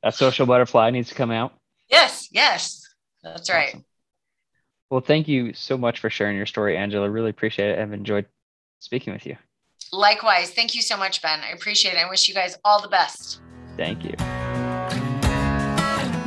That 0.04 0.14
social 0.14 0.46
butterfly 0.46 0.92
needs 0.92 1.10
to 1.10 1.16
come 1.16 1.32
out. 1.32 1.54
Yes. 1.90 2.28
Yes. 2.32 2.88
That's 3.24 3.50
right. 3.50 3.70
Awesome. 3.70 3.86
Well, 4.92 5.02
thank 5.02 5.28
you 5.28 5.54
so 5.54 5.78
much 5.78 6.00
for 6.00 6.10
sharing 6.10 6.38
your 6.38 6.46
story, 6.46 6.76
Anjela. 6.76 7.12
Really 7.12 7.32
appreciate 7.32 7.72
it. 7.72 7.80
I've 7.80 7.94
enjoyed 7.94 8.28
speaking 8.80 9.14
with 9.14 9.26
you. 9.26 9.38
Likewise. 9.92 10.52
Thank 10.52 10.76
you 10.76 10.82
so 10.82 10.98
much, 10.98 11.22
Ben. 11.22 11.40
I 11.42 11.52
appreciate 11.52 11.94
it. 11.94 11.98
I 11.98 12.10
wish 12.10 12.28
you 12.28 12.34
guys 12.34 12.58
all 12.64 12.82
the 12.82 12.88
best. 12.88 13.40
Thank 13.78 14.04
you. 14.04 14.16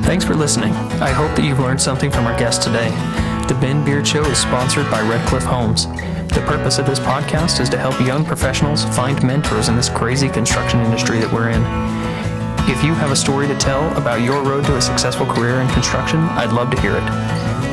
Thanks 0.05 0.25
for 0.25 0.35
listening. 0.35 0.73
I 1.01 1.09
hope 1.11 1.35
that 1.35 1.45
you've 1.45 1.59
learned 1.59 1.81
something 1.81 2.09
from 2.09 2.25
our 2.25 2.37
guest 2.37 2.63
today. 2.63 2.89
The 3.47 3.57
Ben 3.61 3.83
Beard 3.83 4.07
Show 4.07 4.23
is 4.25 4.37
sponsored 4.37 4.89
by 4.89 5.01
Red 5.01 5.27
Cliff 5.27 5.43
Homes. 5.43 5.85
The 6.33 6.43
purpose 6.45 6.77
of 6.77 6.85
this 6.85 6.99
podcast 6.99 7.59
is 7.59 7.69
to 7.69 7.77
help 7.77 7.99
young 8.01 8.23
professionals 8.23 8.85
find 8.95 9.21
mentors 9.23 9.69
in 9.69 9.75
this 9.75 9.89
crazy 9.89 10.29
construction 10.29 10.79
industry 10.81 11.19
that 11.19 11.31
we're 11.33 11.49
in. 11.49 11.61
If 12.69 12.83
you 12.83 12.93
have 12.93 13.11
a 13.11 13.15
story 13.15 13.47
to 13.47 13.57
tell 13.57 13.95
about 13.97 14.21
your 14.21 14.43
road 14.43 14.65
to 14.65 14.77
a 14.77 14.81
successful 14.81 15.25
career 15.25 15.59
in 15.61 15.67
construction, 15.69 16.19
I'd 16.19 16.53
love 16.53 16.69
to 16.71 16.79
hear 16.81 16.95
it. 16.95 17.03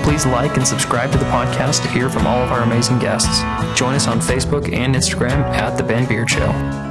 Please 0.06 0.24
like 0.24 0.56
and 0.56 0.64
subscribe 0.64 1.10
to 1.10 1.18
the 1.18 1.24
podcast 1.24 1.82
to 1.82 1.88
hear 1.88 2.08
from 2.08 2.28
all 2.28 2.38
of 2.38 2.52
our 2.52 2.62
amazing 2.62 3.00
guests. 3.00 3.40
Join 3.76 3.92
us 3.96 4.06
on 4.06 4.20
Facebook 4.20 4.72
and 4.72 4.94
Instagram 4.94 5.42
at 5.52 5.76
The 5.76 5.82
Ben 5.82 6.06
Beard 6.06 6.30
Show. 6.30 6.85